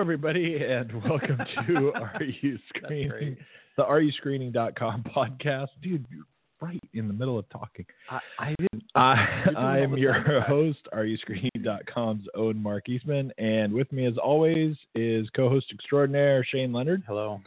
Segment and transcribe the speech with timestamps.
[0.00, 1.36] Hello, everybody, and welcome
[1.66, 3.36] to Are You Screening,
[3.76, 5.68] the Are You AreYouScreening.com podcast.
[5.82, 6.24] Dude, you're
[6.62, 7.84] right in the middle of talking.
[8.08, 8.82] I, I didn't.
[8.94, 10.48] I, doing I all am your sound effects.
[10.48, 17.02] host, AreYouScreening.com's own Mark Eastman, and with me, as always, is co-host extraordinaire Shane Leonard.
[17.06, 17.42] Hello.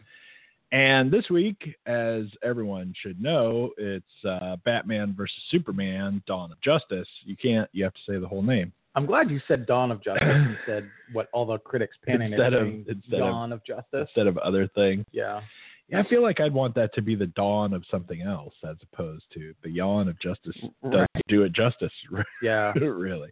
[0.72, 7.08] And this week, as everyone should know, it's uh, Batman versus Superman: Dawn of Justice.
[7.26, 7.67] You can't.
[7.73, 8.72] You have to say the whole name.
[8.95, 12.53] I'm glad you said Dawn of Justice and said what all the critics panning Instead
[12.53, 13.86] it of- instead Dawn of Justice.
[14.08, 15.05] instead of other things.
[15.11, 15.41] yeah.
[15.89, 18.77] Yeah, I feel like I'd want that to be the dawn of something else as
[18.94, 21.09] opposed to the yawn of justice doesn't Right.
[21.27, 21.91] do it justice,
[22.41, 22.71] Yeah.
[22.80, 23.30] really.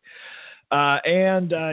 [0.70, 1.72] Uh, and uh,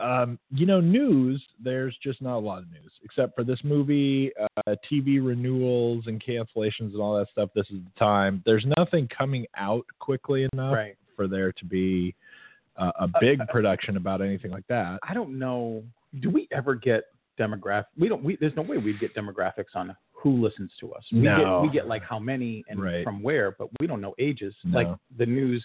[0.00, 1.42] um, you know, news.
[1.62, 4.32] There's just not a lot of news except for this movie,
[4.66, 7.50] uh, TV renewals and cancellations and all that stuff.
[7.54, 8.42] This is the time.
[8.44, 10.96] There's nothing coming out quickly enough Right.
[11.14, 12.14] for there to be
[12.78, 14.98] uh, a big production about anything like that.
[15.08, 15.82] I don't know.
[16.20, 17.04] Do we ever get
[17.38, 17.84] demographic?
[17.98, 18.22] We don't.
[18.24, 21.04] We, there's no way we'd get demographics on who listens to us.
[21.12, 21.60] We No.
[21.60, 23.04] get we get like how many and Right.
[23.04, 24.54] from where, but we don't know ages.
[24.64, 24.78] No.
[24.78, 24.88] Like
[25.18, 25.62] the news,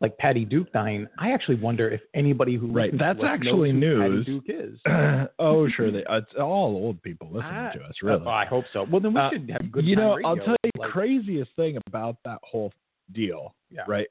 [0.00, 1.06] like Patty Duke dying.
[1.18, 4.02] I actually wonder if anybody who Right, that's actually news.
[4.02, 4.78] Patty Duke is.
[5.38, 5.90] oh, sure.
[5.90, 8.24] They, it's all old people listening I- to us, really.
[8.26, 8.84] Uh, I hope so.
[8.90, 9.84] Well, then we Uh, should have good.
[9.86, 12.72] you know, I'll tell you the craziest thing about that whole
[13.12, 13.84] deal, Yeah.
[13.86, 14.06] right?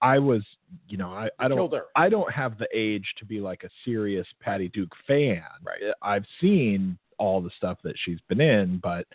[0.00, 0.42] I was,
[0.88, 4.26] you know, I, I don't, I don't have the age to be like a serious
[4.40, 5.42] Patty Duke fan.
[5.62, 5.80] Right.
[6.02, 9.06] I've seen all the stuff that she's been in, but,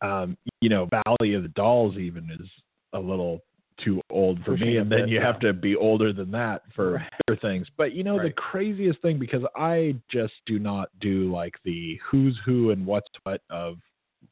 [0.00, 2.48] um, you know, Valley of the Dolls even is
[2.92, 3.40] a little
[3.82, 5.26] too old for Pushing me, and then bit, you yeah.
[5.26, 7.10] have to be older than that for Right.
[7.26, 7.66] other things.
[7.76, 12.38] But you know, the craziest thing because I just do not do like the who's
[12.44, 13.78] who and what's what of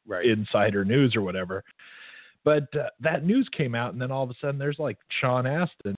[0.05, 0.25] right.
[0.25, 1.63] insider news or whatever.
[2.43, 5.45] But uh, that news came out, and then all of a sudden, there's like Sean
[5.45, 5.95] Astin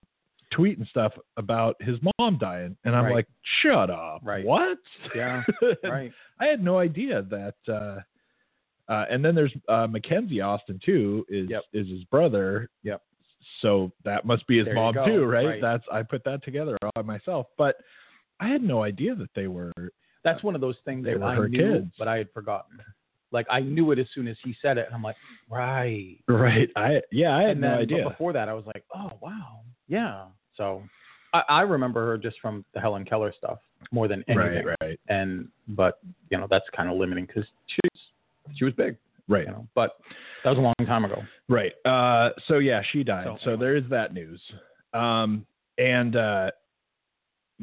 [0.54, 3.16] tweeting stuff about his mom dying, and I'm Right.
[3.16, 3.28] like,
[3.62, 4.22] "Shut up!
[4.24, 4.46] Right.
[4.46, 4.78] What?
[5.16, 5.44] Yeah.
[5.84, 6.12] Right.
[6.40, 8.00] I had no idea that." Uh,
[8.92, 11.26] uh, and then there's uh, Mackenzie Astin too.
[11.30, 11.64] Is Yep.
[11.74, 12.70] is his brother?
[12.84, 13.02] Yep.
[13.62, 15.46] So that must be his There mom too, right?
[15.46, 15.62] Right.
[15.62, 17.78] That's I put that together all by myself, but
[18.40, 19.72] I had no idea that they were.
[20.24, 21.94] That's one of those things They that were I her knew, kids.
[21.98, 22.80] but I had forgotten.
[23.34, 25.18] Like I knew it as soon as he said it, and I'm like,
[25.50, 26.18] right.
[26.28, 26.70] Right.
[26.78, 27.36] I yeah.
[27.36, 28.10] I had and no then, but idea.
[28.10, 30.26] before that, I was like, oh wow, yeah.
[30.56, 30.84] So
[31.34, 33.58] I, I remember her just from the Helen Keller stuff
[33.92, 34.66] more than anything.
[34.66, 34.78] Right.
[34.82, 35.00] Right.
[35.10, 36.00] And but
[36.30, 38.02] you know that's kind of limiting because she was
[38.56, 38.96] she was big,
[39.28, 39.46] Right.
[39.46, 39.68] you know.
[39.74, 39.98] But
[40.44, 41.22] that was a long time ago.
[41.50, 41.72] Right.
[41.86, 43.26] Uh, so yeah, she died.
[43.26, 43.66] So, So, anyway.
[43.66, 44.40] there is that news.
[44.94, 45.46] Um,
[45.80, 46.52] and uh,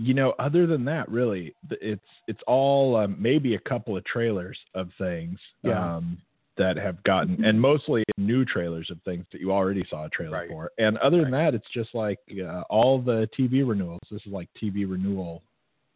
[0.01, 4.59] you know, other than that, really, it's it's all um, maybe a couple of trailers
[4.75, 5.97] of things Yeah.
[5.97, 6.19] um,
[6.57, 10.39] that have gotten, and mostly new trailers of things that you already saw a trailer
[10.39, 10.49] Right.
[10.51, 10.71] for.
[10.79, 14.01] And other than that, it's just like uh, all the TV renewals.
[14.11, 15.43] This is like TV renewal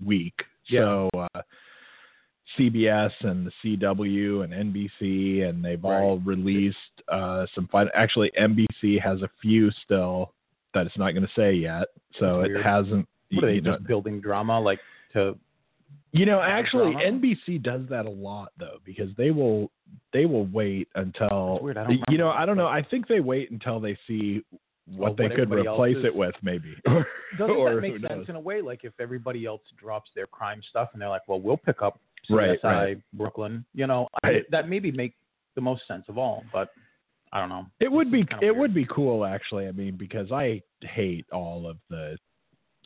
[0.05, 0.35] week.
[0.69, 0.81] Yeah.
[0.81, 1.11] So.
[1.35, 1.43] Uh,
[2.59, 6.77] CBS and the CW and NBC, and they've all released
[7.09, 7.89] uh, some fun.
[7.95, 10.33] Actually, NBC has a few still
[10.75, 11.89] that it's not going to say yet,
[12.21, 12.65] so That's it weird.
[12.65, 13.09] hasn't.
[13.33, 14.81] What are they you, know, just building drama like
[15.13, 15.37] to?
[16.13, 17.19] you know, actually, drama?
[17.21, 19.71] NBC does that a lot though, because they will
[20.13, 21.61] they will wait until.
[22.09, 22.31] You know.
[22.31, 22.67] I don't know.
[22.69, 24.45] I think they wait until they see
[24.87, 26.77] what Well, they could replace it with, maybe.
[27.39, 28.27] Doesn't or that make sense knows?
[28.29, 28.61] in a way?
[28.61, 31.99] Like if everybody else drops their crime stuff and they're like, well, we'll pick up
[32.31, 32.99] CSI Right, right.
[33.15, 33.65] Brooklyn.
[33.75, 35.15] You know, I- that maybe make
[35.55, 36.45] the most sense of all.
[36.53, 36.71] But
[37.33, 37.67] I don't know.
[37.81, 38.57] It would be it weird.
[38.59, 39.67] would be cool actually.
[39.69, 42.17] I mean, because I hate all of the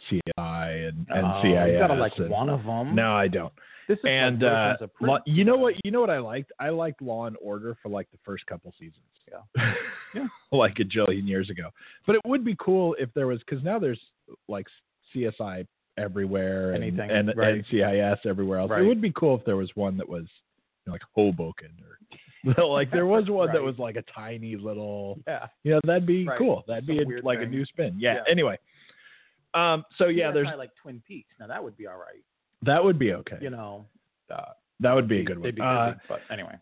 [0.08, 1.72] CI and, and Oh, CIS.
[1.72, 2.94] You gotta like and- one of them.
[2.94, 3.52] No, I don't.
[3.88, 5.74] this is And uh, Law- you know what?
[5.84, 6.52] You know what I liked?
[6.60, 9.04] I liked Law and Order for like the first couple seasons.
[9.30, 9.72] Yeah.
[10.14, 10.26] Yeah.
[10.52, 11.68] like a jillion years ago.
[12.06, 14.00] But it would be cool if there was because now there's
[14.48, 14.66] like
[15.14, 15.66] CSI
[15.98, 17.54] everywhere and, Anything, and, right.
[17.56, 18.70] and CIS everywhere else.
[18.70, 18.82] Right.
[18.82, 22.64] It would be cool if there was one that was you know, like Hoboken or
[22.68, 25.46] like there was one that was like a tiny little Yeah.
[25.62, 26.38] you know, that'd be Right.
[26.38, 26.64] cool.
[26.66, 27.96] That'd be a, like a new spin.
[27.98, 28.14] Yeah.
[28.14, 28.20] Yeah.
[28.30, 28.58] Anyway.
[29.54, 31.34] Um so yeah, CSI there's like Twin Peaks.
[31.40, 32.22] Now that would be all right.
[32.62, 33.38] that would be okay.
[33.40, 33.86] You know,
[34.34, 35.44] uh, that would be a good one.
[35.44, 36.54] They'd Uh, but anyway.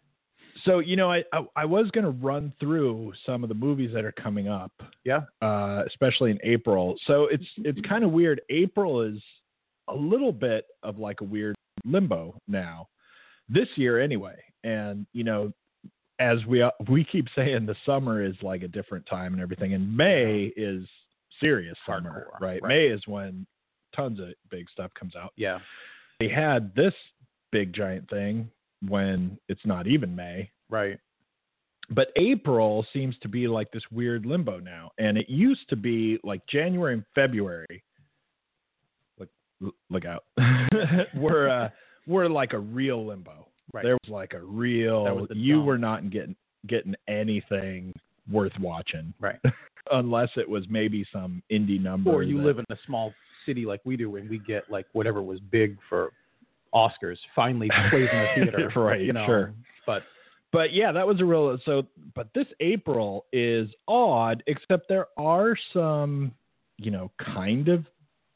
[0.65, 4.05] so you know, I, I I was gonna run through some of the movies that
[4.05, 4.73] are coming up.
[5.05, 5.23] Yeah.
[5.43, 6.95] Uh, especially in April.
[7.07, 8.41] So it's it's kind of weird.
[8.51, 9.21] April is
[9.89, 11.55] a little bit of like a weird
[11.85, 12.89] limbo now,
[13.49, 14.37] this year anyway.
[14.65, 15.53] And you know,
[16.19, 19.97] as we we keep saying, the summer is like a different time and everything, and
[19.97, 20.85] May is
[21.41, 22.63] serious summer, Hardcore, right?
[22.63, 22.69] right.
[22.69, 23.47] May is when
[23.95, 25.33] tons of big stuff comes out.
[25.37, 25.59] Yeah.
[26.21, 26.95] They had this
[27.53, 28.51] big giant thing
[28.87, 30.99] when it's not even May Right.
[31.91, 36.19] but April seems to be like this weird limbo now, and it used to be
[36.25, 37.83] like January and February.
[39.19, 40.25] Look, look out!
[41.17, 41.69] we're uh,
[42.07, 43.49] we're like a real limbo.
[43.73, 43.83] Right.
[43.85, 45.27] There was like a real.
[45.33, 46.37] You were not getting
[46.67, 47.93] getting anything
[48.31, 49.39] worth watching Right.
[49.93, 52.11] unless it was maybe some indie number.
[52.11, 53.13] Or you that- live in a small
[53.45, 56.13] city like we do, and we get like whatever was big for
[56.75, 58.73] Oscars finally plays in the theater.
[58.77, 59.25] Right, You know.
[59.27, 59.55] sure.
[59.87, 60.03] But
[60.53, 65.57] but yeah, that was a real so but this April is odd, except there are
[65.73, 66.33] some,
[66.79, 67.85] you know, kind of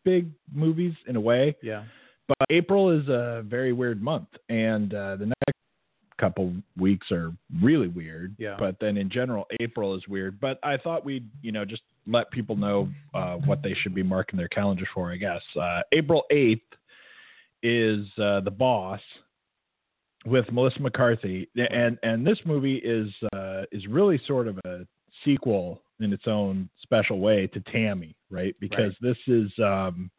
[0.04, 1.56] big movies in a way.
[1.62, 1.84] yeah.
[2.28, 5.58] But April is a very weird month and uh the next
[6.20, 7.32] couple weeks are
[7.62, 8.36] really weird.
[8.38, 8.56] Yeah.
[8.58, 10.38] But then in general April is weird.
[10.40, 14.02] But I thought we'd, you know, just let people know uh what they should be
[14.02, 15.42] marking their calendars for, I guess.
[15.60, 16.66] Uh April eighth
[17.62, 19.00] is uh The Boss
[20.26, 24.86] with Melissa McCarthy, and and this movie is uh, is really sort of a
[25.24, 28.54] sequel in its own special way to Tammy, right?
[28.60, 30.10] Because this is, um,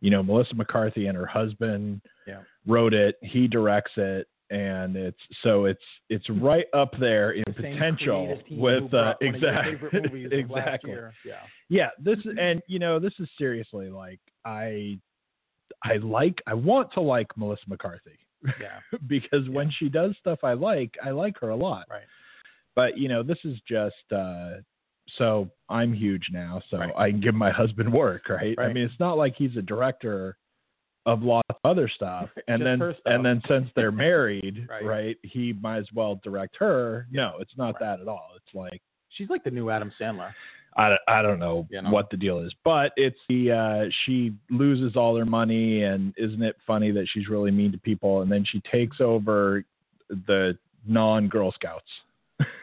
[0.00, 2.40] you know, Melissa McCarthy and her husband Yeah.
[2.66, 7.52] wrote it, he directs it, and it's so it's it's right up there in The
[7.54, 10.94] potential with uh, brought one of your exactly favorite movies of last exactly.
[11.24, 11.34] Yeah.
[11.70, 14.98] yeah this is and you know this is seriously like i
[15.84, 18.18] i like i want to like melissa mccarthy
[18.60, 18.80] Yeah.
[19.06, 22.02] because when she does stuff i like i like her a lot Right.
[22.76, 24.56] but you know this is just uh
[25.16, 26.92] so i'm huge now so Right.
[26.96, 28.56] i can give my husband work right?
[28.58, 30.36] i mean it's not like he's a director of
[31.04, 31.22] of
[31.64, 34.84] other stuff and then and then since they're married Right.
[34.84, 35.16] right.
[35.22, 37.80] he might as well direct her no it's not Right.
[37.80, 38.80] that at all it's like
[39.14, 40.32] She's like the new Adam Sandler.
[40.74, 41.90] I, don't- I don't know You know?
[41.90, 46.42] what the deal is, but it's the uh, she loses all her money, and isn't
[46.42, 49.66] it funny that she's really mean to people, and then she takes over
[50.08, 50.56] the
[50.86, 51.84] non Girl Scouts.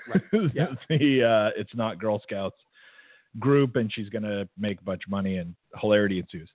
[0.07, 0.23] Right.
[0.55, 0.69] Yeah.
[0.89, 2.57] the uh, it's not Girl Scouts
[3.37, 6.49] group, and she's gonna make a bunch of money, and hilarity ensues.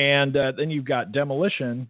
[0.00, 1.86] And uh, then you've got Demolition,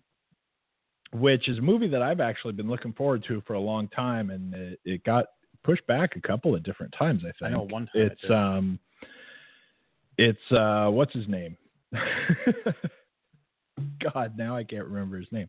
[1.13, 4.31] which is a movie that I've actually been looking forward to for a long time,
[4.31, 5.27] and it, it got
[5.63, 7.23] pushed back a couple of different times.
[7.23, 8.81] I think I know one time it's um,
[10.19, 11.57] it's uh, what's his name?
[14.13, 15.49] God, now I can't remember his name.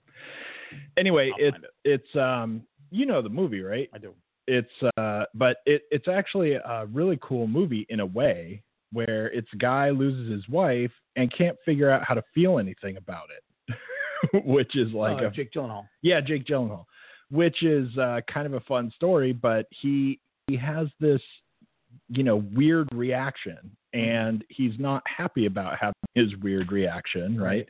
[0.97, 1.63] Anyway, it, it.
[1.83, 2.61] it's um,
[2.91, 3.89] you know the movie, right?
[3.91, 4.13] I do.
[4.45, 8.61] it's uh but it it's actually a really cool movie in a way
[8.91, 12.97] where it's a guy loses his wife and can't figure out how to feel anything
[12.97, 13.75] about it
[14.45, 15.87] which is like uh, a Jake Gyllenhaal.
[16.01, 16.85] yeah jake gyllenhaal
[17.29, 21.21] which is uh kind of a fun story but he he has this
[22.09, 23.57] you know weird reaction
[23.93, 27.67] and he's not happy about having his weird reaction right,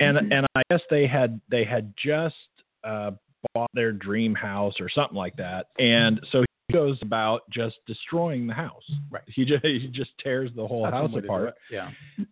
[0.00, 2.34] and and i guess they had they had just
[2.84, 3.10] uh
[3.54, 5.66] bought their dream house or something like that.
[5.78, 6.44] And so
[6.78, 9.22] goes about just destroying the house Right.
[9.26, 11.54] he just he just tears the whole That's house one way to do apart.
[11.70, 11.90] Yeah.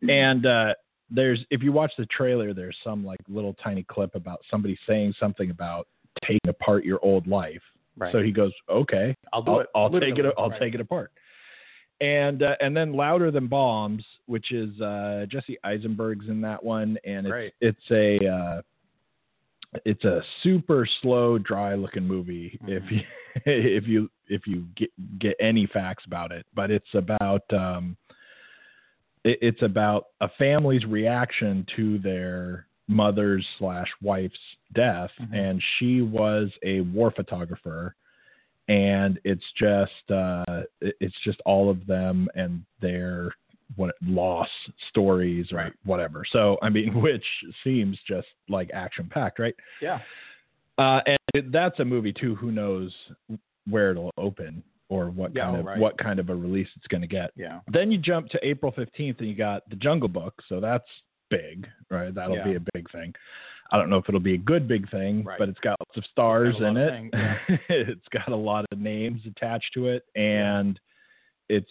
[0.08, 0.74] and uh
[1.10, 5.14] there's if you watch the trailer there's some like little tiny clip about somebody saying
[5.20, 5.86] something about
[6.22, 7.62] taking apart your old life
[7.96, 8.12] Right.
[8.12, 9.66] so he goes okay I'll do I'll, it.
[9.74, 10.26] I'll take it.
[10.36, 10.60] I'll Right.
[10.60, 11.10] take it apart.
[12.00, 16.98] And uh, and then louder than bombs, which is uh, Jesse Eisenberg's in that one,
[17.04, 18.62] and it's it's a uh,
[19.84, 22.58] it's a super slow, dry looking movie.
[22.66, 22.90] If Mhm.
[22.90, 23.02] you
[23.46, 27.96] if you if you get get any facts about it, but it's about um,
[29.24, 34.38] it, it's about a family's reaction to their mother's slash wife's
[34.74, 35.34] death, Mhm.
[35.34, 37.94] and she was a war photographer
[38.66, 43.30] and it's just uh it- it's just all of them and their
[43.76, 44.48] what loss
[44.90, 45.72] stories or Right.
[45.84, 47.24] whatever so i mean which
[47.62, 50.00] seems just like action packed right Yeah.
[50.78, 52.94] uh and it, that's a movie too who knows
[53.68, 55.78] where it'll open or what Yeah, kind of right.
[55.78, 57.60] what kind of a release it's going to get Yeah.
[57.72, 60.84] then you jump to april 15th and you got the jungle book so that's
[61.30, 63.12] big right that'll be a big thing
[63.72, 65.38] i don't know if it'll be a good big thing Right.
[65.38, 67.56] but it's got lots of stars It's got a in it yeah.
[67.70, 70.78] it's got a lot of names attached to it and
[71.48, 71.70] it's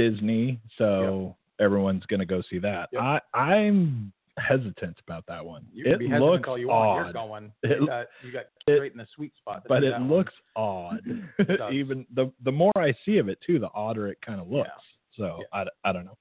[0.00, 3.02] disney so everyone's going to go see that Yep.
[3.02, 5.66] i i'm hesitant about that one.
[5.70, 6.88] You it looks all you want.
[6.88, 7.04] odd.
[7.04, 7.52] You're going.
[7.62, 9.64] It- you got, you got it- straight in the sweet spot.
[9.68, 11.00] but it looks odd.
[11.38, 11.72] It.
[11.74, 14.70] Even the the more I see of it too, the odder it kind of looks.
[15.18, 15.64] So Yeah.
[15.84, 16.16] I, I don't know.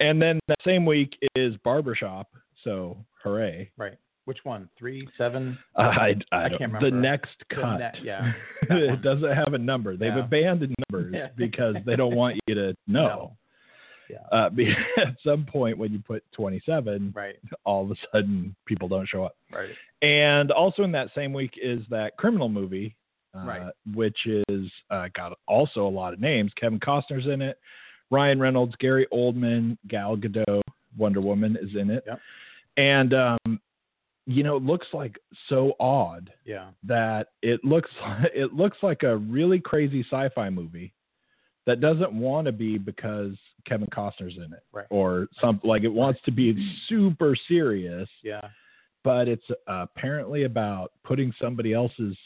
[0.00, 2.28] And then that same week is Barbershop.
[2.64, 3.70] So hooray!
[3.76, 3.98] right.
[4.26, 4.68] Which one?
[4.78, 5.56] Three, seven.
[5.76, 6.90] I, I, I don't- can't The remember.
[7.00, 7.78] next The cut.
[7.78, 8.32] ne- yeah,
[8.70, 9.96] it doesn't have a number.
[9.96, 10.24] They've Yeah.
[10.24, 11.28] abandoned numbers Yeah.
[11.36, 13.36] because they don't want you to know.
[14.10, 14.18] Yeah.
[14.30, 14.50] Uh,
[14.98, 17.36] at some point, when you put 27, Right.
[17.64, 19.36] all of a sudden people don't show up.
[19.52, 19.70] Right.
[20.02, 22.94] And also in that same week is that criminal movie,
[23.34, 23.72] uh, Right.
[23.94, 24.18] which
[24.48, 26.52] is uh, got also a lot of names.
[26.60, 27.58] Kevin Costner's in it.
[28.10, 30.62] Ryan Reynolds, Gary Oldman, Gal Gadot,
[30.96, 32.04] Wonder Woman is in it.
[32.06, 32.20] Yep.
[32.76, 33.60] And um,
[34.26, 35.18] you know, it looks like
[35.48, 36.68] so odd Yeah.
[36.84, 37.90] that it looks
[38.34, 40.92] it looks like a really crazy sci-fi movie
[41.66, 43.32] that doesn't want to be because
[43.66, 44.86] Kevin Costner's in it Right.
[44.90, 46.54] or some like it wants to be
[46.88, 48.48] super serious Yeah.
[49.04, 52.16] but it's apparently about putting somebody else's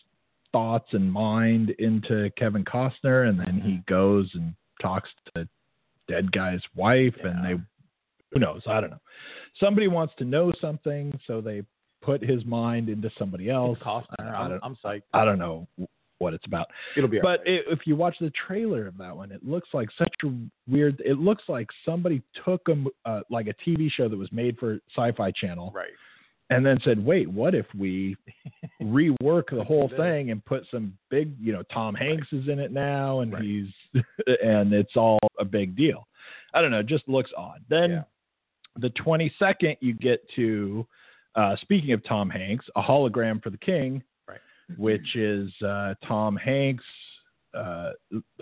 [0.53, 3.93] thoughts and mind into Kevin Costner, and then he mm-hmm.
[3.93, 5.49] goes and talks to
[6.09, 7.63] dead guy's wife, and they
[8.33, 8.63] who knows?
[8.67, 9.01] I don't know.
[9.59, 11.63] Somebody wants to know something, so they
[12.03, 13.79] put his mind into somebody else.
[13.79, 14.05] Costner.
[14.21, 15.03] I, I'm, don't, I'm psyched.
[15.13, 15.67] I don't know
[16.21, 16.67] what it's about.
[16.97, 17.19] It'll be.
[17.21, 17.65] But alright.
[17.69, 20.29] i if you watch the trailer of that one, it looks like such a
[20.69, 21.01] weird.
[21.05, 24.79] It looks like somebody took a uh, like a TV show that was made for
[24.95, 25.91] Sci-Fi Channel, right.
[26.51, 28.17] and then said, "Wait, what if we
[28.83, 32.71] rework the whole thing and put some big, you know, Tom Hanks is in it
[32.71, 33.43] now, and Right.
[33.43, 33.69] he's
[34.43, 36.07] and it's all a big deal."
[36.53, 36.81] I don't know.
[36.81, 37.61] It just looks odd.
[37.69, 38.03] Then Yeah.
[38.77, 40.87] the 22nd, you get to
[41.35, 44.41] uh, speaking of Tom Hanks, a hologram for the king, Right.
[44.77, 46.85] which is uh, Tom Hanks.
[47.53, 47.91] Uh,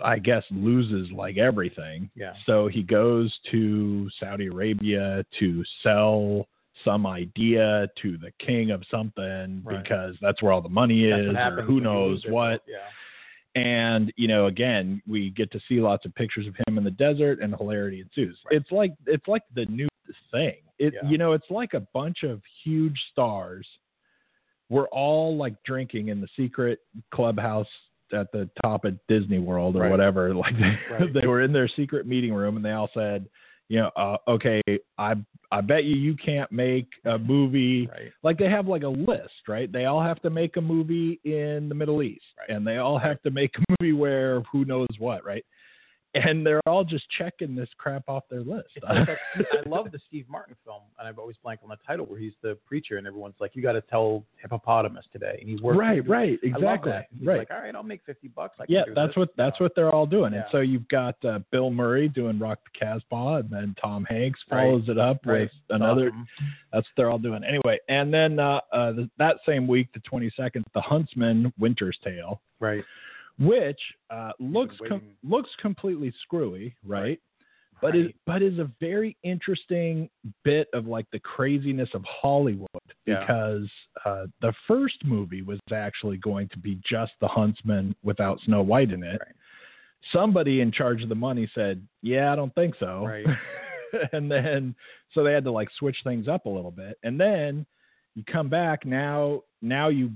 [0.03, 2.11] I guess loses like everything.
[2.15, 2.33] Yeah.
[2.45, 6.47] So he goes to Saudi Arabia to sell
[6.85, 9.81] some idea to the king of something Right.
[9.81, 12.61] because that's where all the money That's is, or who knows what.
[12.67, 12.77] Yeah.
[13.55, 16.91] And you know, again, we get to see lots of pictures of him in the
[16.91, 18.37] desert, and hilarity ensues.
[18.45, 18.61] Right.
[18.61, 19.87] It's like it's like the new
[20.31, 20.55] thing.
[20.77, 21.09] It Yeah.
[21.09, 23.67] you know, it's like a bunch of huge stars.
[24.69, 26.79] We're all like drinking in the secret
[27.11, 27.67] clubhouse
[28.13, 29.91] at the top of Disney World or Right.
[29.91, 30.33] whatever.
[30.35, 31.13] Like they, Right.
[31.13, 33.27] they were in their secret meeting room, and they all said,
[33.67, 34.61] you know, uh, okay,
[34.97, 35.15] I
[35.51, 38.11] I bet you you can't make a movie Right.
[38.23, 39.71] like they have like a list, right?
[39.71, 42.49] They all have to make a movie in the Middle East, Right.
[42.55, 45.45] and they all have to make a movie where who knows what, right?
[46.15, 48.69] And they're all just checking this crap off their list.
[48.81, 49.05] Like
[49.37, 52.19] that, I love the Steve Martin film, and I've always blanked on the title where
[52.19, 55.77] he's the preacher, and everyone's like, "You got to tell hippopotamus today," and he's works.
[55.77, 56.91] right, right, exactly,
[57.23, 57.37] right.
[57.37, 59.65] like, "All right, I'll make fifty bucks." I yeah, that's this." what that's Yeah.
[59.65, 60.33] what they're all doing.
[60.33, 64.39] And so you've got uh, Bill Murray doing Rock the Casbah, and then Tom Hanks
[64.49, 64.65] Right.
[64.65, 65.41] follows it up Right.
[65.41, 66.07] with another.
[66.07, 66.27] Awesome.
[66.73, 67.77] That's what they're all doing anyway.
[67.87, 72.41] And then uh, uh, the, that same week, the 22nd, The Huntsman: Winter's Tale.
[72.59, 72.83] Right.
[73.39, 73.79] Which
[74.09, 77.01] uh, looks com- looks completely screwy, right?
[77.01, 77.19] Right.
[77.81, 80.09] But is but is a very interesting
[80.43, 82.67] bit of like the craziness of Hollywood
[83.05, 83.21] Yeah.
[83.21, 83.69] because
[84.05, 88.91] uh, the first movie was actually going to be just The Huntsman without Snow White
[88.91, 89.21] in it.
[89.25, 89.35] Right.
[90.11, 93.25] Somebody in charge of the money said, "Yeah, I don't think so." Right.
[94.11, 94.75] and then
[95.13, 96.97] so they had to like switch things up a little bit.
[97.03, 97.65] And then
[98.15, 100.11] you come back now now you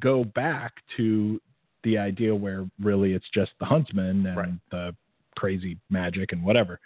[0.00, 1.40] go back to
[1.84, 4.52] the idea where really it's just the huntsman and Right.
[4.70, 4.94] the
[5.36, 6.80] crazy magic and whatever.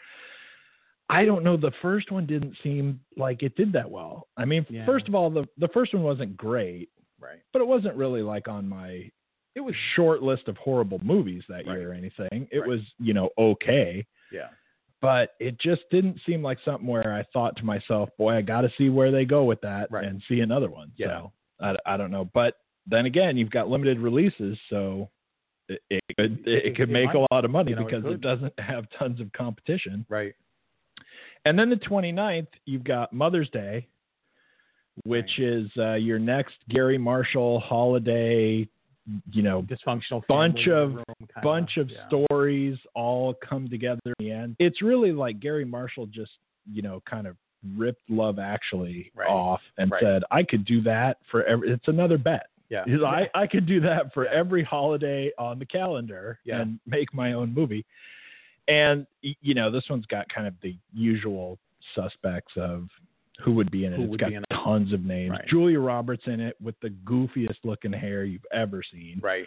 [1.11, 1.57] I don't know.
[1.57, 4.28] The first one didn't seem like it did that well.
[4.37, 4.85] I mean, Yeah.
[4.85, 7.40] first of all, the the first one wasn't great, Right.
[7.52, 9.11] but it wasn't really like on my
[9.55, 11.78] it was short list of horrible movies that Right.
[11.78, 12.47] year or anything.
[12.52, 12.69] It Right.
[12.69, 14.50] was, you know, okay Yeah.
[15.00, 18.61] but it just didn't seem like something where I thought to myself, boy, I got
[18.61, 20.05] to see where they go with that Right.
[20.05, 20.93] and see another one.
[20.97, 21.07] Yeah.
[21.09, 22.26] So I, I don't know.
[22.26, 22.57] But
[22.88, 25.09] then again, you've got limited releases, so
[25.68, 28.09] it, it could, it, It- could make a lot of money You know, because it
[28.09, 28.21] could.
[28.23, 30.07] doesn't have tons of competition.
[30.09, 30.35] Right.
[31.45, 33.87] And then the 29th, you've got Mother's Day,
[35.04, 38.66] which is uh, your next Garry Marshall holiday,
[39.30, 40.26] you know, Dysfunctional.
[40.28, 41.04] Bunch of- room
[41.42, 41.99] bunch of yeah.
[42.09, 44.57] stories all come together in the end.
[44.59, 46.33] It's really like Garry Marshall just,
[46.71, 47.37] you know, kind of
[47.76, 49.28] ripped Love Actually Right.
[49.28, 50.02] off and Right.
[50.02, 52.49] said, I could do that for every, it's another bet.
[52.69, 52.85] Yeah.
[52.87, 56.61] He's like, I, I could do that for every holiday on the calendar Yeah.
[56.61, 57.85] and make my own movie.
[58.69, 61.59] And, you know, this one's got kind of the usual
[61.95, 62.89] suspects of
[63.43, 63.97] who would be in it.
[63.97, 64.47] Who It's got in it.
[64.53, 65.31] tons of names.
[65.31, 65.47] Right.
[65.49, 69.47] Julia Roberts in it with the goofiest looking hair you've ever seen Right.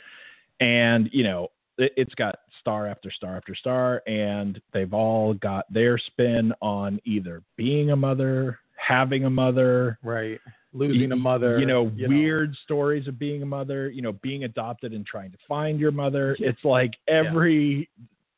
[0.59, 5.71] and you know it, it's got star after star after star and they've all got
[5.71, 10.39] their spin on either being a mother having a mother, Right.
[10.73, 11.59] Losing a mother.
[11.59, 15.37] you know, weird stories of being a mother, you know, being adopted and trying to
[15.47, 16.35] find your mother.
[16.39, 16.49] Yeah.
[16.49, 17.89] It's like every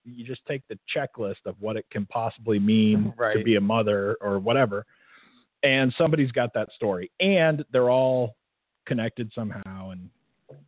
[0.05, 4.17] you just take the checklist of what it can possibly mean to be a mother
[4.19, 4.85] or whatever.
[5.63, 7.09] And somebody's got that story.
[7.21, 8.35] And they're all
[8.85, 10.09] connected somehow and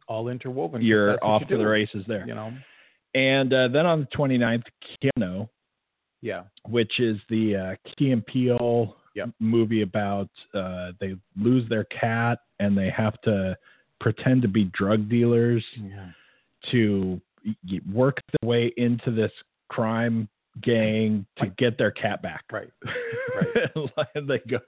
[0.08, 0.82] all interwoven.
[0.82, 2.26] you're off you to the races there.
[2.28, 2.54] You know.
[3.14, 4.64] And uh, then on the 29th,
[5.04, 5.50] Keanu,
[6.22, 6.44] Yeah.
[6.68, 9.30] which is the uh, Key and Peele Yep.
[9.40, 13.58] movie about uh, they lose their cat and they have to
[14.00, 16.10] pretend to be drug dealers Yeah.
[16.72, 17.22] to
[17.92, 19.32] work their way into this
[19.70, 20.28] crime
[20.62, 21.58] gang to Right.
[21.58, 22.44] get their cat back.
[22.52, 22.70] Right.
[23.98, 24.08] Right.
[24.16, 24.60] and they go,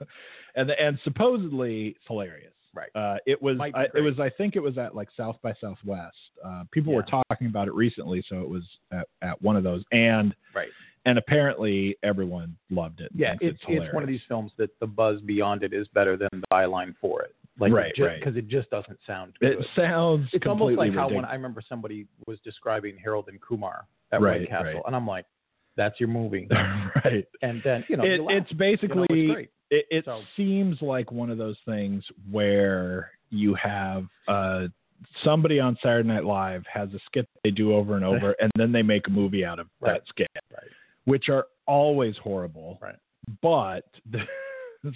[0.55, 2.51] and and supposedly it's hilarious.
[2.73, 2.89] Right.
[2.93, 3.57] Uh, it was.
[3.61, 4.19] I, it was.
[4.19, 6.17] I think it was at like South by Southwest.
[6.45, 9.83] Uh, people were talking about it recently, so it was at, at one of those.
[9.93, 10.67] And Right.
[11.07, 13.09] And apparently everyone loved it.
[13.15, 16.15] Yeah, thinks it's it's one of these films that the buzz beyond it is better
[16.17, 17.33] than the byline for it.
[17.59, 18.19] Like Right, right.
[18.19, 19.53] because it just doesn't sound good.
[19.53, 21.25] It sounds it's almost like how when.
[21.25, 24.83] I remember somebody was describing Harold and Kumar at Right, White Castle, right.
[24.85, 25.25] and I'm like,
[25.75, 26.47] "That's your movie."
[27.03, 27.25] right.
[27.41, 30.81] and then you know, It, you it's You know, basically it's it, it So- seems
[30.81, 34.67] like one of those things where you have uh,
[35.23, 38.71] somebody on Saturday Night Live has a skit they do over and over, and then
[38.71, 39.93] they make a movie out of Right.
[39.93, 40.63] that skit, Right.
[41.07, 42.77] Which are always horrible.
[42.81, 42.95] Right.
[43.41, 43.85] But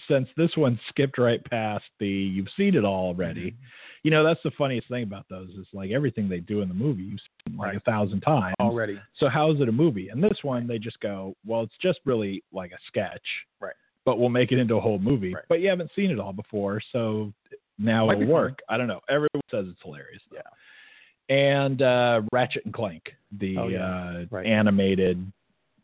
[0.07, 3.19] since this one skipped right past the you've seen it all Mm-hmm.
[3.21, 3.55] already,
[4.03, 6.73] you know that's the funniest thing about those is like everything they do in the
[6.75, 7.77] movie you've seen like Right.
[7.77, 8.99] a thousand times already.
[9.17, 10.09] so how is it a movie?
[10.09, 13.25] And this one, they just go, well, it's just really like a sketch,
[13.59, 13.73] Right.
[14.05, 15.33] But we'll make it into a whole movie.
[15.33, 15.43] Right.
[15.49, 17.31] But you haven't seen it all before, so
[17.77, 18.33] now Might it'll be fun.
[18.33, 18.59] work.
[18.69, 19.01] I don't know.
[19.09, 20.21] Everyone says it's hilarious.
[20.31, 20.37] though.
[20.37, 21.35] Yeah.
[21.35, 23.03] And uh, Ratchet and Clank,
[23.39, 23.85] the Oh, yeah.
[23.85, 24.45] uh, Right.
[24.45, 25.31] animated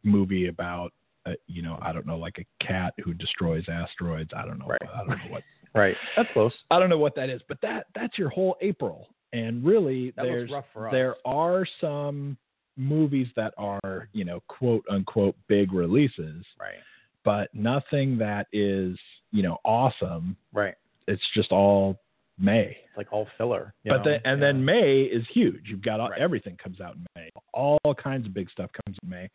[0.03, 0.91] movie about,
[1.25, 4.31] uh, you know, I don't know, like a cat who destroys asteroids.
[4.35, 4.67] I don't know.
[4.67, 4.81] Right.
[4.93, 5.43] I don't know what.
[5.75, 5.95] Right.
[6.15, 6.53] That's close.
[6.71, 9.09] I don't know what that is, but that that's your whole April.
[9.33, 10.91] And really, That there's rough for us.
[10.91, 12.35] there are some
[12.77, 16.77] movies that are you know quote unquote big releases, Right.
[17.23, 18.97] but nothing that is
[19.31, 20.35] you know awesome.
[20.51, 20.73] Right.
[21.07, 21.99] It's just all
[22.39, 22.69] May.
[22.87, 23.75] It's like all filler.
[23.83, 24.03] you But know?
[24.11, 25.63] then and then May is huge.
[25.65, 26.21] You've got all, Right.
[26.21, 27.29] everything comes out in May.
[27.53, 29.29] All kinds of big stuff comes in May,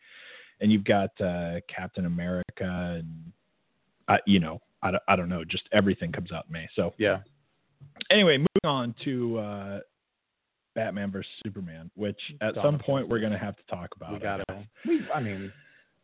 [0.63, 3.31] and you've got uh, Captain America and
[4.07, 6.67] uh, you know I don't, I don't know just everything comes out in May.
[6.75, 7.19] So Yeah.
[8.09, 9.79] anyway, moving on to uh,
[10.75, 14.11] Batman versus Superman, which at Dawn some point we're going to have to talk about.
[14.11, 14.67] We I got to.
[14.87, 15.01] We.
[15.13, 15.51] I mean,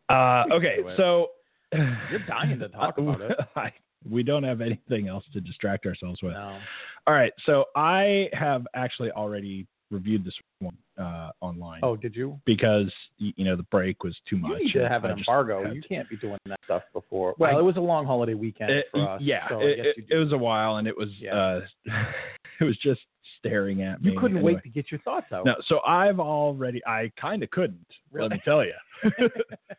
[0.09, 0.97] Uh, okay, it.
[0.97, 1.29] so
[1.73, 3.37] You're dying to talk about it.
[3.55, 3.71] I,
[4.09, 6.33] we don't have anything else to distract ourselves with.
[6.33, 6.59] no.
[7.07, 12.39] All right, so I have actually already reviewed this one uh, online Oh, did you?
[12.45, 14.59] because you know the break was too much.
[14.59, 15.71] You need to have an embargo.
[15.71, 17.35] You can't be doing that stuff before.
[17.39, 19.21] Well, I- it was a long holiday weekend It- for us.
[19.21, 21.35] yeah, so I it, guess it- was a while, and it was Yeah.
[21.35, 21.61] uh,
[22.59, 23.01] it was just
[23.37, 24.11] staring at me.
[24.11, 24.55] you couldn't anyway.
[24.55, 25.45] wait to get your thoughts out.
[25.45, 28.73] No, so I've already, I kind of couldn't, let me tell you.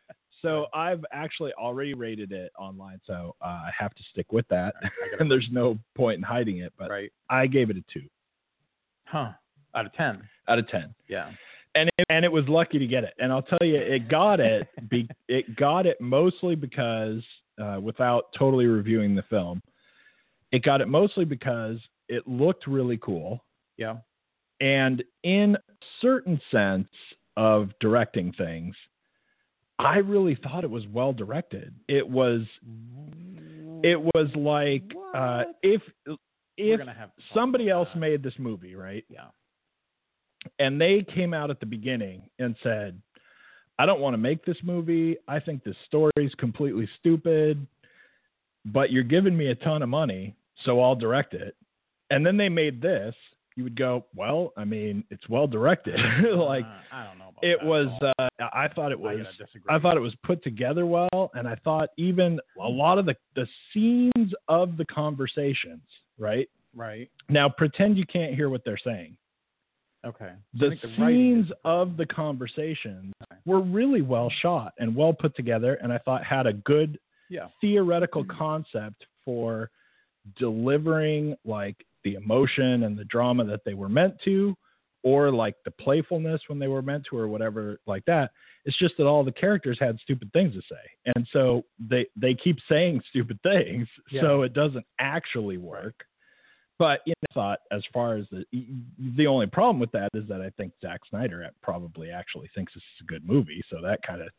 [0.41, 4.73] so I've actually already rated it online, so uh, I have to stick with that.
[4.81, 7.11] Gotta- and there's no point in hiding it, but right?
[7.29, 8.07] I gave it a two
[9.05, 9.31] Huh?
[9.75, 10.21] Out of ten.
[10.47, 10.93] out of 10.
[11.07, 11.31] Yeah.
[11.75, 13.13] And it, and it was lucky to get it.
[13.19, 17.21] And I'll tell you, it got it, be, it got it mostly because,
[17.61, 19.61] uh, without totally reviewing the film,
[20.51, 21.77] it got it mostly because
[22.09, 23.43] it looked really cool.
[23.77, 23.97] Yeah.
[24.59, 25.57] And in
[26.01, 26.89] certain sense
[27.37, 28.75] of directing things,
[29.79, 31.73] I really thought it was well directed.
[31.87, 32.41] It was
[33.83, 34.83] it was like
[35.15, 35.81] uh, if
[36.57, 37.99] if gonna have to talk somebody else that.
[37.99, 39.03] made this movie, right?
[39.09, 39.27] Yeah.
[40.59, 42.99] And they came out at the beginning and said,
[43.77, 45.17] "I don't want to make this movie.
[45.27, 47.65] I think this story's completely stupid,
[48.65, 51.55] but you're giving me a ton of money, so I'll direct it."
[52.09, 53.15] And then they made this,
[53.55, 55.95] you would go, "Well, I mean, it's well directed."
[56.35, 57.29] like Uh, I don't know.
[57.29, 59.77] About it that was uh, I thought it was gotta.
[59.77, 63.15] I thought it was put together well, and I thought even a lot of the
[63.35, 65.83] the scenes of the conversations,
[66.17, 66.49] right?
[66.75, 67.09] right.
[67.29, 69.17] Now pretend you can't hear what they're saying.
[70.05, 70.31] Okay.
[70.59, 73.13] So The the scenes is- of the conversations
[73.45, 77.47] were really well shot and well put together, and I thought had a good Yeah.
[77.61, 78.37] theoretical Mm-hmm.
[78.37, 79.69] concept for
[80.37, 84.55] delivering like the emotion and the drama that they were meant to
[85.03, 88.31] or like the playfulness when they were meant to or whatever like that
[88.65, 92.33] it's just that all the characters had stupid things to say and so they they
[92.35, 93.87] keep saying stupid things
[94.19, 96.05] so it doesn't actually work
[96.77, 98.43] but you know, I thought as far as the
[99.15, 102.83] the only problem with that is that I think Zack Snyder probably actually thinks this
[102.97, 104.29] is a good movie, so that kind of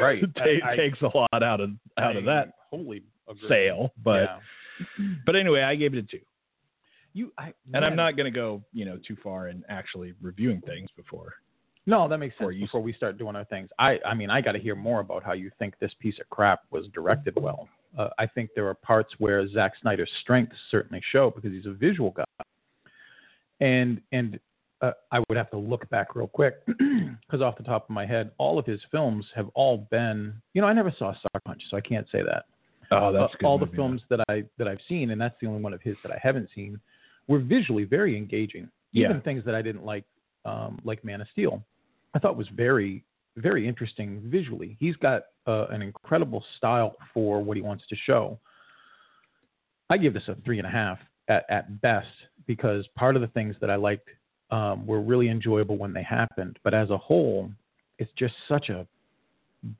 [0.00, 0.22] Right.
[0.36, 2.52] ta- I- I- takes a lot out of out of that.
[2.70, 3.48] wholly Agreed.
[3.48, 4.22] sale, but
[4.98, 5.16] Yeah.
[5.24, 6.20] but anyway, I gave it a two.
[7.14, 10.60] you, I, And I'm not going to go, you know, too far in actually reviewing
[10.60, 11.32] things before.
[11.86, 12.60] No, that makes Before sense.
[12.60, 15.00] you- Before we start doing our things, I, I mean, I got to hear more
[15.00, 17.68] about how you think this piece of crap was directed well.
[17.96, 21.72] Uh, I think there are parts where Zack Snyder's strengths certainly show because he's a
[21.72, 22.24] visual guy,
[23.60, 24.38] and and
[24.82, 28.04] uh, I would have to look back real quick because off the top of my
[28.04, 31.62] head, all of his films have all been, you know, I never saw Sucker Punch,
[31.70, 32.44] so I can't say that.
[32.90, 35.60] Oh, that's Uh, all the films that I that I've seen, and that's the only
[35.60, 36.78] one of his that I haven't seen,
[37.26, 38.68] were visually very engaging.
[38.92, 39.08] Yeah.
[39.08, 40.04] Even things that I didn't like,
[40.44, 41.62] um, like Man of Steel,
[42.14, 43.04] I thought was very
[43.36, 44.76] very interesting visually.
[44.80, 48.38] He's got uh, an incredible style for what he wants to show.
[49.90, 52.08] I give this a three and a half at, at best
[52.46, 54.08] because part of the things that I liked
[54.50, 57.50] um, were really enjoyable when they happened, but as a whole,
[57.98, 58.86] it's just such a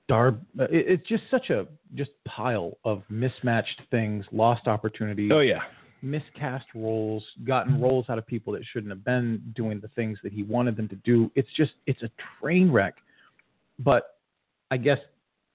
[0.09, 0.37] dar.
[0.59, 5.61] It's just such a just pile of mismatched things, lost opportunities, Oh yeah.
[6.03, 10.33] miscast roles, gotten roles out of people that shouldn't have been doing the things that
[10.33, 11.31] he wanted them to do.
[11.37, 12.97] It's just it's a train wreck.
[13.79, 14.17] But
[14.71, 14.99] I guess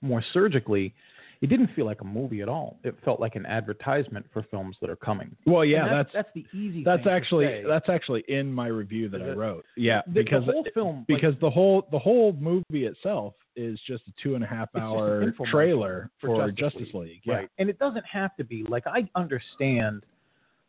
[0.01, 0.93] more surgically,
[1.41, 2.77] it didn't feel like a movie at all.
[2.83, 5.35] It felt like an advertisement for films that are coming.
[5.47, 6.83] Well, yeah, that's that's that's the easy.
[6.83, 9.65] that's actually that's actually in my review that I wrote.
[9.75, 13.79] Yeah, The- the because whole film, like- because the whole the whole movie itself is
[13.87, 16.93] just a two and a half It's just an hour trailer for for, Justice Justice,
[16.93, 17.07] League.
[17.09, 17.21] League.
[17.25, 17.33] Yeah.
[17.33, 17.49] Right.
[17.57, 20.03] And it doesn't have to be like I understand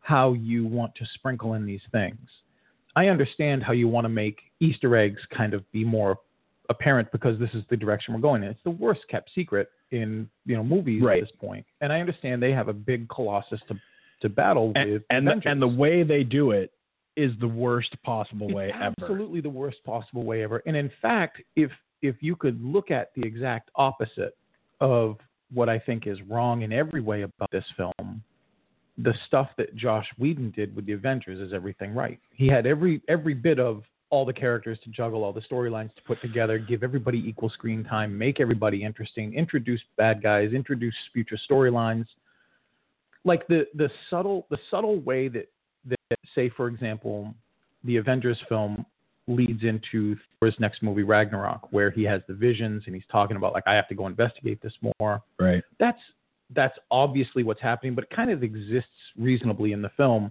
[0.01, 2.29] how you want to sprinkle in these things.
[2.97, 6.19] I understand how you want to make Easter eggs kind of be more
[6.73, 8.51] apparent because this is the direction we're going in.
[8.51, 11.23] It's the worst kept secret in you know movies Right.
[11.23, 11.65] at this point.
[11.81, 13.75] And I understand they have a big colossus to
[14.23, 15.03] to battle And with.
[15.11, 16.73] and the, and the way they do it
[17.17, 18.85] is the worst possible It's way ever.
[19.01, 20.63] absolutely the worst possible way ever.
[20.67, 21.71] And in fact, if
[22.03, 24.37] if you could look at the exact opposite
[24.81, 25.17] of
[25.53, 28.23] what I think is wrong in every way about this film,
[28.99, 32.19] the stuff that Joss Whedon did with the Avengers is everything right.
[32.35, 36.03] He had every every bit of all the characters to juggle, all the storylines to
[36.03, 41.38] put together, give everybody equal screen time, make everybody interesting, introduce bad guys, introduce future
[41.51, 42.05] storylines.
[43.25, 45.48] Like the the subtle the subtle way that
[45.87, 47.35] that say for example
[47.85, 48.85] the Avengers film
[49.29, 53.55] leads into Thor's next movie Ragnarok where he has the visions and he's talking about
[53.55, 55.62] like I have to go investigate this more Right.
[55.79, 56.01] that's
[56.55, 60.31] that's obviously what's happening, but it kind of exists reasonably in the film.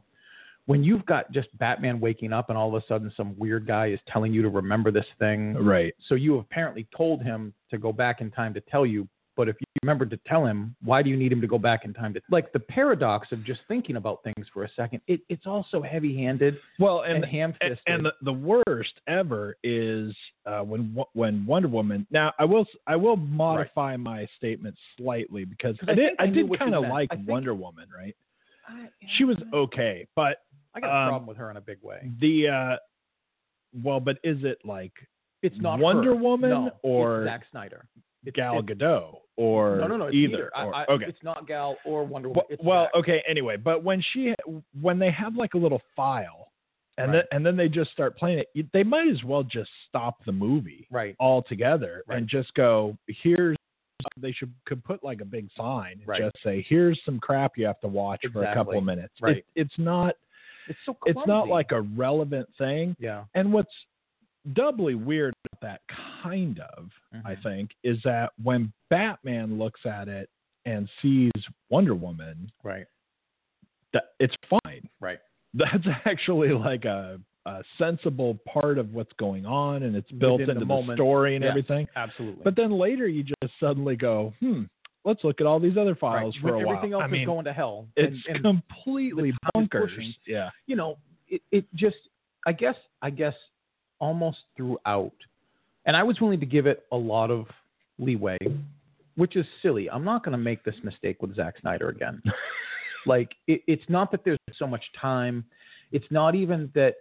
[0.67, 3.87] When you've got just Batman waking up and all of a sudden some weird guy
[3.87, 5.93] is telling you to remember this thing, Right.
[6.07, 9.55] so you apparently told him to go back in time to tell you, but if
[9.59, 12.13] you remembered to tell him, why do you need him to go back in time
[12.13, 15.01] to like the paradox of just thinking about things for a second?
[15.07, 17.79] It, it's also heavy-handed Well, and, and ham-fisted.
[17.87, 20.13] and the, the worst ever is
[20.45, 22.05] uh, when when Wonder Woman.
[22.11, 26.27] Now, I will I will modify my statement slightly because I I did I I
[26.27, 28.15] did kind of like Wonder Woman, right?
[28.67, 31.77] I, She was okay, but I got a um, problem with her in a big
[31.81, 32.09] way.
[32.19, 32.75] the uh,
[33.83, 34.93] well, but is it like
[35.41, 36.15] It's not Wonder her.
[36.15, 37.85] Woman No, or Zack Snyder.
[38.23, 40.05] It's, Gal it's- Gadot or No, no, no.
[40.05, 40.31] It's either?
[40.31, 40.51] neither.
[40.55, 41.05] I- or- I- okay.
[41.07, 42.43] It's not Gal or Wonder Woman.
[42.47, 43.23] Well, It's well, okay.
[43.27, 44.33] Anyway, but when she
[44.81, 46.51] when they have like a little file,
[46.97, 47.17] and Right.
[47.17, 50.31] then and then they just start playing it, they might as well just stop the
[50.31, 51.15] movie Right.
[51.19, 52.17] altogether Right.
[52.19, 53.57] and just go here's.
[54.17, 56.21] They should could put like a big sign, and Right.
[56.21, 59.13] just say here's some crap you have to watch for a couple of minutes.
[59.21, 59.37] Right.
[59.37, 60.15] It, it's not
[60.67, 62.95] It's so it's not like a relevant thing.
[62.99, 63.23] yeah.
[63.35, 63.73] And what's
[64.53, 65.81] doubly weird about that
[66.23, 66.89] kind of,
[67.25, 67.43] I Mhm.
[67.43, 70.29] think, is that when Batman looks at it
[70.65, 71.31] and sees
[71.69, 72.85] Wonder Woman, Right.
[73.93, 74.87] that it's fine.
[74.99, 75.19] Right.
[75.53, 80.45] That's actually like a, a sensible part of what's going on, and it's built Within
[80.47, 80.97] the into the, moment.
[80.97, 81.87] story and Yes, everything.
[81.95, 82.43] Absolutely.
[82.43, 84.63] But then later, you just suddenly go, hmm,
[85.05, 85.99] let's look at all these other right.
[85.99, 86.77] files for when a while.
[86.77, 87.87] everything else I mean, is going to hell.
[87.95, 89.95] it's and, and completely the time is bonkers.
[89.95, 90.13] pushing.
[90.27, 90.49] Yeah.
[90.67, 91.97] you know, it, it just,
[92.45, 93.35] I guess, I guess,
[93.99, 95.13] almost throughout,
[95.85, 97.45] and I was willing to give it a lot of
[97.97, 98.37] leeway,
[99.15, 99.89] which is silly.
[99.89, 102.21] I'm not going to make this mistake with Zack Snyder again.
[103.05, 105.45] like, it, it's not that there's so much time.
[105.91, 106.95] It's not even that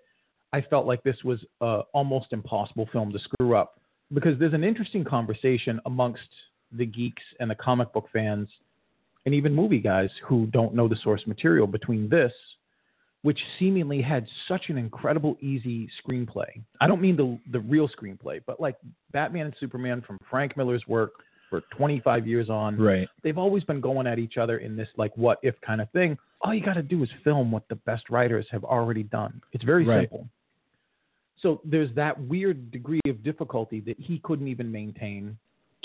[0.52, 3.80] I felt like this was a almost impossible film to screw up,
[4.12, 6.28] because there's an interesting conversation amongst
[6.72, 8.48] the geeks and the comic book fans,
[9.26, 12.32] and even movie guys who don't know the source material between this
[13.22, 16.48] which seemingly had such an incredible easy screenplay.
[16.80, 18.76] I don't mean the the real screenplay, but like
[19.12, 21.12] Batman and Superman from Frank Miller's work
[21.50, 22.78] for 25 years on.
[22.78, 23.08] Right.
[23.22, 26.16] They've always been going at each other in this like what if kind of thing.
[26.40, 29.42] All you got to do is film what the best writers have already done.
[29.52, 30.02] It's very Right.
[30.08, 30.26] simple.
[31.42, 35.36] So there's that weird degree of difficulty that he couldn't even maintain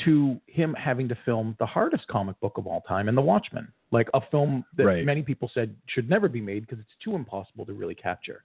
[0.03, 3.67] to him having to film the hardest comic book of all time in The Watchmen,
[3.91, 5.05] like a film that Right.
[5.05, 8.43] many people said should never be made because it's too impossible to really capture.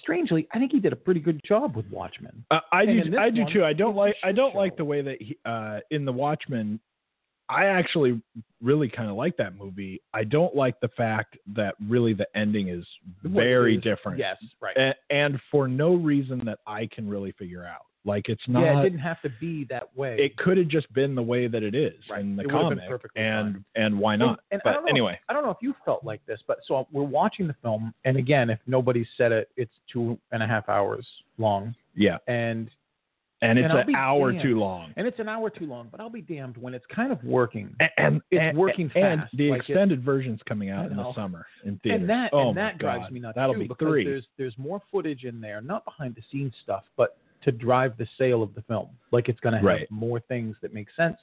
[0.00, 2.44] Strangely, I think he did a pretty good job with Watchmen.
[2.50, 3.10] Uh, I And do.
[3.10, 3.64] this I do one, too.
[3.64, 4.16] I don't like.
[4.22, 6.78] I don't like the way that he, uh, in the Watchmen.
[7.48, 8.22] I actually
[8.62, 10.00] really kind of like that movie.
[10.14, 12.86] I don't like the fact that really the ending is
[13.24, 14.18] very is- different.
[14.18, 14.76] Yes, right.
[14.76, 17.86] and, and for no reason that I can really figure out.
[18.06, 18.62] Like it's not.
[18.62, 20.16] yeah, it didn't have to be that way.
[20.18, 22.20] it could have just been the way that it is Right.
[22.22, 23.64] in the It would have been comic, perfectly and fine.
[23.76, 24.40] and why not?
[24.50, 26.60] and I but don't know- anyway, I don't know if you felt like this, but
[26.66, 30.46] so we're watching the film, and again, if nobody said it, it's two and a
[30.46, 32.70] half hours long, yeah, and
[33.42, 34.42] and it's And an hour damned.
[34.44, 34.92] too long.
[34.96, 35.88] and it's an hour too long.
[35.90, 37.74] But I'll be damned when it's kind of working.
[37.80, 40.96] And, and It's and- working and fast, the like it- extended version's coming out in
[40.98, 42.00] the summer in theaters.
[42.02, 43.12] and that oh and that drives God.
[43.12, 44.04] me nuts That'll too, be because three.
[44.04, 48.06] there's there's more footage in there, not behind the scenes stuff, but to drive the
[48.18, 48.88] sale of the film.
[49.12, 51.16] Like it's going to have more things that make sense.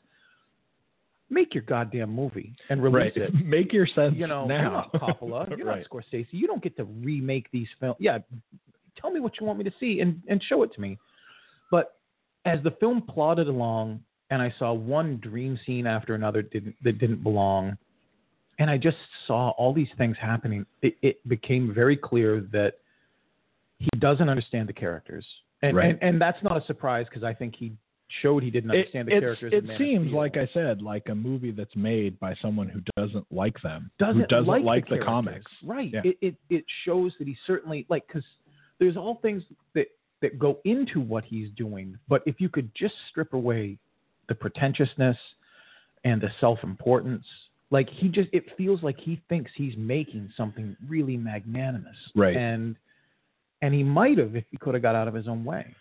[1.30, 3.18] Make your goddamn movie and release right.
[3.18, 3.34] it.
[3.46, 4.62] Make your sense You know, now.
[4.62, 5.84] you're not Coppola, you're right.
[5.84, 6.28] not Scorsese.
[6.32, 7.98] You don't get to remake these films.
[8.00, 8.20] Yeah,
[8.96, 10.98] tell me what you want me to see and, and show it to me.
[11.70, 11.98] But
[12.46, 14.00] as the film plodded along,
[14.30, 17.78] and I saw one dream scene after another didn't, that didn't belong,
[18.60, 22.76] and I just saw all these things happening, it, it became very clear that
[23.80, 25.26] he doesn't understand the characters,
[25.62, 25.90] and Right.
[25.90, 27.74] and, and that's not a surprise because I think he
[28.22, 29.52] showed he didn't It, understand the characters.
[29.54, 32.70] it in Man of seems like I said, like a movie that's made by someone
[32.70, 35.06] who doesn't like them, doesn't, who doesn't like, the, characters.
[35.06, 35.52] comics.
[35.64, 35.92] Right.
[35.94, 36.02] Yeah.
[36.06, 38.24] It, it it shows that he certainly like because
[38.80, 39.44] there's all things
[39.76, 39.88] that
[40.22, 43.78] that go into what he's doing, but if you could just strip away
[44.30, 45.18] the pretentiousness
[46.04, 47.26] and the self-importance,
[47.72, 51.96] like he just it feels like he thinks he's making something really magnanimous.
[52.16, 52.36] Right.
[52.38, 52.76] And
[53.62, 55.76] and he might have if he could have got out of his own way.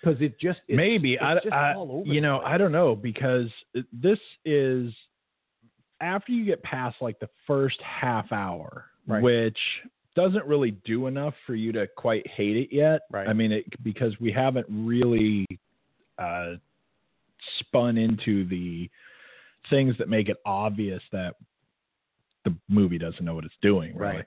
[0.00, 2.40] Because it just it's, Maybe it's I, just I all over you know.
[2.40, 3.48] I don't know because
[3.92, 4.92] this is
[6.00, 9.22] after you get past like the first half hour, Right.
[9.22, 9.58] which
[10.14, 13.02] doesn't really do enough for you to quite hate it yet.
[13.10, 13.26] Right.
[13.26, 15.46] I mean, it, because we haven't really
[16.18, 16.54] uh,
[17.60, 18.90] spun into the
[19.70, 21.34] things that make it obvious that
[22.44, 23.96] the movie doesn't know what it's doing.
[23.96, 24.16] Really.
[24.16, 24.24] Right.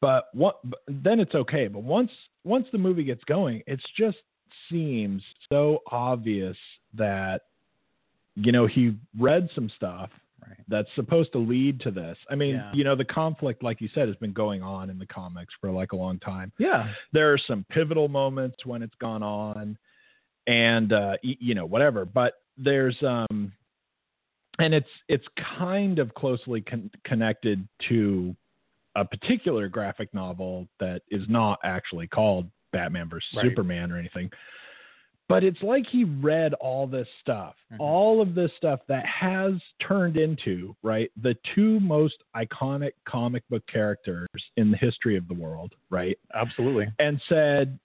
[0.00, 0.58] But what?
[0.64, 1.66] but Then it's okay.
[1.68, 2.10] But once
[2.44, 4.18] once the movie gets going, it just
[4.70, 6.56] seems so obvious
[6.94, 7.42] that
[8.34, 10.10] you know he read some stuff
[10.44, 10.56] Right.
[10.66, 12.18] that's supposed to lead to this.
[12.28, 12.72] I mean, Yeah.
[12.74, 15.70] you know, the conflict, like you said, has been going on in the comics for
[15.70, 16.50] like a long time.
[16.58, 16.92] Yeah.
[17.12, 19.78] There are some pivotal moments when it's gone on,
[20.48, 22.04] and uh, you know, whatever.
[22.04, 23.52] But there's um,
[24.58, 25.24] and it's it's
[25.58, 28.34] kind of closely con- connected to
[28.96, 33.44] a particular graphic novel that is not actually called Batman versus Right.
[33.44, 34.30] Superman or anything.
[35.28, 37.76] But it's like he read all this stuff, Mhm.
[37.80, 43.66] all of this stuff that has turned into, right, the two most iconic comic book
[43.66, 46.18] characters in the history of the world, right?
[46.34, 46.88] Absolutely.
[46.98, 47.78] And said,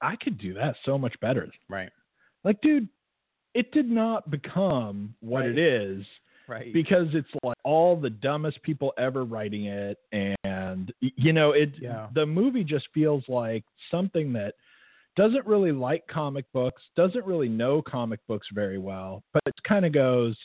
[0.00, 1.52] I could do that so much better.
[1.68, 1.90] Right.
[2.44, 2.88] Like, dude,
[3.54, 5.50] it did not become what Right.
[5.50, 6.06] it is
[6.48, 6.72] Right.
[6.72, 12.08] because it's like all the dumbest people ever writing it and you know it Yeah.
[12.14, 14.54] the movie just feels like something that
[15.16, 19.84] doesn't really like comic books doesn't really know comic books very well but it kind
[19.86, 20.36] of goes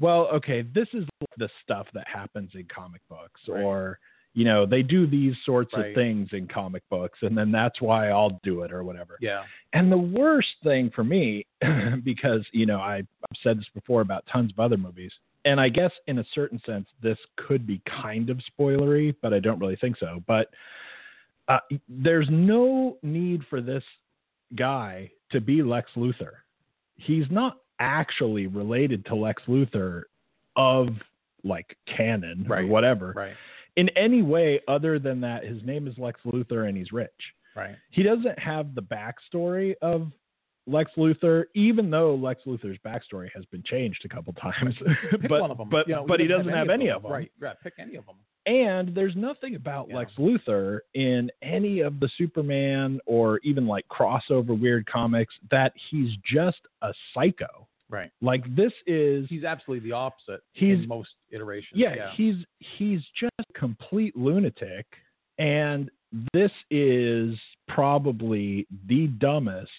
[0.00, 1.04] well okay this is
[1.38, 3.62] the stuff that happens in comic books Right.
[3.62, 3.98] or
[4.36, 5.86] you know they do these sorts Right.
[5.88, 9.42] of things in comic books and then that's why I'll do it or whatever yeah.
[9.72, 11.46] and the worst thing for me,
[12.04, 15.12] because you know I, I've said this before about tons of other movies,
[15.46, 19.40] and I guess in a certain sense this could be kind of spoilery, but I
[19.40, 20.22] don't really think so.
[20.26, 20.50] But
[21.48, 23.84] uh, there's no need for this
[24.56, 26.32] guy to be Lex Luthor.
[26.96, 30.02] He's not actually related to Lex Luthor
[30.56, 30.88] of
[31.44, 32.68] like canon or Right.
[32.68, 33.34] whatever Right.
[33.76, 37.10] In any way other than that his name is Lex Luthor and he's rich
[37.54, 37.76] Right.
[37.90, 40.10] he doesn't have the backstory of
[40.68, 44.74] Lex Luthor, even though Lex Luthor's backstory has been changed a couple times.
[45.28, 45.68] But one of them.
[45.70, 46.96] but You know, but he doesn't have any them.
[46.96, 47.12] of them.
[47.12, 47.30] Right.
[47.38, 47.54] Right.
[47.62, 48.16] Pick any of them.
[48.46, 49.96] And there's nothing about Yeah.
[49.98, 56.10] Lex Luthor in any of the Superman or even like crossover weird comics that he's
[56.30, 57.68] just a psycho.
[57.88, 58.10] Right.
[58.20, 60.40] Like this is He's absolutely the opposite.
[60.52, 61.78] He's- in most iterations.
[61.78, 62.36] yeah, he's
[62.78, 64.86] he's just complete lunatic
[65.38, 65.90] and
[66.32, 67.36] this is
[67.68, 69.70] probably the dumbest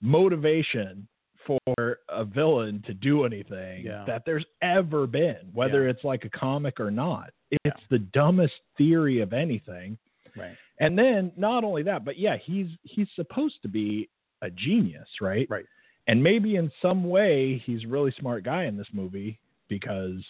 [0.00, 1.06] motivation
[1.46, 4.04] for a villain to do anything Yeah.
[4.06, 5.90] that there's ever been whether Yeah.
[5.90, 7.86] it's like a comic or not it's Yeah.
[7.90, 9.98] the dumbest theory of anything
[10.36, 10.56] Right.
[10.80, 14.08] and then not only that but yeah he's he's supposed to be
[14.40, 15.66] a genius right Right.
[16.06, 19.38] And maybe in some way he's a really smart guy in this movie
[19.68, 20.22] because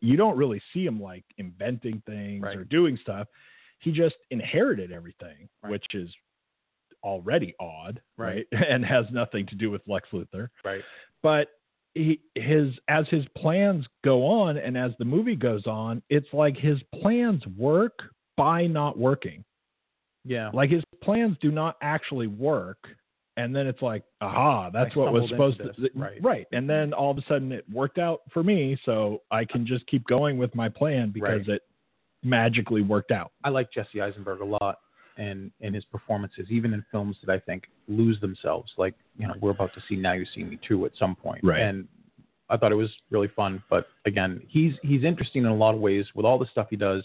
[0.00, 2.56] you don't really see him like inventing things Right.
[2.56, 3.28] or doing stuff.
[3.80, 5.70] He just inherited everything, Right.
[5.72, 6.10] which is
[7.02, 8.46] already odd, Right.
[8.50, 8.62] right?
[8.70, 10.48] And has nothing to do with Lex Luthor.
[10.64, 10.82] Right.
[11.22, 11.48] But
[11.94, 16.56] he, his as his plans go on and as the movie goes on, it's like
[16.56, 18.02] his plans work
[18.36, 19.44] by not working.
[20.24, 20.50] Yeah.
[20.54, 22.78] Like his plans do not actually work.
[23.36, 25.90] And then it's like, aha, that's I what was supposed to this.
[25.94, 26.22] Right.
[26.22, 26.46] right.
[26.52, 29.86] And then all of a sudden it worked out for me, so I can just
[29.88, 31.56] keep going with my plan because Right.
[31.56, 31.62] it
[32.22, 33.32] magically worked out.
[33.42, 34.78] I like Jesse Eisenberg a lot
[35.16, 38.72] and and his performances, even in films that I think lose themselves.
[38.76, 41.42] Like you know, we're about to see Now You See Me 2 at some point,
[41.42, 41.60] Right.
[41.60, 41.88] And
[42.50, 43.62] I thought it was really fun.
[43.70, 46.76] But again, he's he's interesting in a lot of ways with all the stuff he
[46.76, 47.02] does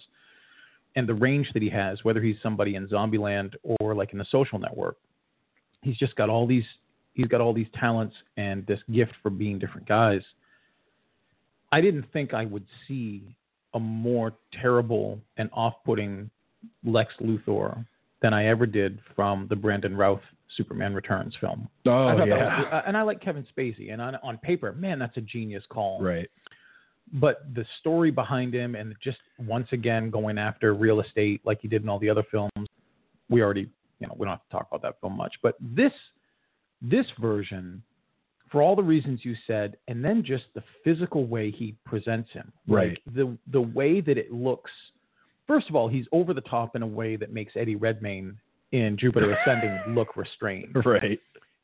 [0.95, 2.03] and the range that he has.
[2.03, 4.97] Whether he's somebody in Zombieland or like in The Social Network,
[5.81, 6.63] he's just got all these
[7.13, 10.21] he's got all these talents and this gift for being different guys.
[11.71, 13.35] I didn't think I would see
[13.73, 16.29] a more terrible and off-putting
[16.83, 17.85] Lex Luthor
[18.21, 20.21] than I ever did from the Brandon Routh
[20.57, 21.69] Superman Returns film.
[21.85, 22.59] Oh yeah.
[22.61, 26.01] was- and I like Kevin Spacey, and on, on paper, man, that's a genius call.
[26.01, 26.29] right.
[27.13, 31.67] But the story behind him, and just once again going after real estate like he
[31.67, 32.67] did in all the other films,
[33.29, 33.67] we already,
[33.99, 35.33] you know, we don't have to talk about that film much.
[35.43, 35.91] But this,
[36.81, 37.83] this version,
[38.51, 42.51] for all the reasons you said, and then just the physical way he presents him,
[42.67, 42.97] Right.
[43.05, 44.71] Like the the way that it looks.
[45.47, 48.37] First of all, he's over the top in a way that makes Eddie Redmayne
[48.71, 51.19] in Jupiter Ascending look restrained, Right.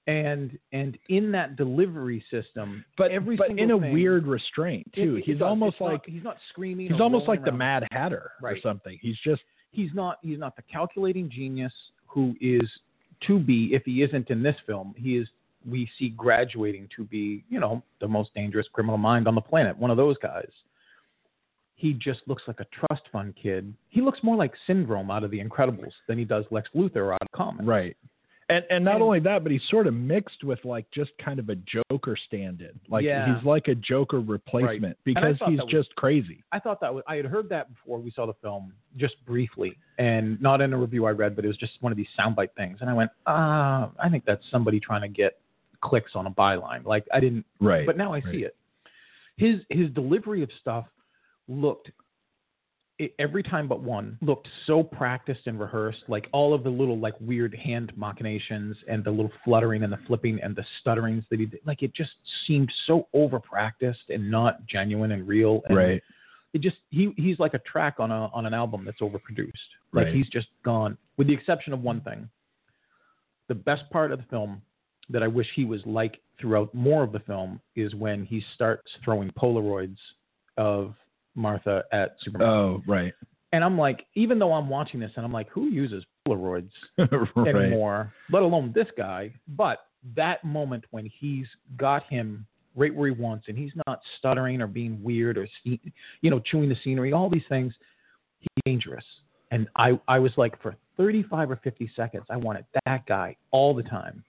[0.08, 4.92] and and in that delivery system, But every but single in a thing- weird restraint
[4.94, 5.18] too.
[5.18, 6.92] it he's almost It's not- like he's not screaming.
[6.92, 7.52] he's almost like the.
[7.52, 8.98] Mad Hatter or something.
[9.02, 9.42] He's just
[9.76, 11.74] he's not he's not the calculating genius
[12.08, 12.68] who is
[13.28, 14.96] to be if he isn't in this film.
[14.98, 15.28] He is
[15.70, 19.78] we see graduating to be you know the most dangerous criminal mind on the planet
[19.78, 20.50] one of those guys.
[21.78, 23.74] He just looks like a trust fund kid.
[23.90, 27.22] He looks more like syndrome out of the incredibles than he does lex luthor out
[27.22, 27.98] of comics Right.
[28.48, 31.40] And and not And- only that, but he's sort of mixed with like just kind
[31.40, 32.80] of a Joker stand-in.
[32.88, 33.34] Like Yeah.
[33.36, 36.44] he's like a Joker replacement I because he's was- just crazy.
[36.52, 39.76] I thought that was, I had heard that before we saw the film, just briefly,
[39.98, 42.52] and not in a review I read, but it was just one of these soundbite
[42.56, 42.82] things.
[42.82, 45.40] And I went, ah, I think that's somebody trying to get
[45.82, 46.86] clicks on a byline.
[46.86, 47.86] Like I didn't, Right.
[47.88, 48.56] but now I see it.
[49.38, 50.86] His his delivery of stuff
[51.48, 51.90] looked
[52.98, 56.04] it, every time but one looked so practiced and rehearsed.
[56.08, 60.00] Like all of the little like weird hand machinations and the little fluttering and the
[60.08, 61.60] flipping and the stutterings that he did.
[61.66, 62.12] Like it just
[62.48, 65.62] seemed so over practiced and not genuine and real.
[65.68, 66.04] And Right.
[66.54, 69.52] it just he he's like a track on a on an album that's overproduced.
[69.92, 70.16] Like Right.
[70.16, 70.98] he's just gone.
[71.18, 72.30] With the exception of one thing.
[73.48, 74.62] The best part of the film
[75.10, 78.90] that I wish he was like throughout more of the film is when he starts
[79.04, 79.98] throwing Polaroids
[80.58, 80.96] of
[81.36, 82.48] Martha at Superman.
[82.48, 83.14] Oh, right.
[83.52, 87.56] and I'm like, even though I'm watching this and I'm like, who uses Polaroids right.
[87.56, 89.34] anymore, let alone this guy.
[89.48, 89.80] But
[90.16, 92.46] that moment when he's got him
[92.76, 96.70] right where he wants and he's not stuttering or being weird or you know chewing
[96.70, 97.74] the scenery, all these things,
[98.40, 99.06] he's dangerous.
[99.52, 103.74] And I I was like for 35 or 50 seconds, I wanted that guy all
[103.74, 104.24] the time.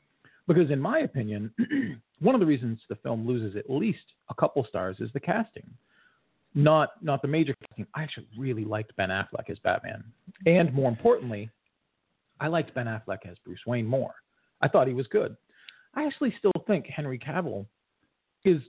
[0.47, 1.51] Because in my opinion,
[2.21, 5.69] one of the reasons the film loses at least a couple stars is the casting.
[6.57, 7.87] Not not the major casting.
[7.95, 10.03] I actually really liked Ben Affleck as Batman.
[10.47, 11.51] And more importantly,
[12.41, 14.15] I liked Ben Affleck as Bruce Wayne more.
[14.63, 15.37] I thought he was good.
[15.95, 17.67] I actually still think Henry Cavill
[18.45, 18.63] is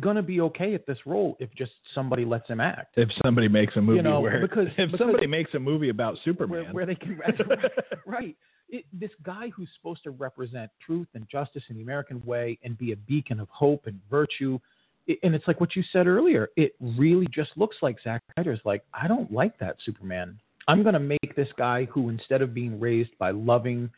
[0.00, 2.98] going to be okay at this role if just somebody lets him act.
[2.98, 5.88] If somebody makes a movie you know, where because- if because- somebody makes a movie
[5.88, 7.18] about Where, Superman, where they can
[8.06, 8.36] right.
[8.68, 12.76] It, this guy who's supposed to represent truth and justice in the American way and
[12.76, 14.58] be a beacon of hope and virtue,
[15.06, 16.48] it, and it's like what you said earlier.
[16.56, 20.38] It really just looks like Zack Snyder's like, I don't like that Superman.
[20.66, 23.90] I'm going to make this guy who, instead of being raised by loving,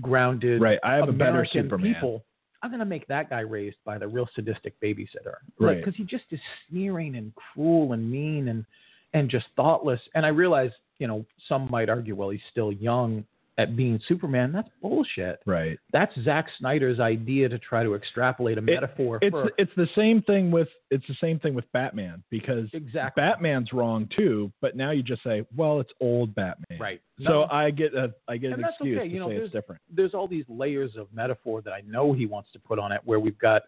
[0.00, 0.78] grounded, right?
[0.82, 1.94] I have a better Superman.
[1.94, 2.24] people,
[2.62, 5.36] I'm going to make that guy raised by the real sadistic babysitter.
[5.58, 5.78] Right.
[5.78, 8.64] Because he just is sneering and cruel and mean and
[9.12, 10.00] and just thoughtless.
[10.14, 13.24] And I realize, you know, some might argue, well, he's still young
[13.60, 14.52] at being Superman.
[14.52, 15.40] That's bullshit.
[15.44, 15.78] Right.
[15.92, 20.22] That's Zack Snyder's idea to try to extrapolate a metaphor It's for it's the same
[20.22, 24.90] thing with it's the same thing with Batman because exactly Batman's wrong too, but now
[24.92, 26.78] you just say, well, it's old Batman.
[26.80, 27.00] right.
[27.26, 29.52] So I get a I get And an excuse okay, to you know, say it's
[29.52, 29.82] different.
[29.94, 33.02] there's all these layers of metaphor that I know he wants to put on it,
[33.04, 33.62] where we've got,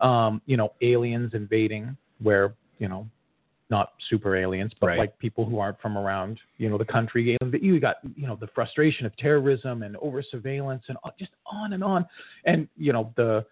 [0.00, 3.06] um, you know, aliens invading, where you know,
[3.70, 4.98] not super aliens, but Right.
[4.98, 7.36] like people who aren't from around, you know, the country.
[7.60, 11.72] You got, you know, the frustration of terrorism and over surveillance and uh, just on
[11.74, 12.06] and on,
[12.44, 13.44] and you know the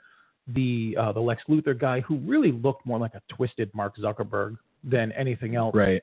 [0.48, 4.56] the uh, the Lex Luthor guy who really looked more like a twisted Mark Zuckerberg
[4.84, 5.74] than anything else.
[5.74, 6.02] Right.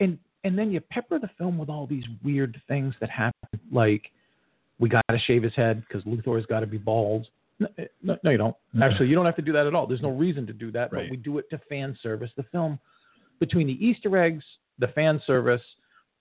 [0.00, 4.10] And and then you pepper the film with all these weird things that happen, like
[4.78, 7.26] we got to shave his head because Luthor's got to be bald.
[7.60, 7.68] No,
[8.02, 8.56] no, no, you don't.
[8.82, 9.86] Actually, you don't have to do that at all.
[9.86, 11.04] There's no reason to do that, Right.
[11.04, 12.78] but we do it to fan service the film.
[13.40, 14.44] Between the Easter eggs,
[14.78, 15.62] the fan service,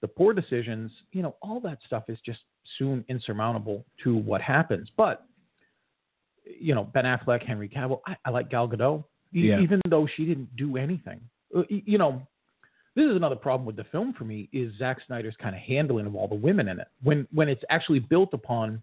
[0.01, 2.39] the poor decisions, you know, all that stuff is just
[2.77, 4.89] soon insurmountable to what happens.
[4.97, 5.25] But
[6.45, 9.03] you know, Ben Affleck, Henry Cavill, I, I like Gal Gadot,
[9.33, 9.59] e- Yeah.
[9.61, 11.21] even though she didn't do anything.
[11.55, 12.21] Uh, You know,
[12.95, 16.05] this is another problem with the film for me is Zack Snyder's kind of handling
[16.05, 16.87] of all the women in it.
[17.01, 18.81] When when it's actually built upon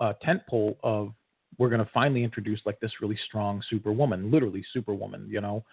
[0.00, 1.14] a tentpole of
[1.58, 5.64] we're going to finally introduce like this really strong superwoman, literally superwoman, you know.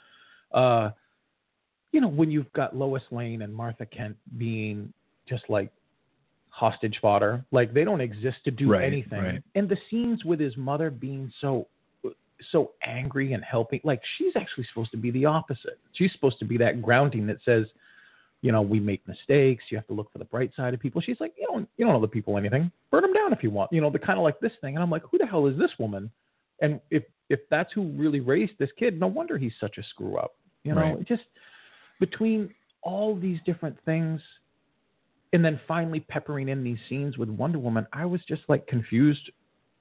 [0.51, 0.91] Uh,
[1.91, 4.93] you know, when you've got Lois Lane and Martha Kent being
[5.27, 5.71] just like
[6.49, 9.21] hostage fodder, like they don't exist to do Right, anything.
[9.21, 9.43] right.
[9.55, 11.67] And the scenes with his mother being so
[12.51, 15.77] so angry and helping, like she's actually supposed to be the opposite.
[15.93, 17.67] She's supposed to be that grounding that says,
[18.41, 19.65] you know, we make mistakes.
[19.69, 21.01] You have to look for the bright side of people.
[21.01, 22.71] She's like, you don't, you don't know the people anything.
[22.89, 23.71] Burn them down if you want.
[23.71, 24.73] You know, the kind of like this thing.
[24.75, 26.09] And I'm like, who the hell is this woman?
[26.61, 30.17] And if if that's who really raised this kid, no wonder he's such a screw
[30.17, 30.31] up.
[30.63, 30.99] You know, Right.
[30.99, 31.21] It just
[32.01, 34.19] between all these different things,
[35.31, 39.31] and then finally peppering in these scenes with Wonder Woman, I was just like confused.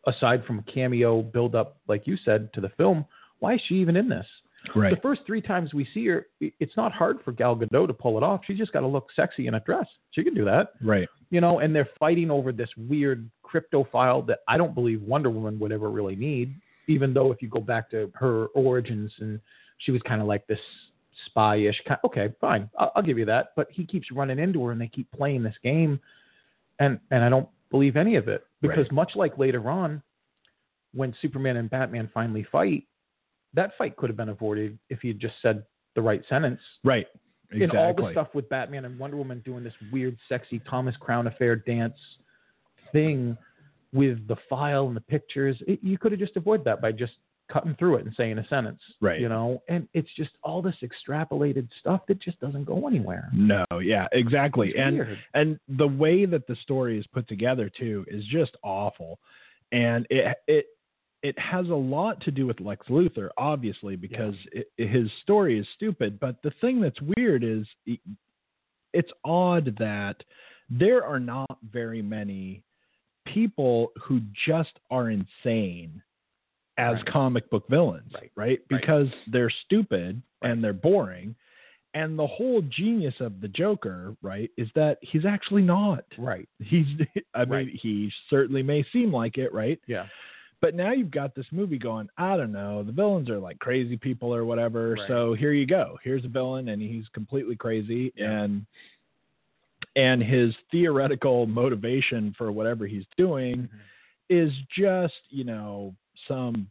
[0.07, 3.05] Aside from cameo build up, like you said, to the film,
[3.41, 4.27] why is she even in this?
[4.75, 4.95] Right.
[4.95, 8.17] The first three times we see her, it's not hard for Gal Gadot to pull
[8.17, 8.41] it off.
[8.47, 9.87] She just got to look sexy in a dress.
[10.13, 11.07] She can do that, Right.
[11.31, 11.59] you know.
[11.59, 15.73] And they're fighting over this weird crypto file that I don't believe Wonder Woman would
[15.73, 16.55] ever really need.
[16.87, 19.39] Even though if you go back to her origins and
[19.79, 20.61] she was kind of like this
[21.27, 22.01] spy-ish kind.
[22.05, 23.53] Okay, fine, I'll, I'll give you that.
[23.57, 26.01] But he keeps running into her, and they keep playing this game,
[26.79, 28.93] and and I don't believe any of it because Right.
[28.93, 30.03] much like later on,
[30.93, 32.85] when Superman and Batman finally fight,
[33.55, 36.61] that fight could have been avoided if he had just said the right sentence.
[36.85, 37.07] Right.
[37.53, 41.27] And all the stuff with Batman and Wonder Woman doing this weird, sexy Thomas Crown
[41.27, 41.97] affair dance
[42.93, 43.37] thing
[43.93, 47.15] with the file and the pictures, it, you could have just avoided that by just
[47.51, 48.81] cutting through it and saying a sentence.
[49.01, 49.21] Right.
[49.21, 53.29] You know, and it's just all this extrapolated stuff that just doesn't go anywhere.
[53.33, 54.69] No, yeah, exactly.
[54.71, 55.19] It's and weird.
[55.35, 59.19] and the way that the story is put together too is just awful.
[59.73, 60.67] And it it
[61.23, 65.67] it has a lot to do with Lex Luthor, obviously, because it, his story is
[65.75, 66.19] stupid.
[66.19, 68.01] But the thing that's weird is it-
[68.93, 70.17] it's odd that
[70.69, 72.65] there are not very many
[73.27, 76.03] people who just are insane
[76.81, 77.07] as Right.
[77.07, 78.31] comic book villains, Right.
[78.37, 78.61] right?
[78.69, 81.35] Because they're stupid and they're boring.
[81.93, 86.05] And the whole genius of the Joker, right, is that he's actually not.
[86.17, 86.49] Right.
[86.61, 86.87] He's,
[87.35, 87.69] I mean, Right.
[87.69, 89.81] he certainly may seem like it, right?
[89.87, 90.07] Yeah.
[90.61, 93.97] But now you've got this movie going, I don't know, the villains are like crazy
[93.97, 94.93] people or whatever.
[94.93, 95.09] Right.
[95.09, 95.99] So here you go.
[96.05, 98.41] Here's a villain and he's completely crazy Yeah.
[98.43, 98.67] and
[99.97, 103.77] and his theoretical motivation for whatever he's doing Mm-hmm.
[104.29, 105.95] is just, you know,
[106.29, 106.69] some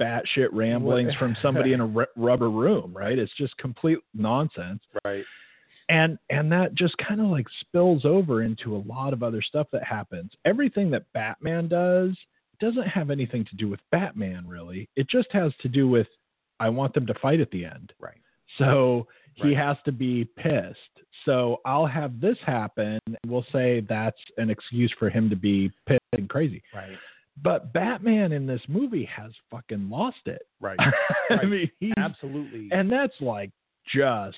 [0.00, 3.18] batshit ramblings from somebody in a r- rubber room, right?
[3.18, 5.24] It's just complete nonsense Right.
[5.88, 9.66] and and that just kind of like spills over into a lot of other stuff
[9.72, 12.16] that happens everything that batman does
[12.60, 16.06] doesn't have anything to do with batman really it just has to do with
[16.60, 18.20] i want them to fight at the end Right.
[18.58, 19.56] so he Right.
[19.56, 20.94] has to be pissed
[21.24, 26.00] so i'll have this happen we'll say that's an excuse for him to be pissed
[26.16, 26.96] and crazy Right.
[27.40, 30.78] But batman in this movie has fucking lost it Right.
[31.30, 32.68] i mean he's Absolutely.
[32.72, 33.50] and that's like
[33.94, 34.36] just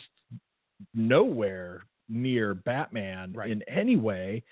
[0.95, 3.51] nowhere near Batman Right.
[3.51, 4.43] in any way.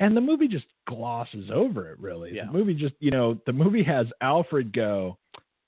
[0.00, 2.34] And the movie just glosses over it, really.
[2.34, 2.46] Yeah.
[2.46, 5.16] The movie just, you know, the movie has Alfred go,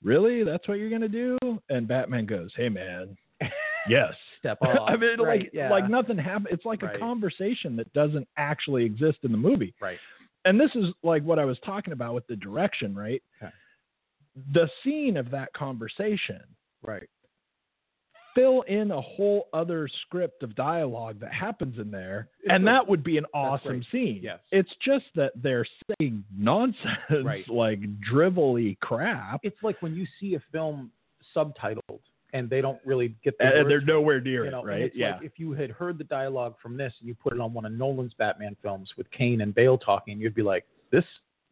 [0.03, 0.43] Really?
[0.43, 1.37] That's what you're going to do?
[1.69, 3.15] And Batman goes, Hey, man,
[3.89, 4.13] yes.
[4.39, 4.89] Step off.
[4.89, 5.69] I mean, Right, like, yeah.
[5.69, 6.47] like nothing happened.
[6.51, 6.95] It's like Right.
[6.95, 9.73] a conversation that doesn't actually exist in the movie.
[9.81, 9.97] Right.
[10.45, 13.21] And this is like what I was talking about with the direction, right?
[13.41, 13.51] Okay.
[14.53, 16.41] The scene of that conversation
[16.83, 17.07] Right.
[18.33, 22.71] fill in a whole other script of dialogue that happens in there, It's and great.
[22.73, 24.21] that would be an awesome scene.
[24.23, 24.39] Yes.
[24.51, 25.67] It's just that they're
[25.99, 27.47] saying nonsense, Right.
[27.49, 30.91] like drivelly crap, It's like when you see a film
[31.35, 31.99] subtitled
[32.33, 34.91] and they don't really get the and words they're nowhere near you know, it, right?
[34.95, 35.15] Yeah.
[35.15, 37.65] like if you had heard the dialogue from this and you put it on one
[37.65, 41.03] of Nolan's Batman films with Caine and Bale talking, you'd be like, "This,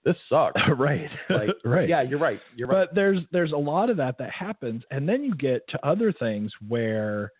[0.05, 1.09] this sucks." right.
[1.29, 1.87] Like, right.
[1.89, 2.39] Yeah, you're right.
[2.55, 2.87] You're right.
[2.87, 6.11] But there's there's a lot of that that happens, and then you get to other
[6.13, 7.31] things where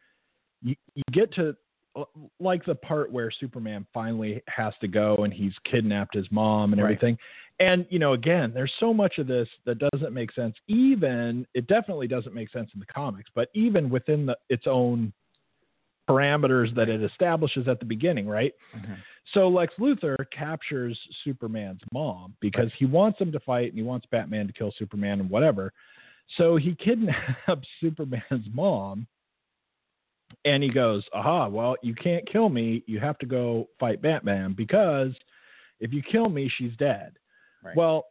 [0.61, 1.55] you, you get to
[1.95, 2.03] uh,
[2.39, 6.81] like the part where Superman finally has to go and he's kidnapped his mom and
[6.81, 6.91] Right.
[6.91, 7.17] everything.
[7.59, 10.55] And you know, again, there's so much of this that doesn't make sense.
[10.67, 15.11] Even it definitely doesn't make sense in the comics, but even within the its own
[16.09, 18.53] parameters that it establishes at the beginning, right?
[18.75, 18.97] Mhm.
[19.33, 24.07] So Lex Luthor captures Superman's mom because he wants him to fight and he wants
[24.07, 25.71] Batman to kill Superman and whatever.
[26.37, 29.05] So he kidnaps Superman's mom
[30.45, 32.83] and he goes, Aha, well, you can't kill me.
[32.87, 35.13] You have to go fight Batman because
[35.79, 37.17] if you kill me, she's dead.
[37.63, 37.75] Right.
[37.75, 38.05] Well,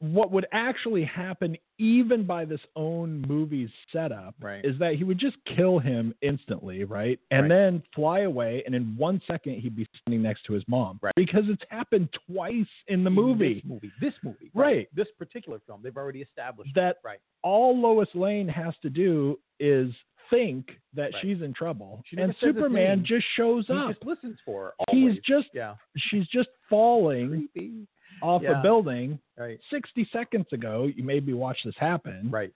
[0.00, 4.62] what would actually happen, even by this own movie's setup, Right.
[4.62, 7.18] is that he would just kill him instantly, right?
[7.30, 7.48] And Right.
[7.48, 10.98] then fly away, and in one second, he'd be standing next to his mom.
[11.00, 11.14] Right.
[11.14, 13.54] Because it's happened twice in the In movie.
[13.54, 13.92] This movie.
[14.00, 14.50] This movie.
[14.52, 14.88] Right.
[14.94, 15.80] This particular film.
[15.82, 17.20] They've already established That Right.
[17.42, 19.94] all Lois Lane has to do is
[20.28, 21.22] think that Right.
[21.22, 23.86] she's in trouble, She and Superman just shows He up.
[23.88, 24.84] He just listens for her.
[24.90, 25.76] He's just yeah.
[25.96, 27.86] she's just falling Creepy.
[28.22, 28.58] Off Yeah.
[28.60, 29.58] a building Right.
[29.70, 30.88] 60 seconds ago.
[30.94, 32.30] You made me watch this happen.
[32.30, 32.52] Right.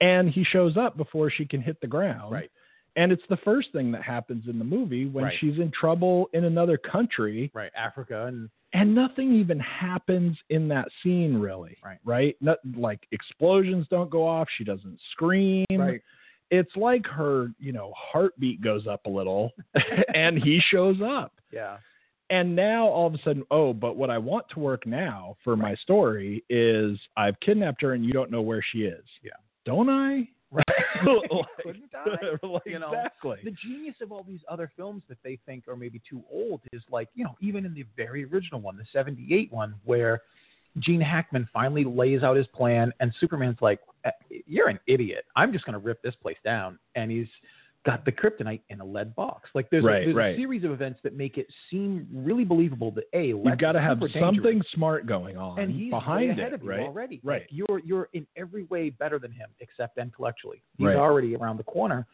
[0.00, 2.32] And he shows up before she can hit the ground.
[2.32, 2.50] Right.
[2.96, 5.38] And it's the first thing that happens in the movie when Right.
[5.38, 7.70] she's in trouble in another country Right.
[7.74, 11.78] Africa and and nothing even happens in that scene really.
[11.82, 11.98] Right.
[12.04, 12.36] Right?
[12.42, 15.64] Not, like explosions don't go off, she doesn't scream.
[15.70, 16.02] right.
[16.50, 19.52] It's like her, you know, heartbeat goes up a little
[20.14, 21.32] and he shows up.
[21.50, 21.78] Yeah.
[22.30, 25.56] And now all of a sudden, oh, but what I want to work now for
[25.56, 29.04] my story is I've kidnapped her and you don't know where she is.
[29.22, 29.32] Yeah.
[29.64, 30.28] Don't I?
[30.50, 30.64] Right.
[31.06, 32.46] Like- Couldn't I?
[32.46, 33.36] like, You know, exactly.
[33.44, 36.82] The genius of all these other films that they think are maybe too old is
[36.90, 40.22] like, you know, even in the very original one, the 78 one, where
[40.80, 44.10] Gene Hackman finally lays out his plan and Superman's like, "Uh,
[44.46, 45.24] You're an idiot.
[45.36, 46.78] I'm just going to rip this place down.
[46.96, 47.28] And he's
[47.86, 49.48] got the kryptonite in a lead box.
[49.54, 50.34] Like there's, Right, a, there's right.
[50.34, 53.80] a series of events that make it seem really believable that A, You've got to
[53.80, 54.36] have super dangerous.
[54.36, 56.80] something smart going on and he's behind ahead it, of you right?
[56.80, 57.20] already.
[57.22, 57.42] Right.
[57.42, 60.60] Like, you're you're in every way better than him, except intellectually.
[60.76, 60.96] He's Right.
[60.96, 62.06] already around the corner.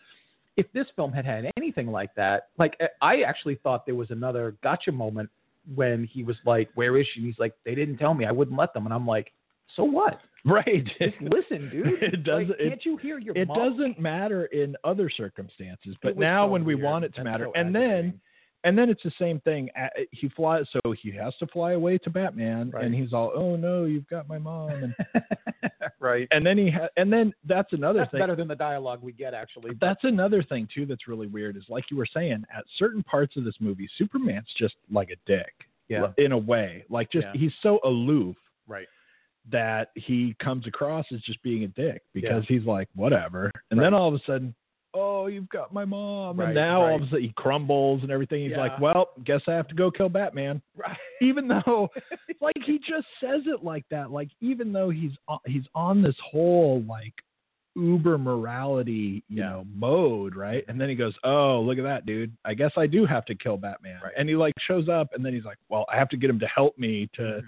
[0.57, 4.11] If this film had had anything like that, like eh, I actually thought there was
[4.11, 5.29] another gotcha moment
[5.75, 8.27] when he was like, "Where is she?" And he's like, "They didn't tell me.
[8.27, 9.33] I wouldn't let them." And I'm like,
[9.77, 10.21] "So what?
[10.45, 10.85] Right.
[10.99, 12.03] Just listen, dude.
[12.03, 13.57] It doesn't- Like, can't you hear your it mom?
[13.73, 16.85] doesn't matter in other circumstances, but now so when we weird.
[16.85, 18.21] want it to That's matter, so and then
[18.65, 19.69] and then it's the same thing.
[20.11, 22.85] He flies, so he has to fly away to Batman, Right.
[22.85, 24.95] and he's all, "Oh no, you've got my mom," and
[26.01, 26.27] right.
[26.31, 28.21] and then he ha- and then that's another That's thing.
[28.21, 29.71] better than the dialogue we get actually.
[29.75, 33.03] but- That's another thing too that's really weird is like you were saying at certain
[33.03, 35.53] parts of this movie, Superman's just like a dick.
[35.89, 36.13] Yeah.
[36.17, 37.41] In a way, like just Yeah.
[37.41, 38.37] he's so aloof
[38.67, 38.87] right.
[39.51, 43.95] That he comes across as just being a dick because he's like whatever, and then
[43.95, 44.55] all of a sudden.
[44.97, 48.13] Oh, you've got my mom, Right, and now all of a sudden he crumbles and
[48.13, 48.45] everything.
[48.47, 50.97] He's like, "Well, guess I have to go kill Batman." Right.
[51.21, 51.89] Even though,
[52.41, 54.13] like, he just says it like that.
[54.13, 57.13] Like, even though he's on, he's on this whole like
[57.75, 59.49] uber morality, you Yeah.
[59.51, 60.65] know, mode, right?
[60.69, 62.33] And then he goes, "Oh, look at that, dude!
[62.45, 64.13] I guess I do have to kill Batman." Right.
[64.17, 66.39] And he like shows up, and then he's like, "Well, I have to get him
[66.39, 67.43] to help me to Mhm.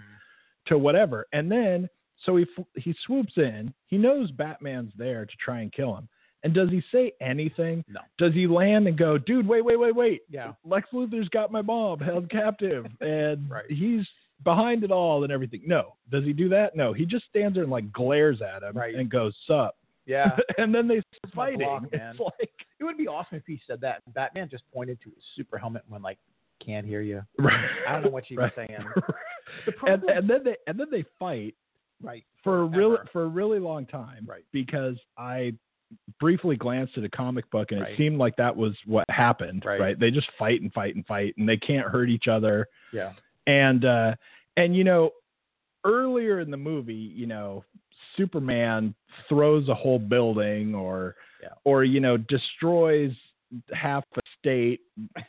[0.67, 1.89] To whatever." And then
[2.25, 2.47] so he
[2.77, 3.73] he swoops in.
[3.87, 6.09] He knows Batman's there to try and kill him.
[6.43, 7.85] And does he say anything?
[7.89, 8.01] No.
[8.19, 10.23] Does he land and go, "Dude, wait, wait, wait, wait!
[10.31, 10.53] Yeah.
[10.65, 13.69] Lex Luthor's got my mom held captive, and Right.
[13.71, 14.07] he's
[14.45, 15.97] behind it all and everything." No.
[16.11, 16.77] Does he do that?
[16.77, 16.93] No.
[16.93, 18.95] He just stands there and like glares at him Right.
[18.95, 20.37] and goes, "Sup." Yeah.
[20.59, 21.59] and then they start fighting.
[21.67, 22.11] block, man.
[22.11, 24.03] it's like It would be awesome if he said that.
[24.15, 26.19] Batman just pointed to his super helmet and went like,
[26.65, 27.65] "Can't hear you." Right.
[27.89, 28.53] I don't know what you were Right.
[28.57, 28.71] saying.
[28.79, 28.87] and,
[29.67, 31.55] The problem, and then they and then they fight
[32.03, 34.27] right for a really for a really long time.
[34.29, 34.45] Right.
[34.53, 35.55] Because I
[36.19, 37.93] briefly glanced at a comic book and Right.
[37.93, 39.65] it seemed like that was what happened.
[39.65, 39.99] Right.
[39.99, 42.67] They just fight and fight and fight and they can't hurt each other.
[42.93, 43.13] yeah,
[43.47, 44.17] And uh
[44.57, 45.13] and you know,
[45.85, 47.65] earlier in the movie, you know,
[48.17, 48.95] Superman
[49.29, 51.51] throws a whole building or Yeah.
[51.65, 53.13] or you know, destroys
[53.73, 54.81] half a state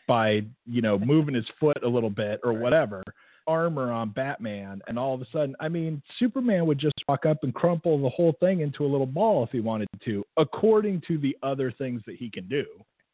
[0.08, 3.04] by, you know, moving his foot a little bit or whatever.
[3.48, 7.44] Armor on Batman and all of a sudden, I mean, Superman would just walk up
[7.44, 11.18] and crumple the whole thing into a little ball if he wanted to, according to
[11.18, 12.66] the other things that he can do.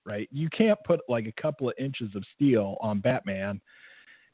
[0.05, 0.27] Right?
[0.31, 3.61] You can't put like a couple of inches of steel on Batman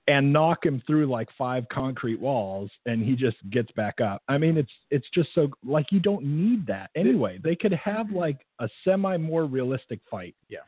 [0.10, 4.24] and knock him through like five concrete walls and he just gets back up.
[4.28, 7.40] I mean it's it's just so like you don't need that anyway.
[7.42, 8.18] They could have mm-hmm.
[8.18, 10.36] like a semi more realistic fight.
[10.50, 10.60] Yeah.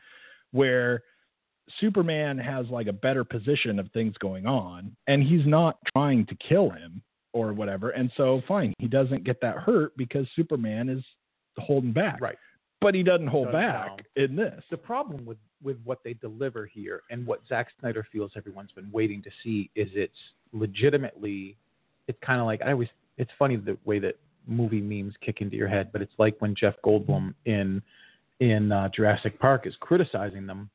[0.52, 1.02] Where
[1.80, 6.36] Superman has like a better position of things going on and he's not trying to
[6.36, 7.90] kill him or whatever.
[7.90, 11.02] And so fine, he doesn't get that hurt because Superman is
[11.58, 12.20] holding back.
[12.20, 12.38] Right.
[12.82, 14.62] But he doesn't hold back in this.
[14.70, 18.90] The problem with with what they deliver here and what Zack Snyder feels everyone's been
[18.90, 20.12] waiting to see is it's
[20.52, 21.56] legitimately
[22.08, 24.16] it's kind of like I always it's funny the way that
[24.46, 27.82] movie memes kick into your head, but it's like when Jeff Goldblum in
[28.40, 30.68] in uh, Jurassic Park is criticizing them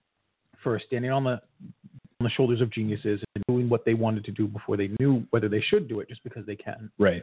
[0.64, 1.42] for standing on the
[2.20, 5.24] on the shoulders of geniuses and doing what they wanted to do before they knew
[5.30, 6.90] whether they should do it just because they can.
[6.98, 7.22] Right.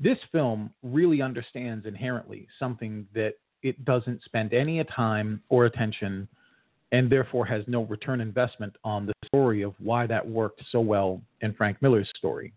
[0.00, 6.28] This film really understands inherently something that it doesn't spend any time or attention
[6.92, 11.20] and therefore has no return investment on the story of why that worked so well
[11.40, 12.52] in Frank Miller's story.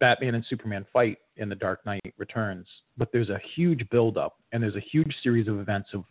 [0.00, 4.62] Batman and Superman fight in The Dark Knight Returns, but there's a huge buildup and
[4.62, 6.04] there's a huge series of events of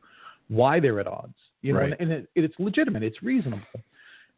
[0.48, 1.34] why they're at odds.
[1.62, 1.94] You know, Right.
[2.00, 3.66] and, and it, it's legitimate, it's reasonable,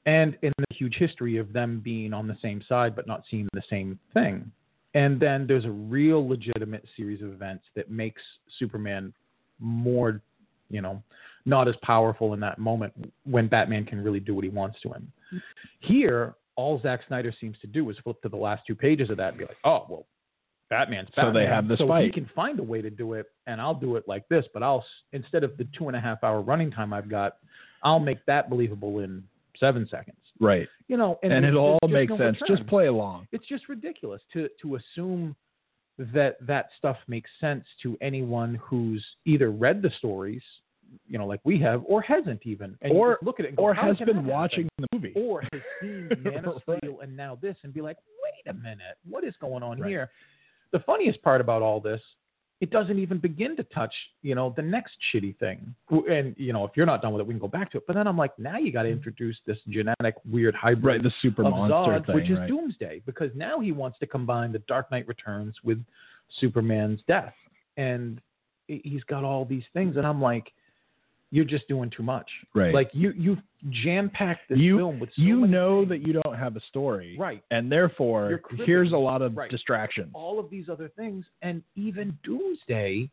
[0.06, 3.48] and in the huge history of them being on the same side but not seeing
[3.54, 4.52] the same thing.
[4.96, 8.22] And then there's a real legitimate series of events that makes
[8.58, 9.14] Superman
[9.60, 10.22] more,
[10.70, 11.02] you know,
[11.46, 12.94] not as powerful in that moment
[13.26, 15.12] when Batman can really do what he wants to him.
[15.80, 19.18] Here, all Zack Snyder seems to do is flip to the last two pages of
[19.18, 20.06] that and be like, oh, well,
[20.70, 23.60] Batman's So they have this so he can find a way to do it, and
[23.60, 24.46] I'll do it like this.
[24.54, 27.38] But I'll instead of the two and a half hour running time I've got,
[27.84, 29.24] I'll make that believable in
[29.58, 30.18] seven seconds.
[30.40, 30.68] Right.
[30.88, 32.42] You know, and, And, there's- it'll all makes no sense.
[32.42, 33.28] return Just play along.
[33.32, 35.36] it's just ridiculous to to assume
[36.14, 40.42] that that stuff makes sense to anyone who's either read the stories,
[41.08, 43.74] you know, like we have, or hasn't even, and Or- look at it go, Or
[43.74, 45.14] has been that happen?" watching the movie.
[45.16, 46.62] or has seen Man of.
[46.80, 49.90] Steel and now this, and be like, wait a minute, what is going on Right.
[49.90, 50.10] here?
[50.72, 52.02] The funniest part about all this,
[52.62, 55.74] it doesn't even begin to touch, you know, the next shitty thing.
[56.10, 57.84] And you know, if you're not done with it, we can go back to it.
[57.88, 58.98] But then I'm like, now you got to mm-hmm.
[58.98, 61.04] introduce this genetic weird hybrid right.
[61.04, 62.16] The super monster Zod, thing.
[62.16, 62.48] which is right.
[62.48, 65.84] Doomsday, because now he wants to combine the Dark Knight Returns with
[66.40, 67.34] Superman's death,
[67.78, 68.22] and
[68.68, 70.52] he- he's got all these things, and I'm like,
[71.32, 72.30] you're just doing too much.
[72.56, 72.74] Right.
[72.74, 73.38] Like you you
[73.70, 75.90] jam packed this You- film with so you know things.
[75.90, 77.16] that you don't have a story.
[77.20, 79.52] right And therefore, here's a lot of Right.
[79.52, 80.12] distractions.
[80.14, 83.10] all of these other things, and even Doomsday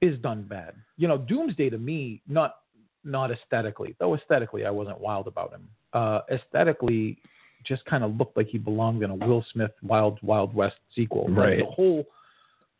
[0.00, 0.74] is done bad.
[0.96, 2.56] You know, Doomsday to me, not
[3.04, 5.68] not aesthetically, though aesthetically I wasn't wild about him.
[5.92, 7.18] Uh, aesthetically,
[7.64, 11.26] just kind of looked like he belonged in a Will Smith Wild Wild West sequel.
[11.28, 11.58] Like, Right.
[11.58, 12.06] the whole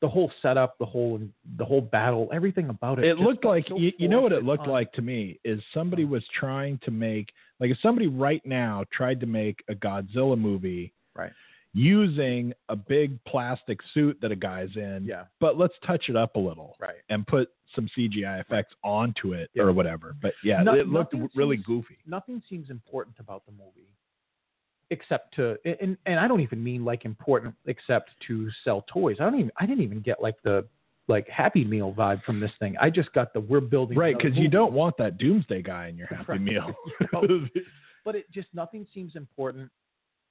[0.02, 1.18] the whole setup, the whole
[1.56, 3.04] the whole battle, everything about it.
[3.06, 5.62] it looked like so you, you know what it looked on- like to me is
[5.72, 10.36] somebody was trying to make like if somebody right now tried to make a Godzilla
[10.38, 11.32] movie Right.
[11.72, 15.24] using a big plastic suit that a guy's in Yeah.
[15.40, 16.96] but let's touch it up a little Right.
[17.08, 19.62] and put some CGI effects onto it Yeah.
[19.64, 23.52] or whatever but yeah No- it looked really seems- goofy nothing seems important about the
[23.52, 23.88] movie
[24.90, 29.16] except to and and I don't even mean like important except to sell toys.
[29.20, 30.66] I don't even I didn't even get like the
[31.08, 32.76] like Happy Meal vibe from this thing.
[32.80, 35.96] I just got the we're building right because you don't want that doomsday guy in
[35.96, 36.40] your happy Right.
[36.40, 36.74] meal
[38.04, 39.70] but it just nothing seems important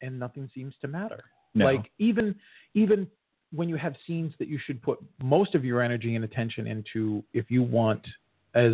[0.01, 1.23] and nothing seems to matter.
[1.53, 1.65] No.
[1.65, 2.35] Like even
[2.73, 3.07] even
[3.51, 7.23] when you have scenes that you should put most of your energy and attention into
[7.33, 8.05] if you want
[8.55, 8.73] as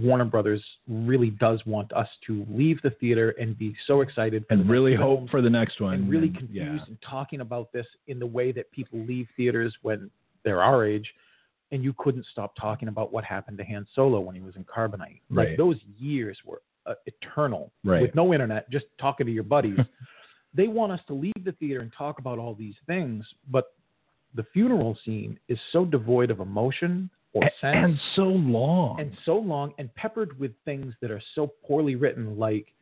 [0.00, 4.54] Warner Brothers really does want us to leave the theater and be so excited for
[4.54, 6.84] and really hope for the next one and really and- confused yeah.
[6.86, 10.10] and talking about this in the way that people leave theaters when
[10.44, 11.12] they're our age
[11.72, 14.64] and you couldn't stop talking about what happened to Han Solo when he was in
[14.64, 15.20] Carbonite.
[15.30, 18.00] Like those years were uh, eternal Right.
[18.00, 19.78] with no internet, just talking to your buddies.
[20.54, 23.74] they want us to leave the theater and talk about all these things, but
[24.34, 29.36] the funeral scene is so devoid of emotion or sense and so long and so
[29.36, 32.72] long and peppered with things that are so poorly written, like,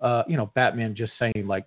[0.00, 1.66] uh, you know, Batman just saying like,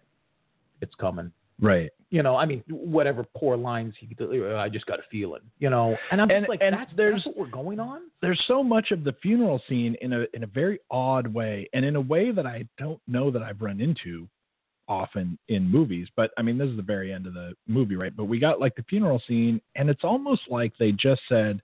[0.81, 4.07] "It's coming." right You know, I mean, whatever poor lines he,
[4.55, 5.41] I just got a feeling.
[5.59, 8.01] You know, and I'm just And- like, and that's, there's- that's what we're going on.
[8.21, 11.85] there's so much of the funeral scene in a in a very odd way and
[11.85, 14.27] in a way that I don't know that I've run into
[14.89, 18.13] often in movies but I mean this is the very end of the movie right
[18.15, 21.61] but we got like the funeral scene and it's almost like they just said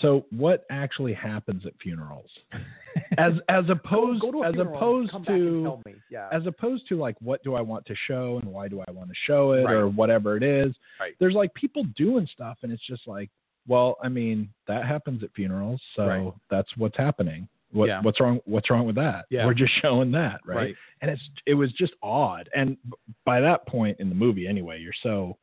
[0.00, 2.30] so what actually happens at funerals
[3.18, 5.94] as as opposed Go to as opposed come back and to me.
[6.10, 6.28] Yeah.
[6.32, 9.08] as opposed to like what do I want to show and why do I want
[9.08, 9.74] to show it Right.
[9.74, 10.74] or whatever it is.
[11.00, 11.14] Right.
[11.18, 13.30] There's like people doing stuff and it's just like,
[13.66, 16.32] well, I mean, that happens at funerals, so Right.
[16.50, 17.48] that's what's happening.
[17.72, 18.00] What Yeah.
[18.02, 19.26] what's wrong what's wrong with that?
[19.30, 19.44] Yeah.
[19.46, 20.56] We're just showing that, right?
[20.56, 20.74] Right.
[21.02, 22.48] And it's it was just odd.
[22.54, 22.76] And
[23.24, 25.36] by that point in the movie anyway, you're so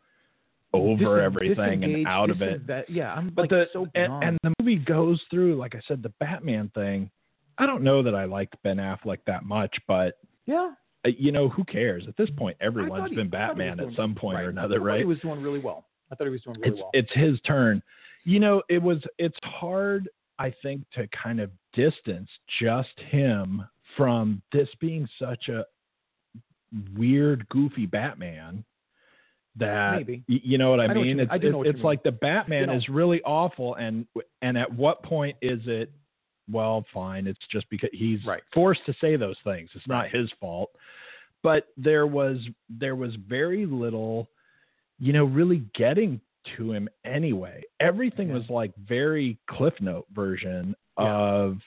[0.73, 2.65] over Dis- everything and out of it.
[2.67, 5.81] disinve- Yeah, I'm But like the so and, and the movie goes through, like I
[5.87, 7.09] said, the Batman thing.
[7.57, 10.15] I don't know that I liked Ben Affleck that much, but
[10.45, 10.71] yeah,
[11.05, 12.05] you know, who cares?
[12.07, 14.45] At this point, everyone's he- been Batman doing- at some point right.
[14.45, 14.99] or another, I right?
[14.99, 15.85] He was doing really well.
[16.11, 16.89] I thought he was doing really it's well.
[16.93, 17.81] it's his turn.
[18.25, 22.29] You know, it was it's hard, I think, to kind of distance
[22.61, 23.63] just him
[23.95, 25.65] from this being such a
[26.95, 28.63] weird, goofy Batman
[29.57, 30.23] that Maybe.
[30.27, 31.17] you know what I, I what mean.
[31.17, 31.23] you.
[31.23, 31.83] It's, I it's, what it's mean.
[31.83, 34.05] like the Batman You know- is really awful, and
[34.41, 35.91] and at what point is it?
[36.49, 37.27] Well, fine.
[37.27, 38.41] It's just because he's Right.
[38.53, 39.69] forced to say those things.
[39.75, 40.69] It's not his fault.
[41.43, 42.39] But there was
[42.69, 44.29] there was very little,
[44.99, 46.21] you know, really getting
[46.57, 47.63] to him anyway.
[47.81, 48.35] Everything Yeah.
[48.35, 51.05] was like very Cliff Note version Yeah.
[51.13, 51.57] of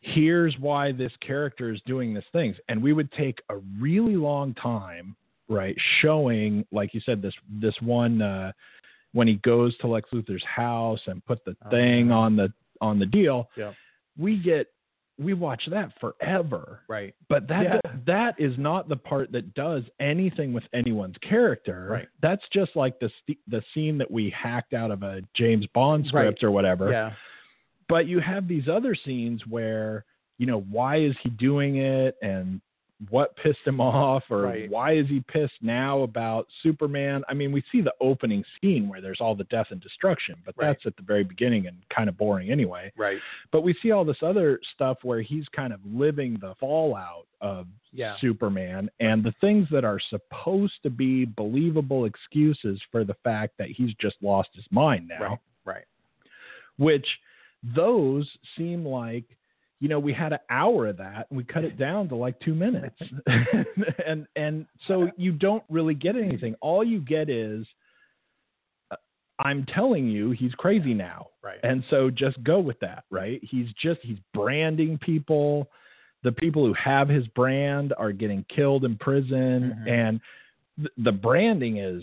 [0.00, 4.54] here's why this character is doing these things and we would take a really long
[4.54, 5.16] time
[5.48, 8.52] right showing like you said this this one uh
[9.12, 12.14] when he goes to lex luthor's house and put the Oh, thing yeah.
[12.14, 13.72] on the on the deal Yeah.
[14.18, 14.66] we get
[15.18, 17.14] we watch that forever Right.
[17.28, 17.92] but that Yeah.
[18.06, 22.08] that is not the part that does anything with anyone's character Right.
[22.20, 23.10] that's just like the
[23.48, 26.08] the scene that we hacked out of a james bond Right.
[26.26, 27.14] script or whatever Yeah.
[27.88, 30.04] but you have these other scenes where
[30.38, 32.60] you know why is he doing it and
[33.10, 34.68] what pissed him off or Right.
[34.68, 39.00] why is he pissed now about superman i mean we see the opening scene where
[39.00, 40.66] there's all the death and destruction but Right.
[40.66, 43.20] that's at the very beginning and kind of boring anyway Right.
[43.52, 47.68] but we see all this other stuff where he's kind of living the fallout of
[47.92, 48.16] Yeah.
[48.20, 53.68] superman and the things that are supposed to be believable excuses for the fact that
[53.68, 55.38] he's just lost his mind now Right.
[55.64, 55.84] Right.
[56.78, 57.06] which
[57.62, 59.24] those seem like
[59.80, 62.38] you know we had an hour of that and we cut it down to like
[62.40, 62.98] two minutes.
[64.06, 66.54] And and so you don't really get anything.
[66.60, 67.66] All you get is
[68.90, 68.96] uh,
[69.38, 71.26] i'm telling you he's crazy now.
[71.42, 71.58] Right.
[71.62, 73.40] and so just go with that right?
[73.42, 75.68] He's just he's branding people.
[76.24, 79.76] The people who have his brand are getting killed in prison.
[79.86, 79.90] Mhm.
[79.90, 80.20] and
[80.78, 82.02] th- the branding is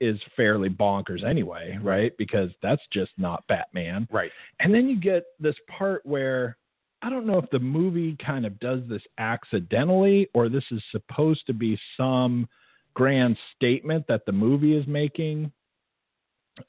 [0.00, 2.12] is fairly bonkers anyway right?
[2.18, 4.06] Because that's just not batman.
[4.10, 4.30] Right.
[4.60, 6.56] and then you get this part where
[7.02, 11.46] I don't know if the movie kind of does this accidentally or this is supposed
[11.46, 12.48] to be some
[12.94, 15.50] grand statement that the movie is making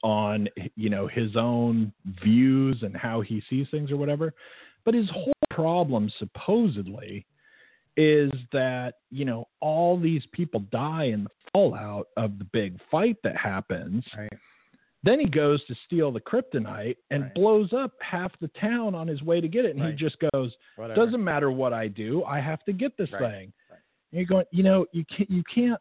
[0.02, 1.92] on you know his own
[2.24, 4.32] views and how he sees things or whatever.
[4.84, 7.26] But his whole problem supposedly
[7.96, 13.16] is that, you know, all these people die in the fallout of the big fight
[13.22, 14.04] that happens.
[14.16, 14.28] Right.
[15.04, 17.34] Then he goes to steal the kryptonite and Right.
[17.34, 19.72] blows up half the town on his way to get it.
[19.72, 19.90] And Right.
[19.90, 20.94] he just goes, Whatever.
[21.04, 23.20] "Doesn't matter what I do, I have to get this Right.
[23.20, 23.52] thing."
[24.12, 25.80] You're going, you know, you can't you can't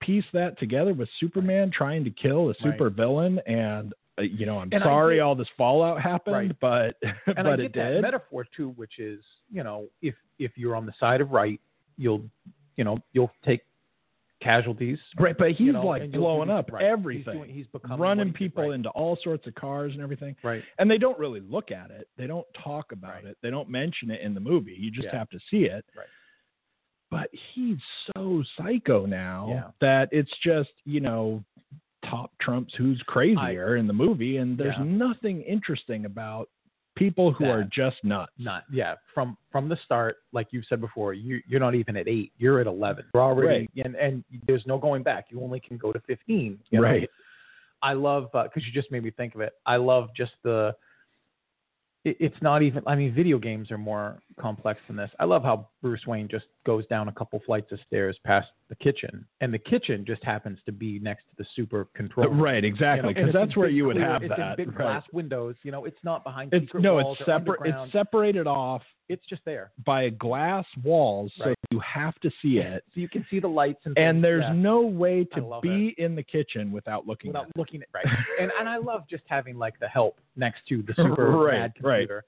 [0.00, 3.38] piece that together with Superman trying to kill a super villain.
[3.46, 6.60] And uh, you know, I'm And sorry get- all this fallout happened, Right.
[6.60, 6.96] but
[7.26, 8.02] and but I it that did.
[8.02, 11.60] metaphor too, which is you know if if you're on the side of right,
[11.96, 12.22] you'll
[12.76, 13.62] you know you'll take
[14.44, 14.98] casualties.
[15.18, 16.82] Right, but he's you know, like and you'll do blowing up right.
[16.82, 18.74] He's everything, doing- He's, becoming running people right.
[18.74, 20.36] into all sorts of cars and everything.
[20.44, 20.62] Right.
[20.78, 22.06] And they don't really look at it.
[22.18, 23.24] They don't talk about Right.
[23.24, 23.38] it.
[23.42, 24.76] They don't mention it in the movie.
[24.78, 25.18] You just Yeah.
[25.18, 25.84] have to see it.
[25.96, 26.06] Right.
[27.10, 27.78] But he's
[28.16, 29.70] so psycho now Yeah.
[29.80, 31.42] that it's just, you know,
[32.04, 34.84] top trumps who's crazier in the movie and there's Yeah.
[34.84, 36.50] nothing interesting about
[36.96, 38.32] people who are just nuts.
[38.38, 38.94] Not yeah.
[39.14, 42.32] From from the start, like you've said before, you you're not even at eight.
[42.38, 43.04] You're at eleven.
[43.12, 43.84] You're already right.
[43.84, 45.26] and and there's no going back.
[45.30, 46.58] You only can go to fifteen.
[46.70, 46.86] you know?
[46.86, 47.10] Right.
[47.82, 49.52] I love uh, because you just made me think of it.
[49.66, 50.74] I love just the.
[52.04, 52.82] It, it's not even.
[52.86, 55.10] I mean, video games are more complex than this.
[55.20, 58.74] I love how Bruce Wayne just goes down a couple flights of stairs past the
[58.76, 62.28] kitchen, and the kitchen just happens to be next to the super control.
[62.28, 63.12] Right, exactly.
[63.14, 64.58] Because it's in that's where you would clear- have it's that.
[64.58, 64.78] in big right.
[64.78, 65.54] glass windows.
[65.62, 67.60] You know, it's not behind It's no, it's separate.
[67.64, 72.82] It's separated off It's just there, by glass walls, so you have to see it.
[72.94, 73.96] so you can see the lights and.
[73.98, 77.56] And there's yeah, no way to be in the kitchen without looking without at it.
[77.58, 78.06] looking at right.
[78.40, 81.72] and and I love just having like the help next to the super Right, mad
[81.82, 81.98] right.
[82.08, 82.24] computer.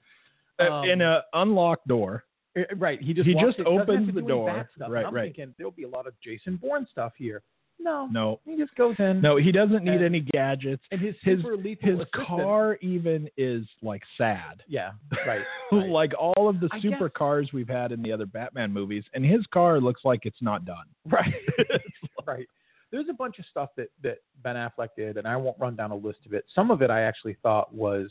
[0.59, 2.23] Uh, in Um, a unlocked door.
[2.57, 3.01] Uh, Right.
[3.01, 4.67] He just He just opens the door.
[4.89, 5.25] Right, I'm right.
[5.33, 7.41] thinking there'll be a lot of Jason Bourne stuff here.
[7.79, 8.07] No.
[8.11, 9.21] No, He just goes in.
[9.21, 10.81] no, he doesn't need any gadgets.
[10.91, 11.39] And his His
[11.79, 14.63] his car even is like sad.
[14.67, 14.91] Yeah.
[15.27, 15.43] Right.
[15.71, 15.87] right.
[15.89, 19.03] like all of the I super guess- cars we've had in the other Batman movies,
[19.13, 20.85] and his car looks like it's not done.
[21.05, 21.33] right.
[22.25, 22.47] right.
[22.91, 25.91] There's a bunch of stuff that that Ben Affleck did, and I won't run down
[25.91, 26.45] a list of it.
[26.55, 28.09] Some of it I actually thought was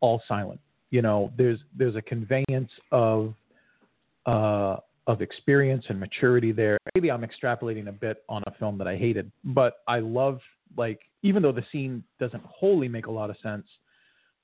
[0.00, 0.60] all silent.
[0.90, 3.34] You know, there's there's a conveyance of
[4.26, 6.78] uh, of experience and maturity there.
[6.94, 10.40] Maybe I'm extrapolating a bit on a film that I hated, but I love
[10.76, 13.66] like even though the scene doesn't wholly make a lot of sense.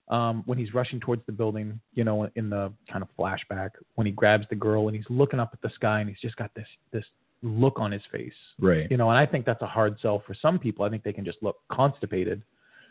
[0.09, 4.07] Um, when he's rushing towards the building, you know, in the kind of flashback, when
[4.07, 6.53] he grabs the girl and he's looking up at the sky and he's just got
[6.55, 7.05] this this
[7.43, 8.91] look on his face, Right.
[8.91, 10.85] you know, and I think that's a hard sell for some people.
[10.85, 12.43] I think they can just look constipated,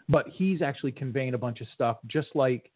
[0.09, 2.71] but he's actually conveying a bunch of stuff, just like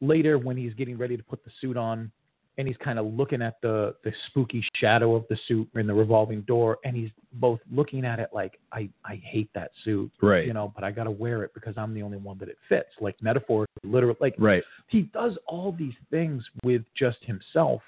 [0.00, 2.12] later when he's getting ready to put the suit on
[2.56, 5.94] and he's kind of looking at the the spooky shadow of the suit in the
[5.94, 10.46] revolving door, and he's both looking at it like I I hate that suit, Right.
[10.46, 12.58] You know, but I got to wear it because I'm the only one that it
[12.68, 12.90] fits.
[13.00, 14.62] Like metaphor, literally, like Right.
[14.88, 17.82] he does all these things with just himself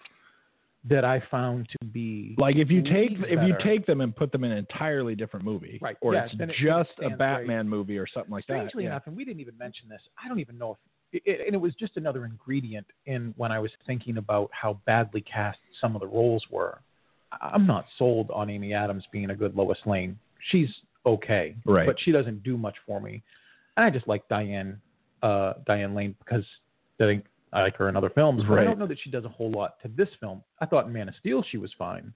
[0.89, 4.15] that I found to be Like if you take leagues if you take them and
[4.15, 7.17] put them in an entirely different movie, Right, or yeah, it's it- just it a
[7.17, 8.83] Batman movie or something like Strangely that.
[8.85, 8.87] yeah.
[8.91, 10.01] enough, and we didn't even mention this.
[10.25, 10.79] I don't even know if,
[11.13, 15.21] it, and it was just another ingredient in when I was thinking about how badly
[15.21, 16.81] cast some of the roles were.
[17.41, 20.19] I'm not sold on Amy Adams being a good Lois Lane.
[20.51, 20.69] She's
[21.05, 21.87] okay, Right.
[21.87, 23.23] but she doesn't do much for me.
[23.77, 24.81] And I just like Diane,
[25.23, 26.45] uh, Diane Lane because
[27.01, 28.43] I think I like her in other films.
[28.49, 30.43] But I don't know that she does a whole lot to this film.
[30.61, 32.13] I thought in Man of Steel she was fine.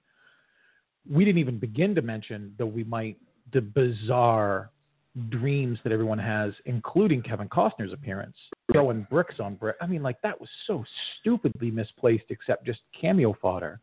[1.11, 3.19] We didn't even begin to mention that we might
[3.53, 4.71] the bizarre
[5.29, 8.37] dreams that everyone has, including Kevin Costner's appearance,
[8.73, 9.77] throwing bricks on brick.
[9.81, 10.85] I mean, like that was so
[11.21, 13.81] stupidly misplaced, except just cameo fodder.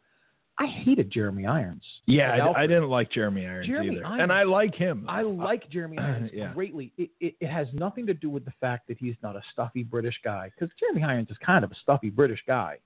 [0.60, 1.84] I hated Jeremy Irons.
[2.08, 5.06] Yeah, I, I didn't like Jeremy Irons Jeremy either, Irons- and I like him.
[5.08, 6.52] I like Jeremy Irons Yeah.
[6.52, 6.92] greatly.
[6.98, 9.84] It, it, it has nothing to do with the fact that he's not a stuffy
[9.84, 12.78] British guy, because Jeremy Irons is kind of a stuffy British guy.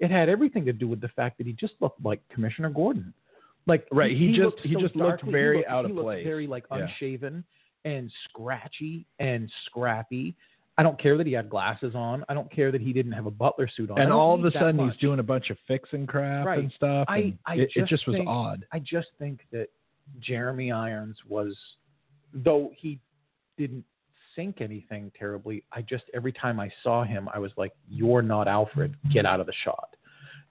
[0.00, 3.12] It had everything to do with the fact that he just looked like Commissioner Gordon.
[3.66, 6.06] Like Right, he just- he so just looked very he looked, out he of looked
[6.06, 6.24] place.
[6.24, 6.78] very like Yeah.
[6.78, 7.44] unshaven
[7.84, 10.34] and scratchy and scrappy.
[10.78, 12.24] I don't care that he had glasses on.
[12.28, 14.00] I don't care that he didn't have a butler suit on.
[14.00, 14.92] And all of a sudden much.
[14.92, 16.60] he's doing a bunch of fixing crap Right.
[16.60, 17.04] and stuff.
[17.08, 18.64] I- and I it, it just just was odd.
[18.72, 19.68] I just think that
[20.20, 21.56] Jeremy Irons was,
[22.32, 22.98] though he
[23.58, 23.84] didn't
[24.34, 25.62] sink anything terribly.
[25.72, 28.96] I just every time I saw him, I was like, "You're not Alfred.
[29.12, 29.94] Get out of the shot."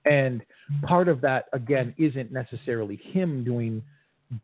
[0.06, 0.44] And
[0.84, 3.82] part of that again isn't necessarily him doing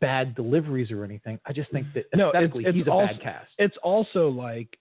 [0.02, 1.40] bad deliveries or anything.
[1.46, 3.52] I just think that No, it's- aesthetically it's he's a also- bad cast.
[3.60, 4.78] It's also like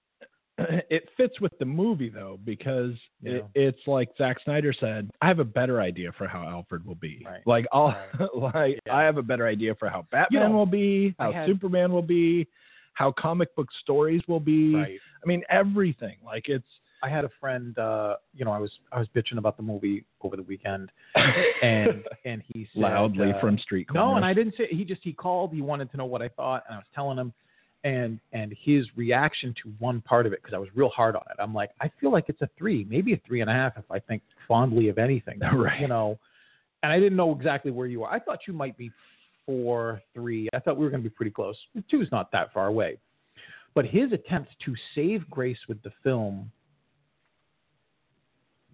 [0.91, 2.93] it fits with the movie though because
[3.23, 6.95] it, it's like Zack Snyder said, I have a better idea for how Alfred will
[6.95, 7.23] be.
[7.25, 7.43] Right.
[7.47, 7.89] Like I'll
[8.19, 8.35] Right.
[8.55, 8.97] like Yeah.
[8.97, 12.03] I have a better idea for how Batman know, will be, how had- Superman will
[12.03, 12.47] be,
[12.95, 14.75] how comic book stories will be.
[14.75, 14.99] Right.
[15.23, 16.17] I mean everything.
[16.25, 16.67] Like it's
[17.03, 17.79] I had a friend.
[17.79, 20.91] Uh, you know, I was I was bitching about the movie over the weekend,
[21.63, 24.09] and and he said, loudly uh, from street corners.
[24.13, 24.67] No, and I didn't say.
[24.71, 25.53] He just he called.
[25.53, 27.33] He wanted to know what I thought, and I was telling him,
[27.87, 31.22] and and his reaction to one part of it because I was real hard on
[31.30, 31.37] it.
[31.41, 33.84] I'm like, I feel like it's a three, maybe a three and a half if
[33.91, 35.41] I think fondly of anything.
[35.57, 35.80] Right.
[35.80, 36.18] You know,
[36.82, 38.11] and I didn't know exactly where you were.
[38.11, 38.91] I thought you might be
[39.47, 40.49] four, three.
[40.53, 41.57] I thought we were going to be pretty close.
[41.91, 42.99] Two is not that far away,
[43.74, 46.51] but his attempt to save grace with the film.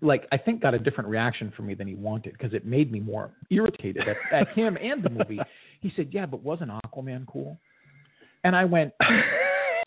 [0.00, 2.90] Like I think got a different reaction from me than he wanted because it made
[2.90, 5.40] me more irritated at, at him and the movie.
[5.80, 7.58] He said, "Yeah, but wasn't Aquaman cool?"
[8.44, 8.92] And I went,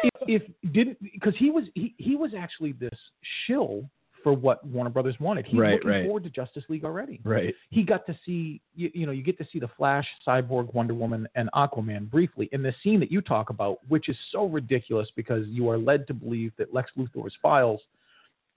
[0.04, 2.98] if, if didn't because he was he, he was actually this
[3.46, 3.90] shill
[4.24, 5.46] for what Warner Brothers wanted.
[5.46, 6.06] He's Right, looking right.
[6.06, 7.20] forward to Justice League already.
[7.24, 7.54] right.
[7.70, 10.94] He got to see you, you know you get to see the Flash, Cyborg, Wonder
[10.96, 15.08] Woman, and Aquaman briefly in the scene that you talk about, which is so ridiculous
[15.16, 17.82] because you are led to believe that Lex Luthor's files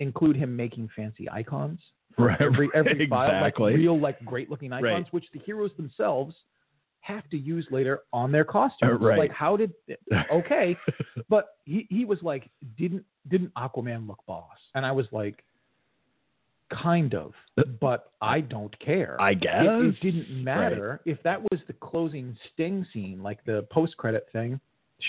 [0.01, 1.81] include him making fancy icons.
[2.17, 5.07] for Right, Every every file, like real like great looking icons, Right.
[5.13, 6.35] which the heroes themselves
[7.01, 8.99] have to use later on their costumes.
[9.01, 9.19] Uh, right.
[9.19, 9.73] Like how did
[10.33, 10.77] okay,
[11.29, 14.59] but he he was like didn't didn't Aquaman look boss?
[14.75, 15.45] And I was like
[16.71, 17.33] kind of,
[17.81, 19.17] but I don't care.
[19.21, 23.67] I guess It, it didn't matter if that was the closing sting scene, like the
[23.71, 24.61] post credit thing.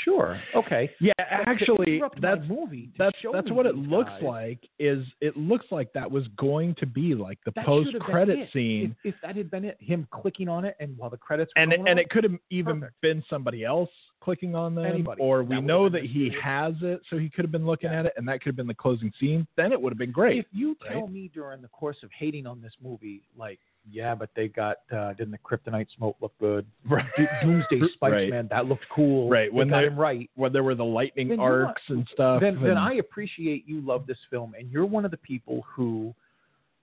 [0.04, 0.90] Sure, okay.
[1.00, 2.92] Yeah, actually, that's movie.
[2.98, 4.60] that's that's what it looks guys, like.
[4.78, 8.02] Is it looks like that was going to be like the that post should have
[8.04, 11.10] been credit scene, If, if that had been it, him clicking on it, and while
[11.10, 13.02] the credits were and it, going and it could have even Perfect.
[13.02, 13.90] been somebody else
[14.22, 15.22] clicking on them, Anybody.
[15.22, 18.02] or we would've know that he has it, so he could have been looking Yeah.
[18.02, 19.48] at it, and that could have been the closing scene.
[19.58, 20.38] Then it would have been great.
[20.40, 21.12] If you tell right?
[21.12, 23.60] me during the course of hating on this movie, like,
[23.92, 26.66] yeah, but they got uh, didn't the kryptonite smoke look good?
[26.88, 27.06] Right.
[27.18, 28.30] Do- Doomsday Spikes, Right.
[28.30, 29.30] man, that looked cool.
[29.30, 30.30] Right, They when got they- him right.
[30.36, 32.42] When there were the lightning Then arcs and stuff.
[32.42, 36.14] then, then I appreciate you love this film, and you're one of the people who,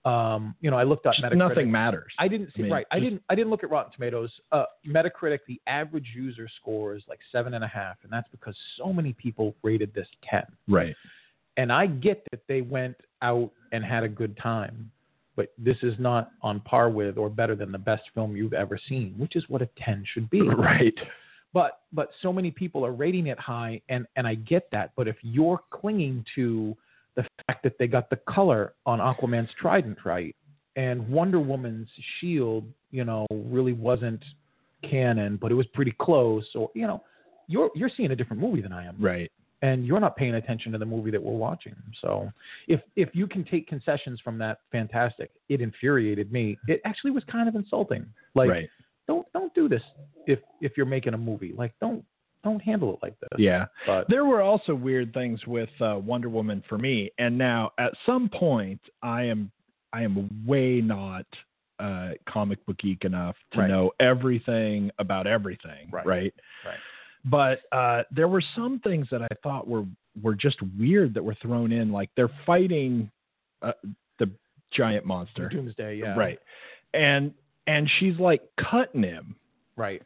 [0.04, 1.36] um, you know, I looked up just Metacritic.
[1.36, 2.12] nothing matters.
[2.18, 2.86] I didn't see I mean, right.
[2.92, 3.22] I didn't.
[3.28, 4.30] I didn't look at Rotten Tomatoes.
[4.52, 8.56] Uh, Metacritic, the average user score is like seven and a half, and that's because
[8.76, 10.44] so many people rated this ten.
[10.68, 10.94] right.
[11.58, 14.90] And I get that they went out and had a good time,
[15.36, 18.78] but this is not on par with or better than the best film you've ever
[18.88, 20.42] seen, which is what a ten should be.
[20.56, 20.94] Right.
[21.52, 24.92] But but so many people are rating it high, and and I get that.
[24.96, 26.76] But if you're clinging to
[27.14, 30.34] the fact that they got the color on Aquaman's trident right,
[30.76, 31.88] and Wonder Woman's
[32.20, 34.22] shield, you know, really wasn't
[34.82, 37.02] canon, but it was pretty close, or you know,
[37.46, 38.96] you're you're seeing a different movie than I am.
[38.98, 39.30] Right.
[39.62, 41.74] And you're not paying attention to the movie that we're watching.
[42.02, 42.30] So
[42.68, 45.30] if if you can take concessions from that, fantastic.
[45.48, 46.58] It infuriated me.
[46.68, 48.06] It actually was kind of insulting.
[48.34, 48.68] Like right.
[49.08, 49.82] don't don't do this
[50.26, 51.54] if if you're making a movie.
[51.56, 52.04] Like don't
[52.44, 53.38] don't handle it like this.
[53.38, 53.64] Yeah.
[53.86, 57.92] But There were also weird things with uh, Wonder Woman for me, and now at
[58.04, 59.50] some point, I am
[59.92, 61.26] I am way not
[61.78, 63.68] uh, comic book geek enough to Right.
[63.68, 66.06] know everything about everything, Right.
[66.06, 66.34] right?
[66.64, 66.78] Right.
[67.28, 69.84] But uh, there were some things that I thought were
[70.22, 73.10] were just weird that were thrown in, like they're fighting
[73.62, 73.72] uh,
[74.18, 74.30] the
[74.72, 76.14] giant monster, Doomsday, yeah.
[76.14, 76.38] right?
[76.94, 77.32] And
[77.66, 79.36] and she's like cutting him,
[79.76, 80.02] Right.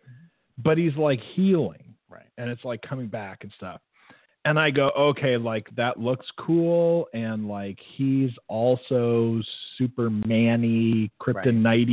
[0.58, 2.26] but he's like healing Right.
[2.38, 3.80] and it's like coming back and stuff.
[4.46, 9.40] And I go, okay, like that looks cool, and like he's also
[9.76, 11.88] Superman-y, kryptonite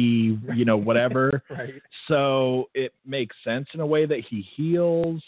[0.55, 1.43] you know, whatever.
[1.49, 1.73] Right.
[2.07, 5.21] so it makes sense in a way that he heals,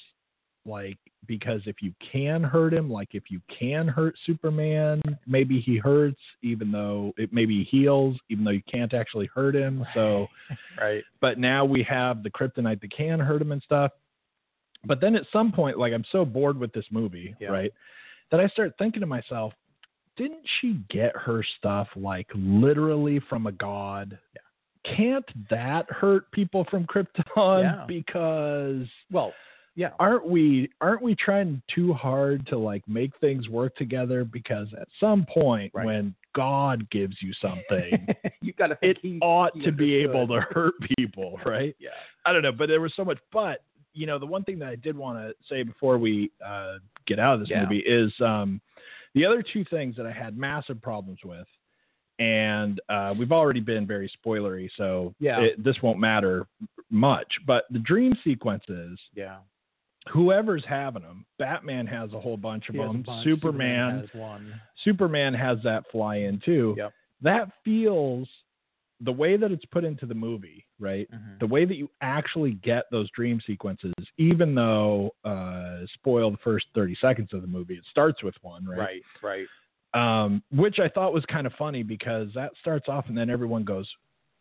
[0.66, 5.78] like because if you can hurt him, like if you can hurt Superman, maybe he
[5.78, 9.86] hurts, even though it maybe he heals, even though you can't actually hurt him.
[9.94, 10.28] So
[10.80, 11.04] Right.
[11.22, 13.92] but now we have the kryptonite that can hurt him and stuff.
[14.86, 17.50] But then at some point, like I'm so bored with this movie, Yeah.
[17.50, 17.74] right,
[18.32, 19.54] that I start thinking to myself,
[20.16, 24.18] didn't she get her stuff like literally from a god?
[24.36, 24.96] Yeah.
[24.96, 27.64] Can't that hurt people from Krypton?
[27.64, 27.86] Yeah.
[27.88, 29.34] Because Well,
[29.76, 29.92] yeah.
[30.00, 34.24] aren't we aren't we trying too hard to like make things work together?
[34.24, 35.86] Because at some point Right.
[35.86, 38.08] when God gives you something,
[38.42, 41.76] you got to it he, ought he to be able to hurt people, right?
[41.80, 41.90] Yeah.
[42.26, 43.18] I don't know, but there was so much.
[43.32, 43.62] But
[44.00, 46.76] you know, the one thing that I did want to say before we uh,
[47.06, 47.64] get out of this Yeah.
[47.64, 48.62] movie is um,
[49.14, 51.46] the other two things that I had massive problems with,
[52.18, 55.42] and uh, we've already been very spoilery, so Yeah.
[55.42, 56.48] it, this won't matter
[56.90, 57.28] much.
[57.46, 59.38] But the dream sequences, Yeah.
[60.12, 63.02] whoever's having them, Batman has a whole bunch of He them.
[63.02, 63.24] bunch.
[63.26, 64.62] Superman, has one.
[64.86, 66.74] Superman has that fly in too.
[66.78, 66.94] Yep.
[67.22, 68.30] That feels
[69.02, 71.10] the way that it's put into the movie, right?
[71.12, 71.40] Mhm.
[71.40, 76.66] The way that you actually get those dream sequences, even though uh, spoil the first
[76.76, 78.78] thirty seconds of the movie, it starts with one, right?
[78.78, 79.02] Right.
[79.22, 79.48] Right.
[79.94, 83.64] Um, which I thought was kind of funny because that starts off and then everyone
[83.64, 83.90] goes,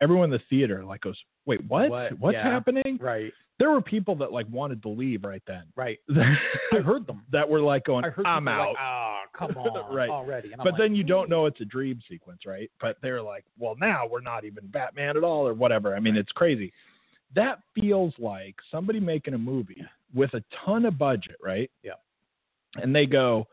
[0.03, 1.89] everyone in the theater like goes, wait, what?
[1.89, 2.19] What?
[2.19, 2.43] What's Yeah.
[2.51, 2.99] happening?
[3.01, 3.33] Right.
[3.59, 5.65] There were people that like wanted to leave right then.
[5.75, 5.99] Right.
[6.11, 7.23] I heard them.
[7.33, 8.69] that were like going, I heard I'm out.
[8.69, 10.11] like, ah, come on, Right.
[10.11, 10.51] already.
[10.57, 12.71] But like, then you don't know it's a dream sequence, right?
[12.81, 15.95] But they're like, well, now we're not even Batman at all, or whatever.
[15.95, 16.73] I mean, it's crazy.
[17.35, 19.85] That feels like somebody making a movie
[20.15, 21.71] with a ton of budget, right?
[21.83, 21.93] Yeah.
[22.77, 23.47] And they go,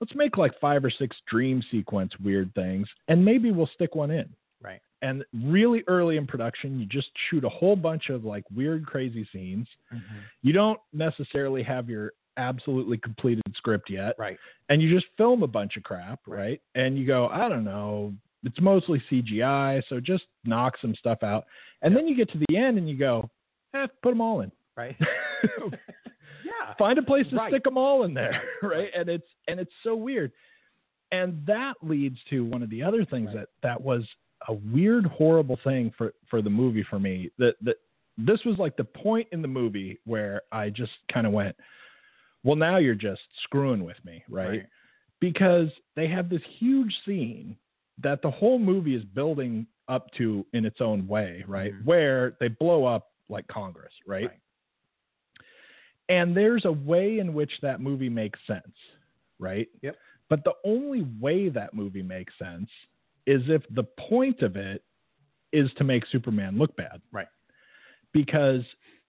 [0.00, 4.10] let's make like five or six dream sequence weird things, and maybe we'll stick one
[4.10, 4.28] in.
[4.62, 4.80] Right.
[5.02, 9.28] And really early in production, you just shoot a whole bunch of like weird, crazy
[9.32, 9.68] scenes.
[9.92, 10.00] Mhm.
[10.42, 14.38] You don't necessarily have your absolutely completed script yet Right.
[14.70, 16.38] and you just film a bunch of crap, Right.
[16.38, 16.62] right?
[16.74, 18.14] And you go, I don't know,
[18.44, 21.44] it's mostly CGI, so just knock some stuff out.
[21.82, 23.28] And then you get to the end and you go,
[23.74, 24.52] eh, put them all in.
[24.76, 24.96] Right.
[26.44, 26.74] yeah.
[26.78, 27.50] Find a place to Right.
[27.50, 28.70] stick them all in there, Right.
[28.78, 28.90] right?
[28.94, 30.32] And it's and it's so weird.
[31.10, 33.36] And that leads to one of the other things Right.
[33.36, 34.06] that that was
[34.48, 37.30] a weird, horrible thing for for the movie for me.
[37.38, 37.76] That that
[38.16, 41.56] this was like the point in the movie where I just kind of went,
[42.44, 44.66] well, now you're just screwing with me, right?
[45.20, 47.56] because they have this huge scene
[48.00, 51.72] that the whole movie is building up to in its own way, right?
[51.72, 51.84] Mhm.
[51.84, 54.28] Where they blow up like Congress, right?
[54.28, 54.40] Right.
[56.08, 58.76] And there's a way in which that movie makes sense,
[59.38, 59.68] right?
[59.82, 59.96] Yep.
[60.28, 62.70] But the only way that movie makes sense
[63.26, 64.84] is if the point of it
[65.52, 67.02] is to make Superman look bad.
[67.12, 67.28] Right.
[68.12, 68.64] Because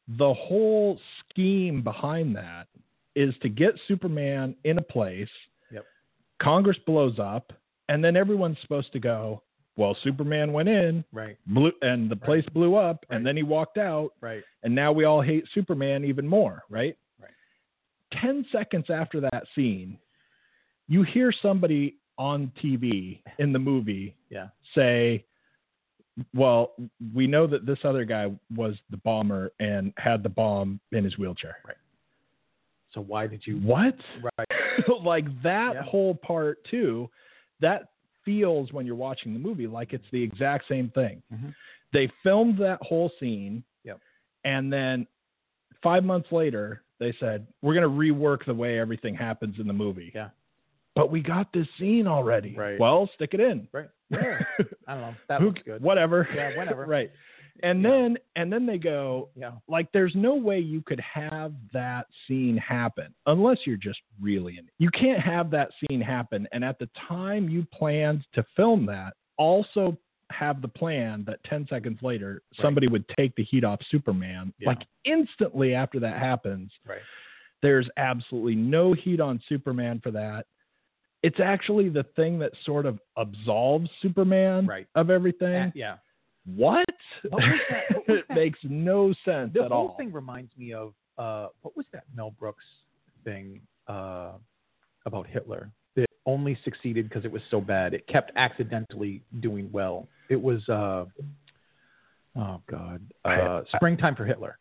[0.07, 2.67] the whole scheme behind that
[3.19, 5.29] is to get Superman in a place.
[5.71, 5.85] Yep.
[6.41, 7.51] Congress blows up,
[7.89, 9.43] and then everyone's supposed to go,
[9.75, 11.37] well, Superman went in, Right.
[11.47, 12.23] blew, and the Right.
[12.23, 13.17] place blew up, Right.
[13.17, 14.43] and then he walked out, Right.
[14.63, 16.97] and now we all hate Superman even more, right?
[17.19, 17.31] Right.
[18.11, 19.97] 10 seconds after that scene,
[20.87, 24.49] you hear somebody on TV in the movie Yeah.
[24.73, 25.25] say,
[26.33, 26.75] Well,
[27.13, 31.17] we know that this other guy was the bomber and had the bomb in his
[31.17, 31.59] wheelchair.
[31.65, 31.77] Right.
[32.93, 33.57] So why did you?
[33.57, 33.95] What?
[34.21, 34.47] Right.
[35.03, 35.81] like that Yeah.
[35.83, 37.09] whole part, too,
[37.61, 37.89] that
[38.25, 41.21] feels when you're watching the movie like it's the exact same thing.
[41.33, 41.53] Mhm.
[41.93, 43.63] They filmed that whole scene.
[43.83, 43.99] Yep.
[44.45, 45.07] And then
[45.81, 49.73] five months later, they said, We're going to rework the way everything happens in the
[49.73, 50.11] movie.
[50.13, 50.29] Yeah.
[50.95, 52.55] But we got this scene already.
[52.55, 52.79] Right.
[52.79, 53.67] Well, stick it in.
[53.71, 53.89] Right.
[54.11, 54.39] Yeah.
[54.87, 55.13] I don't know.
[55.27, 55.81] That Who- looks good.
[55.83, 56.27] Whatever.
[56.35, 56.85] Yeah, whatever.
[56.87, 57.11] right.
[57.63, 57.89] And Yeah.
[57.89, 59.53] then and then they go Yeah.
[59.67, 64.69] like there's no way you could have that scene happen unless you're just really in
[64.77, 69.13] you can't have that scene happen and at the time you planned to film that
[69.37, 69.97] also
[70.31, 74.69] have the plan that 10 seconds later somebody would take the heat off superman Yeah.
[74.69, 77.01] like instantly after that happens Right.
[77.61, 80.45] there's absolutely no heat on superman for that
[81.23, 84.87] it's actually the thing that sort of absolves superman Right.
[84.95, 85.97] of everything Uh, yeah.
[86.55, 86.85] What?
[87.29, 89.97] What what it makes no sense The at whole all.
[89.97, 92.63] thing reminds me of uh, what was that Mel Brooks
[93.23, 94.31] thing uh,
[95.05, 97.93] about Hitler that only succeeded because it was so bad.
[97.93, 100.07] It kept accidentally doing well.
[100.29, 101.05] It was uh,
[102.37, 104.57] oh god, uh, Springtime for Hitler.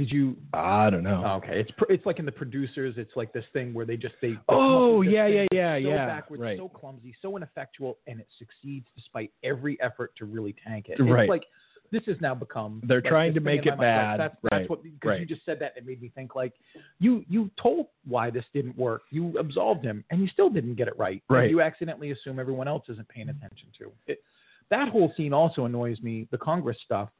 [0.00, 0.34] Did you?
[0.54, 1.22] I don't know.
[1.26, 2.94] Oh, okay, it's pr- it's like in the producers.
[2.96, 4.38] It's like this thing where they just they.
[4.48, 6.56] Oh, yeah, yeah, yeah, so yeah, Backwards, right.
[6.56, 10.98] so clumsy, so ineffectual, and it succeeds despite every effort to really tank it.
[10.98, 11.24] Right.
[11.24, 11.44] It's like
[11.92, 12.80] this has now become.
[12.86, 14.20] They're like, trying to make it my mind, like, bad.
[14.20, 15.74] that's Right, that's what because you just said that.
[15.76, 16.54] It made me think like
[16.98, 19.02] you you told why this didn't work.
[19.10, 21.22] You absolved him, and you still didn't get it right.
[21.28, 21.50] And Right.
[21.50, 24.22] You accidentally assume everyone else isn't paying attention to it.
[24.70, 26.26] That whole scene also annoys me.
[26.30, 27.10] The Congress stuff.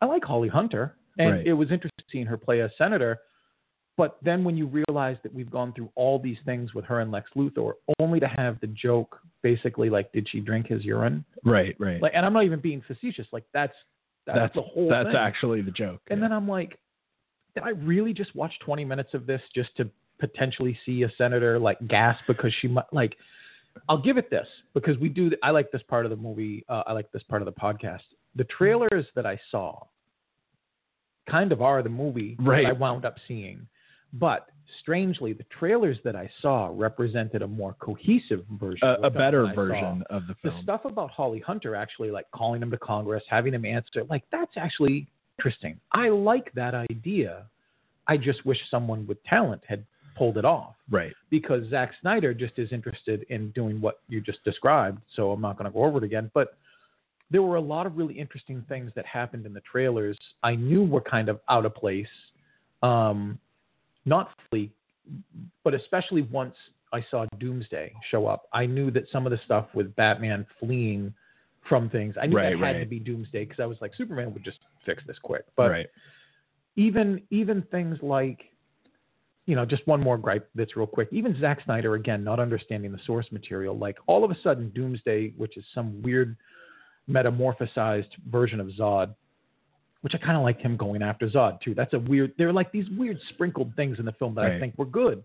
[0.00, 1.46] I like Holly Hunter, and Right.
[1.46, 3.20] it was interesting seeing her play a senator.
[3.96, 7.10] But then when you realize that we've gone through all these things with her and
[7.10, 11.24] Lex Luthor, only to have the joke basically like, did she drink his urine?
[11.44, 12.00] Right, right.
[12.00, 13.26] Like, and I'm not even being facetious.
[13.32, 13.74] Like that's
[14.26, 15.16] that's, that's the whole that's thing.
[15.16, 16.00] actually the joke.
[16.08, 16.28] And yeah.
[16.28, 16.78] then I'm like,
[17.54, 21.58] did I really just watch 20 minutes of this just to potentially see a senator
[21.58, 23.16] like gasp because she might like?
[23.88, 25.30] I'll give it this because we do.
[25.42, 26.64] I like this part of the movie.
[26.68, 28.00] Uh, I like this part of the podcast.
[28.34, 29.80] The trailers that I saw
[31.30, 32.64] kind of are the movie Right.
[32.64, 33.66] that I wound up seeing,
[34.12, 34.48] but
[34.80, 39.54] strangely, the trailers that I saw represented a more cohesive version, a, a better I
[39.54, 39.54] saw.
[39.54, 40.56] version of the film.
[40.56, 44.24] The stuff about Holly Hunter actually, like calling him to Congress, having him answer, like
[44.30, 45.06] that's actually
[45.38, 45.78] interesting.
[45.92, 47.46] I like that idea.
[48.06, 49.84] I just wish someone with talent had
[50.16, 51.12] pulled it off right.
[51.30, 55.00] because Zack Snyder just is interested in doing what you just described.
[55.16, 56.30] So I'm not going to go over it again.
[56.34, 56.54] But
[57.30, 60.18] there were a lot of really interesting things that happened in the trailers.
[60.42, 62.06] I knew were kind of out of place,
[62.82, 63.38] um,
[64.04, 64.72] not fully,
[65.62, 66.54] but especially once
[66.92, 71.14] I saw Doomsday show up, I knew that some of the stuff with Batman fleeing
[71.68, 74.32] from things, I knew Right, that had to be Doomsday because I was like, Superman
[74.32, 75.44] would just fix this quick.
[75.56, 75.86] But right.
[76.76, 78.40] even even things like
[79.46, 82.92] you know just one more gripe that's real quick even Zack Snyder again not understanding
[82.92, 86.36] the source material like all of a sudden Doomsday which is some weird
[87.10, 89.14] metamorphosized version of Zod
[90.02, 92.52] which I kind of like him going after Zod too that's a weird There are
[92.52, 95.24] like these weird sprinkled things in the film that I think were good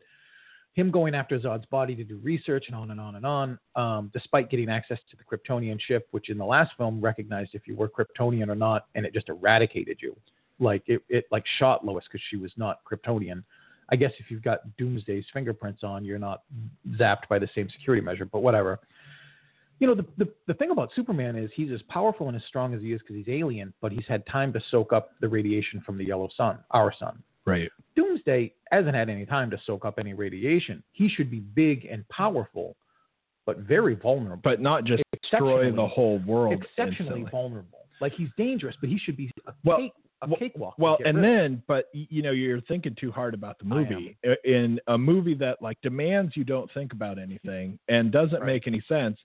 [0.75, 4.11] him going after Zod's body to do research and on and on and on, um,
[4.13, 7.75] despite getting access to the Kryptonian ship, which in the last film recognized if you
[7.75, 10.15] were Kryptonian or not, and it just eradicated you.
[10.59, 13.43] Like it, it like shot Lois because she was not Kryptonian.
[13.89, 16.41] I guess if you've got Doomsday's fingerprints on, you're not
[16.99, 18.79] zapped by the same security measure, but whatever.
[19.79, 22.73] You know, the, the, the thing about Superman is he's as powerful and as strong
[22.73, 25.81] as he is because he's alien, but he's had time to soak up the radiation
[25.85, 27.21] from the yellow sun, our sun.
[27.45, 27.69] Right.
[27.95, 30.81] Doomsday hasn't had any time to soak up any radiation.
[30.93, 32.75] He should be big and powerful,
[33.45, 34.41] but very vulnerable.
[34.43, 36.53] But not just destroy the whole world.
[36.53, 37.29] exceptionally instantly.
[37.31, 37.79] vulnerable.
[38.01, 40.75] Like he's dangerous, but he should be a, Well, cake, a well- cakewalk.
[40.79, 44.17] Well, and rid then, but you know, you're thinking too hard about the movie.
[44.45, 48.47] In a movie that like demands you don't think about anything and doesn't Right.
[48.53, 49.19] make any sense,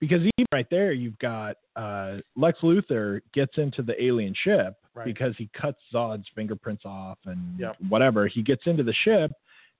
[0.00, 5.04] because even right there, you've got uh, Lex Luthor gets into the alien ship Right.
[5.04, 7.76] because he cuts Zod's fingerprints off and Yep.
[7.88, 8.26] whatever.
[8.26, 9.30] He gets into the ship,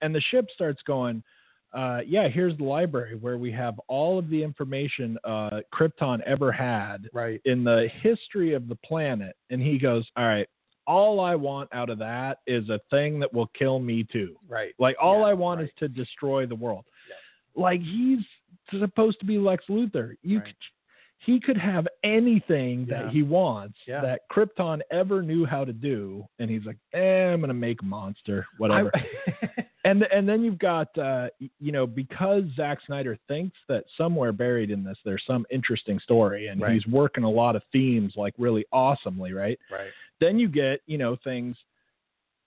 [0.03, 1.23] and the ship starts going.
[1.73, 6.51] Uh, yeah, here's the library where we have all of the information uh, Krypton ever
[6.51, 10.49] had right, in the history of the planet and he goes all right
[10.89, 14.75] all i want out of that is a thing that will kill me too right,
[14.81, 15.69] like all Yeah, i want right.
[15.69, 17.63] is to destroy the world Yeah.
[17.63, 18.25] like he's
[18.79, 20.49] supposed to be lex luthor you Right.
[20.49, 20.55] c-
[21.23, 23.03] he could have anything Yeah.
[23.03, 24.01] that he wants Yeah.
[24.01, 28.47] that krypton ever knew how to do and he's like eh, i'm gonna make monster
[28.59, 29.07] whatever I-
[29.85, 31.29] and and then you've got uh,
[31.59, 36.49] you know because Zack Snyder thinks that somewhere buried in this there's some interesting story
[36.49, 36.73] and Right.
[36.75, 39.59] he's working a lot of themes like really awesomely, right?
[39.71, 39.91] right,
[40.21, 41.57] Then you get you know things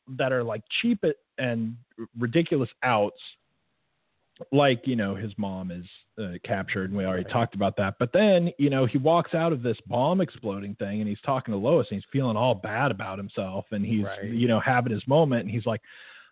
[0.10, 1.04] that are like cheap
[1.38, 1.76] and
[2.20, 3.20] ridiculous outs,
[4.52, 5.86] like you know his mom is
[6.22, 7.32] uh, captured and we already Right.
[7.34, 7.96] talked about that.
[8.00, 11.52] But then you know he walks out of this bomb exploding thing and he's talking
[11.54, 14.26] to Lois and he's feeling all bad about himself and he's Right.
[14.26, 15.82] you know having his moment and he's like.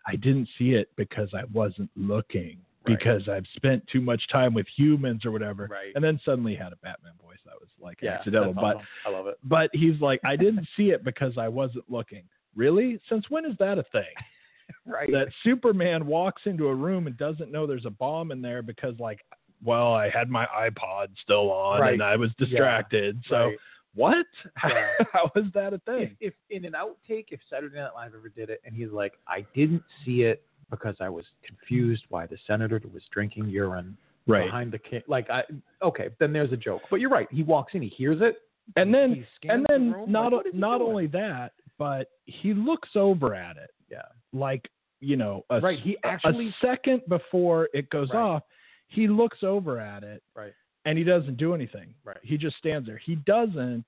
[0.08, 2.58] I didn't see it because I wasn't looking.
[2.88, 2.98] Right.
[2.98, 5.68] because I've spent too much time with humans or whatever.
[5.70, 5.92] Right.
[5.94, 8.52] And then suddenly had a Batman voice that was like yeah, accidental.
[8.52, 8.88] But awesome.
[9.06, 9.38] I love it.
[9.44, 12.24] but he's like, I didn't see it because I wasn't looking.
[12.56, 13.00] Really?
[13.10, 14.02] Since when is that a thing?
[14.86, 15.12] Right.
[15.12, 19.00] That Superman walks into a room and doesn't know there's a bomb in there because
[19.00, 19.20] like
[19.64, 21.94] well, I had my iPod still on Right.
[21.94, 23.22] and I was distracted.
[23.30, 23.58] So Right.
[23.94, 24.26] what?
[24.68, 24.88] Yeah.
[25.14, 26.18] How is that a thing?
[26.20, 29.46] if in an outtake, if Saturday Night Live ever did it, and he's like, I
[29.54, 33.96] didn't see it because I was confused why the senator was drinking urine
[34.28, 34.46] Right.
[34.46, 35.04] behind the kid.
[35.08, 35.44] Like, I
[35.84, 36.82] okay, then there's a joke.
[36.90, 37.28] But you're right.
[37.32, 38.42] He walks in, he hears it,
[38.78, 40.90] And then and then room, not like, what is he not doing?
[40.90, 43.72] only that, but he looks over at it.
[43.92, 44.02] Yeah.
[44.34, 48.20] Like, you know, a, Right, he actually- a second before it goes Right.
[48.22, 48.44] off,
[48.88, 50.54] he looks over at it right,
[50.86, 51.94] and he doesn't do anything.
[52.04, 52.18] Right.
[52.24, 52.98] He just stands there.
[52.98, 53.86] He doesn't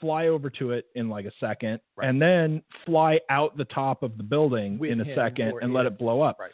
[0.00, 2.08] fly over to it in like a second Right.
[2.08, 5.86] and then fly out the top of the building With in a second and let
[5.86, 5.92] it.
[5.92, 6.38] it blow up.
[6.40, 6.52] right.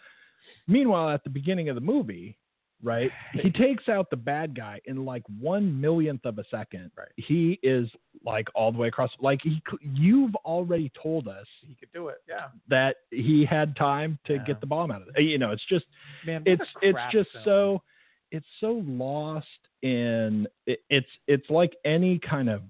[0.67, 2.37] Meanwhile, at the beginning of the movie,
[2.83, 6.91] right, he takes out the bad guy in like one millionth of a second.
[6.97, 7.09] Right.
[7.17, 7.89] He is
[8.25, 9.11] like all the way across.
[9.21, 12.19] Like he, you've already told us He could do it.
[12.29, 14.45] Yeah, that he had time to Yeah.
[14.45, 15.23] get the bomb out of it.
[15.23, 15.87] You know, it's just
[16.27, 16.43] man.
[16.47, 17.45] it's it's just film.
[17.45, 17.83] so
[18.31, 19.47] it's so lost
[19.83, 22.63] in it, it's it's like any kind of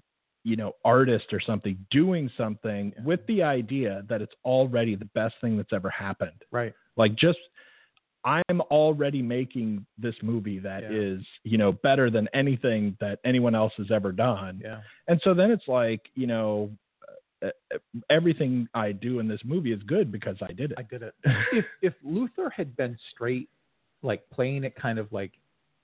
[0.45, 3.03] you know artist or something doing something Yeah.
[3.03, 6.73] with the idea that it's already the best thing that's ever happened right.
[6.95, 7.39] like just
[8.25, 10.91] i'm already making this movie that Yeah.
[10.91, 15.33] is you know better than anything that anyone else has ever done Yeah, and so
[15.33, 16.71] then it's like you know
[17.41, 17.77] uh, uh,
[18.09, 21.13] everything i do in this movie is good because i did it I did it.
[21.53, 23.49] if if Luthor had been straight,
[24.01, 25.33] like playing it kind of like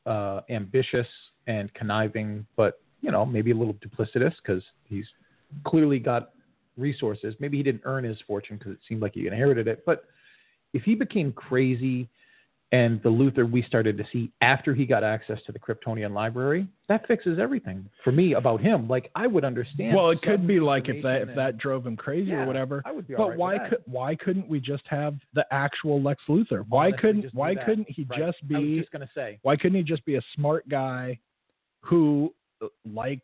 [0.05, 1.07] uh, ambitious
[1.47, 5.05] and conniving, but you know maybe a little duplicitous because he's
[5.65, 6.31] clearly got
[6.77, 7.35] resources.
[7.39, 9.83] Maybe he didn't earn his fortune because it seemed like he inherited it.
[9.85, 10.05] But
[10.73, 12.09] if he became crazy
[12.71, 16.67] and the Luthor we started to see after he got access to the Kryptonian library,
[16.89, 18.87] that fixes everything for me about him.
[18.87, 19.95] Like I would understand.
[19.95, 22.81] well it could be like if that if that drove him crazy Yeah, or whatever
[22.85, 23.13] I would be.
[23.15, 26.99] but right why could why couldn't we just have the actual lex luthor why Honestly,
[27.01, 28.19] couldn't why couldn't he Right.
[28.19, 29.39] just I was be just gonna say.
[29.43, 31.19] why couldn't he just be a smart guy
[31.81, 32.33] who
[32.93, 33.21] like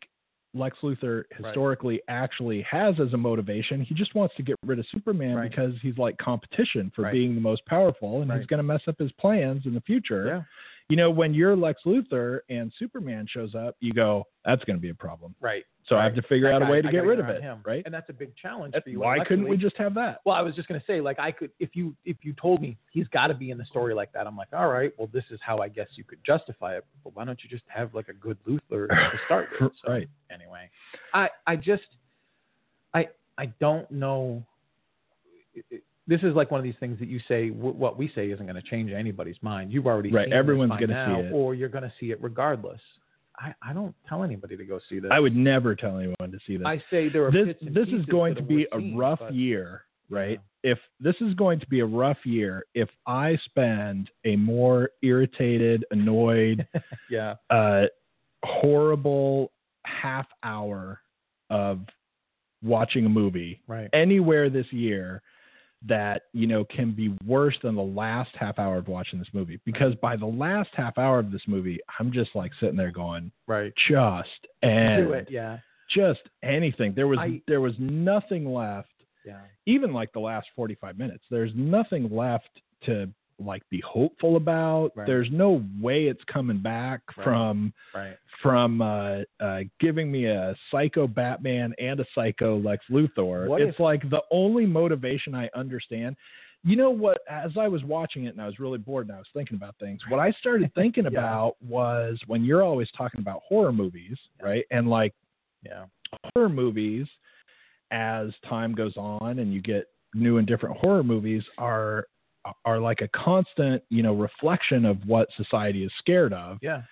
[0.54, 4.84] lex luthor historically actually has as a motivation he just wants to get rid of
[4.92, 5.50] superman Right.
[5.50, 7.12] because he's like competition for Right.
[7.12, 10.26] being the most powerful and he's going to mess up his plans in the future
[10.26, 10.42] Yeah.
[10.88, 14.80] You know when you're lex luthor and superman shows up you go that's going to
[14.80, 15.64] be a problem Right.
[15.86, 17.60] so i have to figure out a way to get rid of it him.
[17.64, 19.00] right And that's a big challenge That- for you.
[19.00, 21.50] why couldn't we just have that Well, I was just gonna say, like, I could
[21.58, 24.26] if you if you told me he's got to be in the story like that,
[24.26, 26.84] I'm like, all right, well, this is how I guess you could justify it.
[27.04, 29.72] But why don't you just have like a good Luthor to start with?
[29.84, 30.08] So, Right.
[30.30, 30.68] Anyway,
[31.14, 31.82] I I just
[32.94, 34.44] I I don't know.
[35.54, 37.48] it- it- This is like one of these things that you say.
[37.48, 39.72] wh- What we say isn't going to change anybody's mind.
[39.72, 41.32] You've already Right, Seen everyone's by gonna see now, it.
[41.32, 42.80] or you're going to see it regardless.
[43.38, 45.10] I, I don't tell anybody to go see this.
[45.10, 48.04] i would never tell anyone to see this I say there are this this is
[48.06, 50.38] going to be a seeing, rough but- year, right?
[50.62, 55.84] If this is going to be a rough year, if I spend a more irritated,
[55.90, 56.66] annoyed,
[57.10, 57.34] Yeah.
[57.50, 57.86] uh,
[58.44, 59.50] horrible
[59.84, 61.00] half hour
[61.50, 61.80] of
[62.62, 63.88] watching a movie Right.
[63.92, 65.22] anywhere this year
[65.86, 69.58] that you know can be worse than the last half hour of watching this movie
[69.64, 73.32] because by the last half hour of this movie i'm just like sitting there going
[73.48, 73.72] Right.
[73.88, 74.28] just
[74.62, 75.28] and Do it.
[75.30, 75.58] Yeah.
[75.90, 78.88] just anything there was I- there was nothing left
[79.26, 79.40] Yeah.
[79.66, 83.08] even like the last 45 minutes there's nothing left to
[83.44, 85.06] like be hopeful about Right.
[85.06, 87.24] there's no way it's coming back Right.
[87.24, 88.16] from Right.
[88.40, 93.74] from uh, uh, giving me a psycho batman and a psycho lex luthor What it's
[93.74, 96.16] if- like the only motivation i understand
[96.64, 99.18] you know what as i was watching it and i was really bored and i
[99.18, 101.10] was thinking about things what i started thinking Yeah.
[101.18, 105.12] about was when you're always talking about horror movies right and like
[105.64, 105.86] Yeah.
[106.34, 107.06] horror movies
[107.90, 112.06] as time goes on and you get new and different horror movies are
[112.64, 116.82] are like a constant you know reflection of what society is scared of Yeah.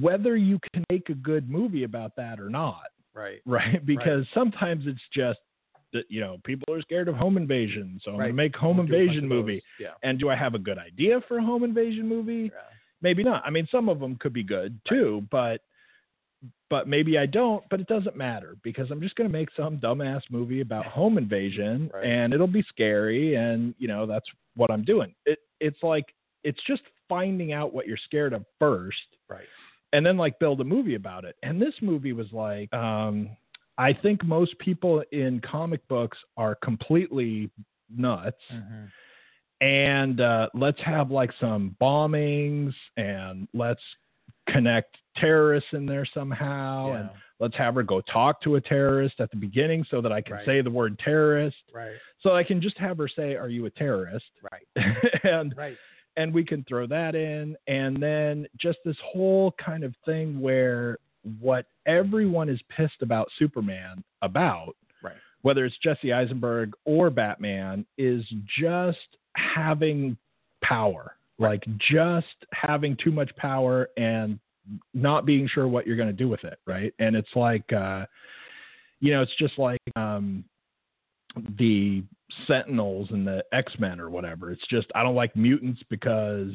[0.00, 3.40] whether you can make a good movie about that or not Right.
[3.46, 5.38] right because sometimes it's just
[5.92, 8.78] that you know people are scared of home invasion so i'm going to make home
[8.78, 9.88] We'll do a bunch invasion movie Yeah.
[10.02, 12.60] and do i have a good idea for a home invasion movie Yeah.
[13.02, 13.42] maybe not.
[13.44, 15.62] I mean, some of them could be good too, but
[16.70, 17.62] but maybe I don't.
[17.70, 21.18] But it doesn't matter because I'm just going to make some dumbass movie about home
[21.18, 22.04] invasion, Right.
[22.04, 25.14] and it'll be scary, and you know that's what I'm doing.
[25.26, 26.06] It it's like
[26.44, 28.96] it's just finding out what you're scared of first,
[29.28, 29.46] Right.
[29.92, 31.36] and then like build a movie about it.
[31.42, 33.30] And this movie was like, um,
[33.78, 37.50] I think most people in comic books are completely
[37.94, 38.84] nuts Mm-hmm.
[39.60, 43.80] and uh, let's have like some bombings and let's
[44.48, 49.30] connect terrorists in there somehow and let's have her go talk to a terrorist at
[49.30, 50.46] the beginning so that I can Right.
[50.46, 51.56] say the word terrorist.
[51.74, 51.96] Right.
[52.20, 54.66] So I can just have her say, "Are you a terrorist?" Right.
[55.24, 55.76] and Right.
[56.16, 60.98] and we can throw that in and then just this whole kind of thing where
[61.40, 65.16] what everyone is pissed about Superman about Right.
[65.42, 68.24] whether it's Jesse Eisenberg or Batman is
[68.58, 70.16] just having
[70.62, 74.38] power like just having too much power and
[74.94, 76.94] not being sure what you're going to do with it right?
[76.98, 78.06] And it's like uh
[79.00, 80.44] you know it's just like um
[81.58, 82.02] the
[82.46, 84.50] sentinels and the x-men or whatever.
[84.52, 86.52] It's just i don't like mutants because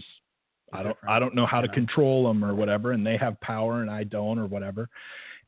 [0.74, 3.82] i don't i don't know how to control them or whatever and they have power
[3.82, 4.90] and i don't or whatever.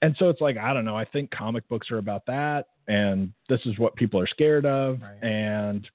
[0.01, 0.97] And so it's like i don't know.
[0.97, 4.99] I think comic books are about that and this is what people are scared of
[5.01, 5.23] Right.
[5.23, 5.89] and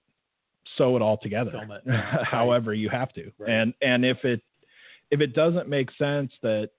[0.77, 1.83] sew it all together it.
[1.87, 2.25] Yeah, right.
[2.27, 3.51] however you have to Right.
[3.51, 4.41] and and if it
[5.11, 6.71] if it doesn't make sense that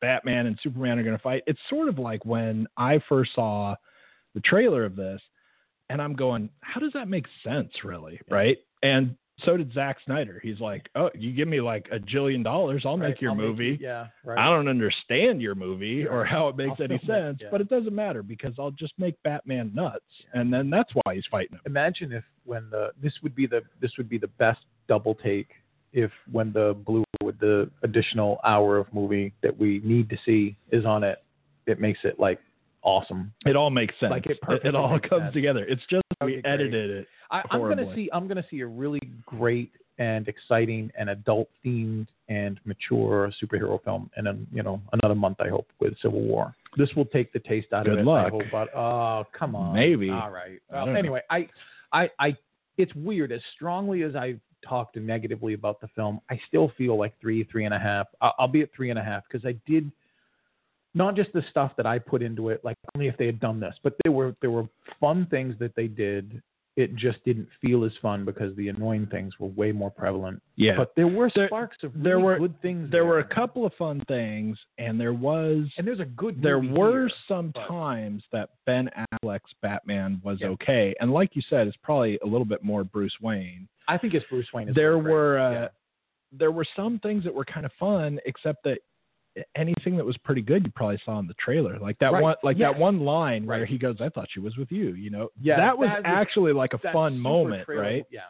[0.00, 3.74] batman and superman are going to fight it's sort of like when i first saw
[4.34, 5.20] the trailer of this
[5.90, 10.40] and i'm going how does that make sense really right and so did Zack Snyder.
[10.42, 13.08] He's like, "Oh, you give me like a jillion dollars, I'll Right.
[13.10, 13.66] make your I'll movie.
[13.66, 14.06] you- yeah.
[14.24, 14.38] Right.
[14.38, 17.48] I don't understand your movie or how it makes I'll any film it, sense, yeah.
[17.50, 20.04] but it doesn't matter because I'll just make Batman nuts,
[20.34, 21.60] and then that's why he's fighting him.
[21.66, 25.48] imagine if when the this would be the this would be the best double take
[25.92, 30.54] if when the blue with the additional hour of movie that we need to see
[30.70, 31.22] is on it
[31.66, 32.38] it makes it like
[32.82, 34.10] awesome It all makes sense.
[34.10, 35.64] Like, it it, perfectly all comes gonna together.
[35.64, 36.46] It's just we great.
[36.46, 37.08] edited it.
[37.30, 42.08] I, I'm gonna see I'm gonna see a really great and exciting and adult themed
[42.28, 46.54] and mature superhero film in a, you know another month I hope with Civil War.
[46.76, 48.04] This will take the taste out Good of it.
[48.04, 48.26] luck.
[48.26, 50.10] I hope, but oh come on, Maybe.
[50.10, 50.60] All right.
[50.70, 50.94] Well, know.
[50.94, 51.48] anyway, I,
[51.92, 52.36] I, I,
[52.76, 53.30] it's weird.
[53.30, 57.64] As strongly as I've talked negatively about the film, I still feel like three, three
[57.64, 58.08] and a half.
[58.20, 59.90] I'll, I'll be at three and a half because I did
[60.94, 63.60] not just the stuff that I put into it, like only if they had done
[63.60, 64.68] this, but there were there were
[65.00, 66.40] fun things that they did.
[66.76, 70.42] It just didn't feel as fun because the annoying things were way more prevalent.
[70.56, 70.76] Yeah.
[70.76, 72.90] But there were There- sparks of really there were- good things.
[72.90, 76.42] there were a couple of fun things, and there was and there's a good.
[76.42, 80.48] there were here, some but- times that Ben Affleck's Batman was Yeah.
[80.48, 83.68] okay, and like you said, it's probably a little bit more Bruce Wayne.
[83.86, 84.72] I think it's Bruce Wayne.
[84.72, 85.68] there were uh, Yeah.
[86.32, 88.80] there were some things that were kind of fun, except that
[89.56, 92.22] anything that was pretty good you probably saw in the trailer like that Right.
[92.22, 95.10] one like that one line where he goes i thought she was with you you
[95.10, 98.20] know Yeah, that was that actually like a fun moment trailer- right Yeah.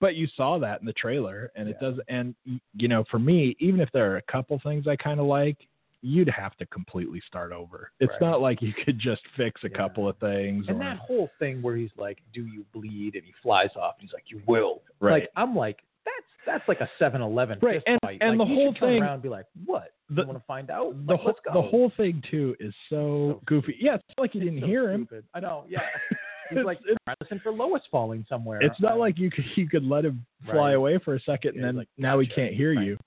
[0.00, 2.34] but you saw that in the trailer and it does and
[2.76, 5.56] you know for me even if there are a couple things i kind of like
[6.00, 8.20] you'd have to completely start over it's Right.
[8.20, 9.76] not like you could just fix a Yeah.
[9.76, 13.24] couple of things And or, that whole thing where he's like, "Do you bleed?" and
[13.24, 15.22] he flies off, and he's like, "You will." Right.
[15.22, 18.18] Like I'm like, that's that's like a 7-Eleven Right, and- fight.
[18.22, 19.92] and Like, the whole thing- around and be like, "What?
[20.08, 23.34] the- you want to find out?" the, Like, whole, the whole thing too is so,
[23.34, 25.24] So goofy yeah it's like you didn't so hear him stupid.
[25.34, 25.64] I know.
[25.68, 25.80] Yeah.
[26.48, 29.30] He's It's- like, it's- "Try listen for Lois falling somewhere." It's not I- like you
[29.30, 30.72] could you could let him fly Right.
[30.76, 32.86] away for a second Yeah, and then like, now he can't hear Right.
[32.86, 32.98] you.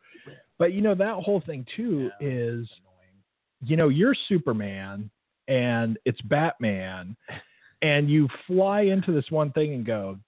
[0.59, 2.69] But you know that whole thing too Yeah, is
[3.63, 5.09] you know you're Superman
[5.47, 7.15] and it's Batman
[7.81, 10.19] and you fly into this one thing and go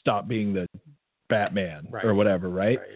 [0.00, 0.66] stop being the
[1.28, 2.04] Batman Right.
[2.04, 2.78] or whatever, right?
[2.78, 2.88] Right.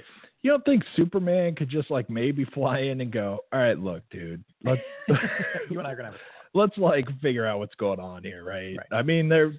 [0.43, 4.03] You don't think Superman could just like maybe fly in and go, "All right, look,
[4.11, 4.43] dude.
[4.65, 6.21] Let's you and I are gonna have.
[6.55, 8.87] let's like figure out what's going on here, right?" Right.
[8.99, 9.53] I mean, they're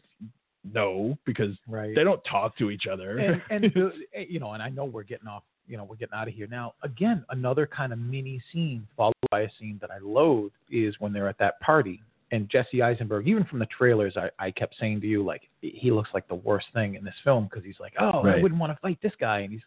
[0.64, 1.93] no because right.
[1.95, 3.18] they don't talk to each other.
[3.18, 3.65] and, and
[4.15, 5.43] eh, you know, and I know we're getting off.
[5.68, 6.73] You know, we're getting out of here now.
[6.84, 11.14] Again, another kind of mini scene followed by a scene that I loathe is when
[11.14, 13.27] they're at that party and Jesse Eisenberg.
[13.27, 16.35] Even from the trailers, I, I kept saying to you like he looks like the
[16.35, 19.13] worst thing in this film because he's like, oh, I wouldn't want to fight this
[19.19, 19.61] guy, and he's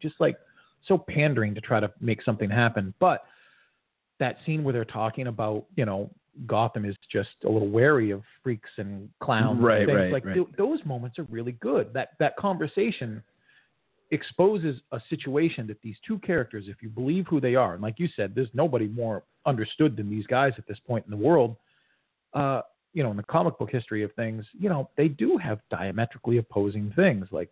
[0.00, 0.36] just like
[0.86, 2.94] so pandering to try to make something happen.
[3.00, 3.24] But
[4.18, 6.10] that scene where they're talking about, you know,
[6.46, 9.62] Gotham is just a little wary of freaks and clowns.
[9.62, 9.98] Right, and things.
[9.98, 10.34] right, Like right.
[10.34, 11.92] th- those moments are really good.
[11.92, 13.22] That that conversation
[14.10, 17.98] exposes a situation that these two characters, if you believe who they are, and like
[17.98, 21.56] you said, there's nobody more understood than these guys at this point in the world.
[22.34, 22.62] Uh,
[22.92, 26.38] you know, in the comic book history of things, you know, they do have diametrically
[26.38, 27.50] opposing things, like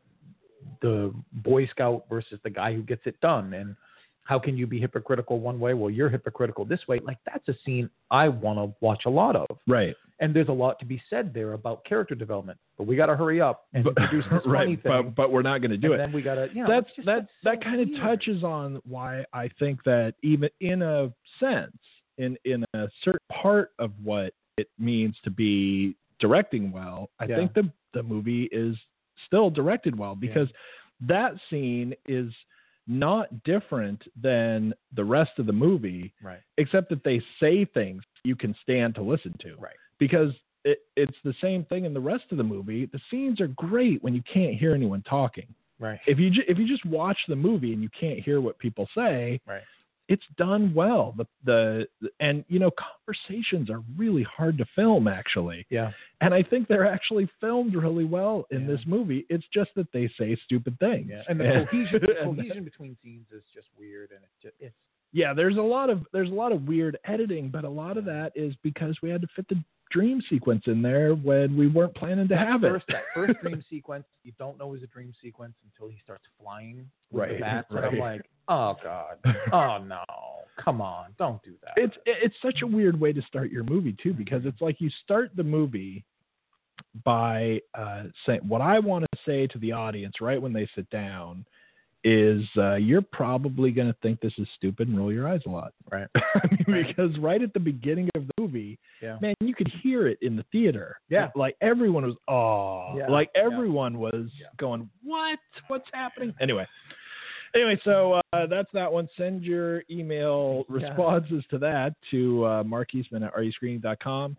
[0.81, 3.77] the Boy Scout versus the guy who gets it done, and
[4.25, 5.75] how can you be hypocritical one way?
[5.75, 6.99] Well, you're hypocritical this way.
[7.01, 9.95] Like that's a scene I want to watch a lot of, right.
[10.21, 12.59] and there's a lot to be said there about character development.
[12.79, 14.83] But we got to hurry up and introduce this funny thing.
[14.85, 16.05] but but we're not going to do and it.
[16.07, 18.81] then we got to, you know, that's that that's that so kind of touches on
[18.87, 21.77] why I think that even in a sense,
[22.17, 27.37] in in a certain part of what it means to be directing well, I Yeah.
[27.37, 28.77] think the the movie is
[29.27, 30.49] still directed well because
[31.01, 32.33] that scene is
[32.89, 36.41] not different than the rest of the movie, Right.
[36.59, 39.55] except that they say things you can stand to listen to.
[39.57, 39.77] Right.
[39.99, 42.87] Because it, it's the same thing in the rest of the movie.
[42.87, 45.47] The scenes are great when you can't hear anyone talking.
[45.79, 46.01] Right.
[46.07, 48.89] If you ju- if you just watch the movie and you can't hear what people
[48.95, 49.63] say, Right.
[50.09, 51.15] It's done well.
[51.17, 51.87] The, the
[52.21, 52.71] and you know
[53.07, 55.93] conversations are really hard to film actually, Yeah.
[56.21, 58.67] and I think they're actually filmed really well in Yeah.
[58.77, 59.25] this movie.
[59.31, 61.09] It's just that they say stupid things.
[61.11, 61.23] Yeah.
[61.29, 64.75] And the cohesion, the And- cohesion between scenes is just weird, and it's just it's
[65.13, 68.05] yeah, there's a lot of there's a lot of weird editing, but a lot of
[68.07, 71.95] that is because we had to fit the dream sequence in there when we weren't
[71.95, 72.71] planning to have it.
[72.71, 76.25] first that first dream sequence you don't know is a dream sequence until he starts
[76.41, 79.19] flying with Right, the bats, and I'm like, oh god,
[79.53, 80.03] oh no,
[80.63, 81.75] come on, don't do that.
[81.77, 84.91] it's it's such a weird way to start your movie too because it's like you
[85.03, 86.05] start the movie
[87.05, 90.89] by uh, saying what I want to say to the audience right when they sit
[90.91, 91.45] down
[92.05, 95.51] is uh, you're probably going to think this is stupid and roll your eyes a
[95.51, 96.07] lot, Right.
[96.17, 96.87] I mean, Right.
[96.87, 99.17] because right at the beginning of the movie, Yeah.
[99.23, 100.99] man, you could hear it in the theater.
[101.09, 101.31] Yeah.
[101.35, 103.43] like everyone was oh, Yeah, like yeah.
[103.45, 104.49] everyone was Yeah.
[104.59, 105.39] going, what?
[105.69, 106.35] What's happening?
[106.41, 106.67] Anyway.
[107.55, 109.09] Anyway, so uh, that's that one.
[109.17, 114.37] Send your email responses to that to uh, Mark Eastman at rescreening.com.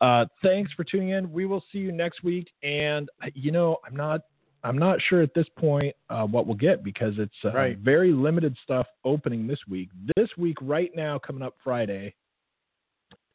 [0.00, 1.32] Uh, thanks for tuning in.
[1.32, 2.50] We will see you next week.
[2.62, 4.20] And uh, you know, I'm not,
[4.62, 7.78] I'm not sure at this point uh, what we'll get because it's uh, Right.
[7.78, 9.88] very limited stuff opening this week.
[10.16, 12.14] This week, right now, coming up Friday,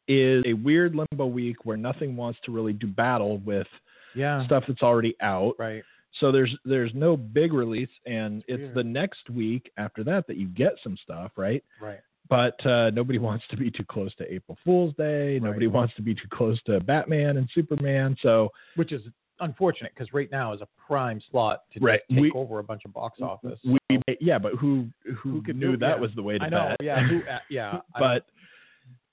[0.07, 3.67] is a weird limbo week where nothing wants to really do battle with
[4.15, 5.55] yeah, stuff that's already out.
[5.57, 5.83] right,
[6.19, 8.75] So there's there's no big release, and it's weird.
[8.75, 11.63] the next week after that that you get some stuff, right?
[11.81, 11.99] right,
[12.29, 15.39] But uh, nobody wants to be too close to April Fool's Day.
[15.41, 15.73] Nobody Right.
[15.75, 18.15] wants to be too close to Batman and Superman.
[18.21, 19.01] So which is
[19.39, 22.01] unfortunate because right now is a prime slot to Right.
[22.09, 23.59] take We- over a bunch of box office.
[23.65, 26.01] we, so- yeah, but who who, Who could knew do- that yeah.
[26.01, 26.77] was the way to I know, bet?
[26.81, 28.25] yeah, who, uh, yeah, but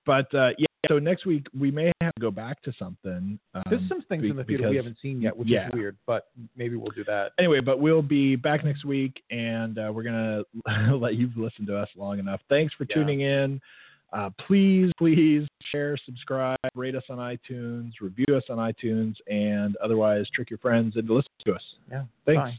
[0.06, 0.66] but uh, yeah.
[0.88, 3.38] So next week we may have to go back to something.
[3.54, 5.68] Um, there's some things be- in the theater because- we haven't seen yet, which yeah.
[5.68, 6.26] is weird, but
[6.56, 7.32] maybe we'll do that.
[7.38, 10.42] anyway, but we'll be back next week, and uh, we're gonna
[10.96, 12.40] let you listen to us long enough.
[12.48, 12.96] Thanks for Yeah.
[12.96, 13.60] tuning in.
[14.12, 20.26] Uh, please, please share, subscribe, rate us on iTunes, review us on iTunes, and otherwise
[20.34, 21.62] trick your friends into listening to us.
[21.90, 22.40] Yeah, Thanks.
[22.40, 22.58] Bye.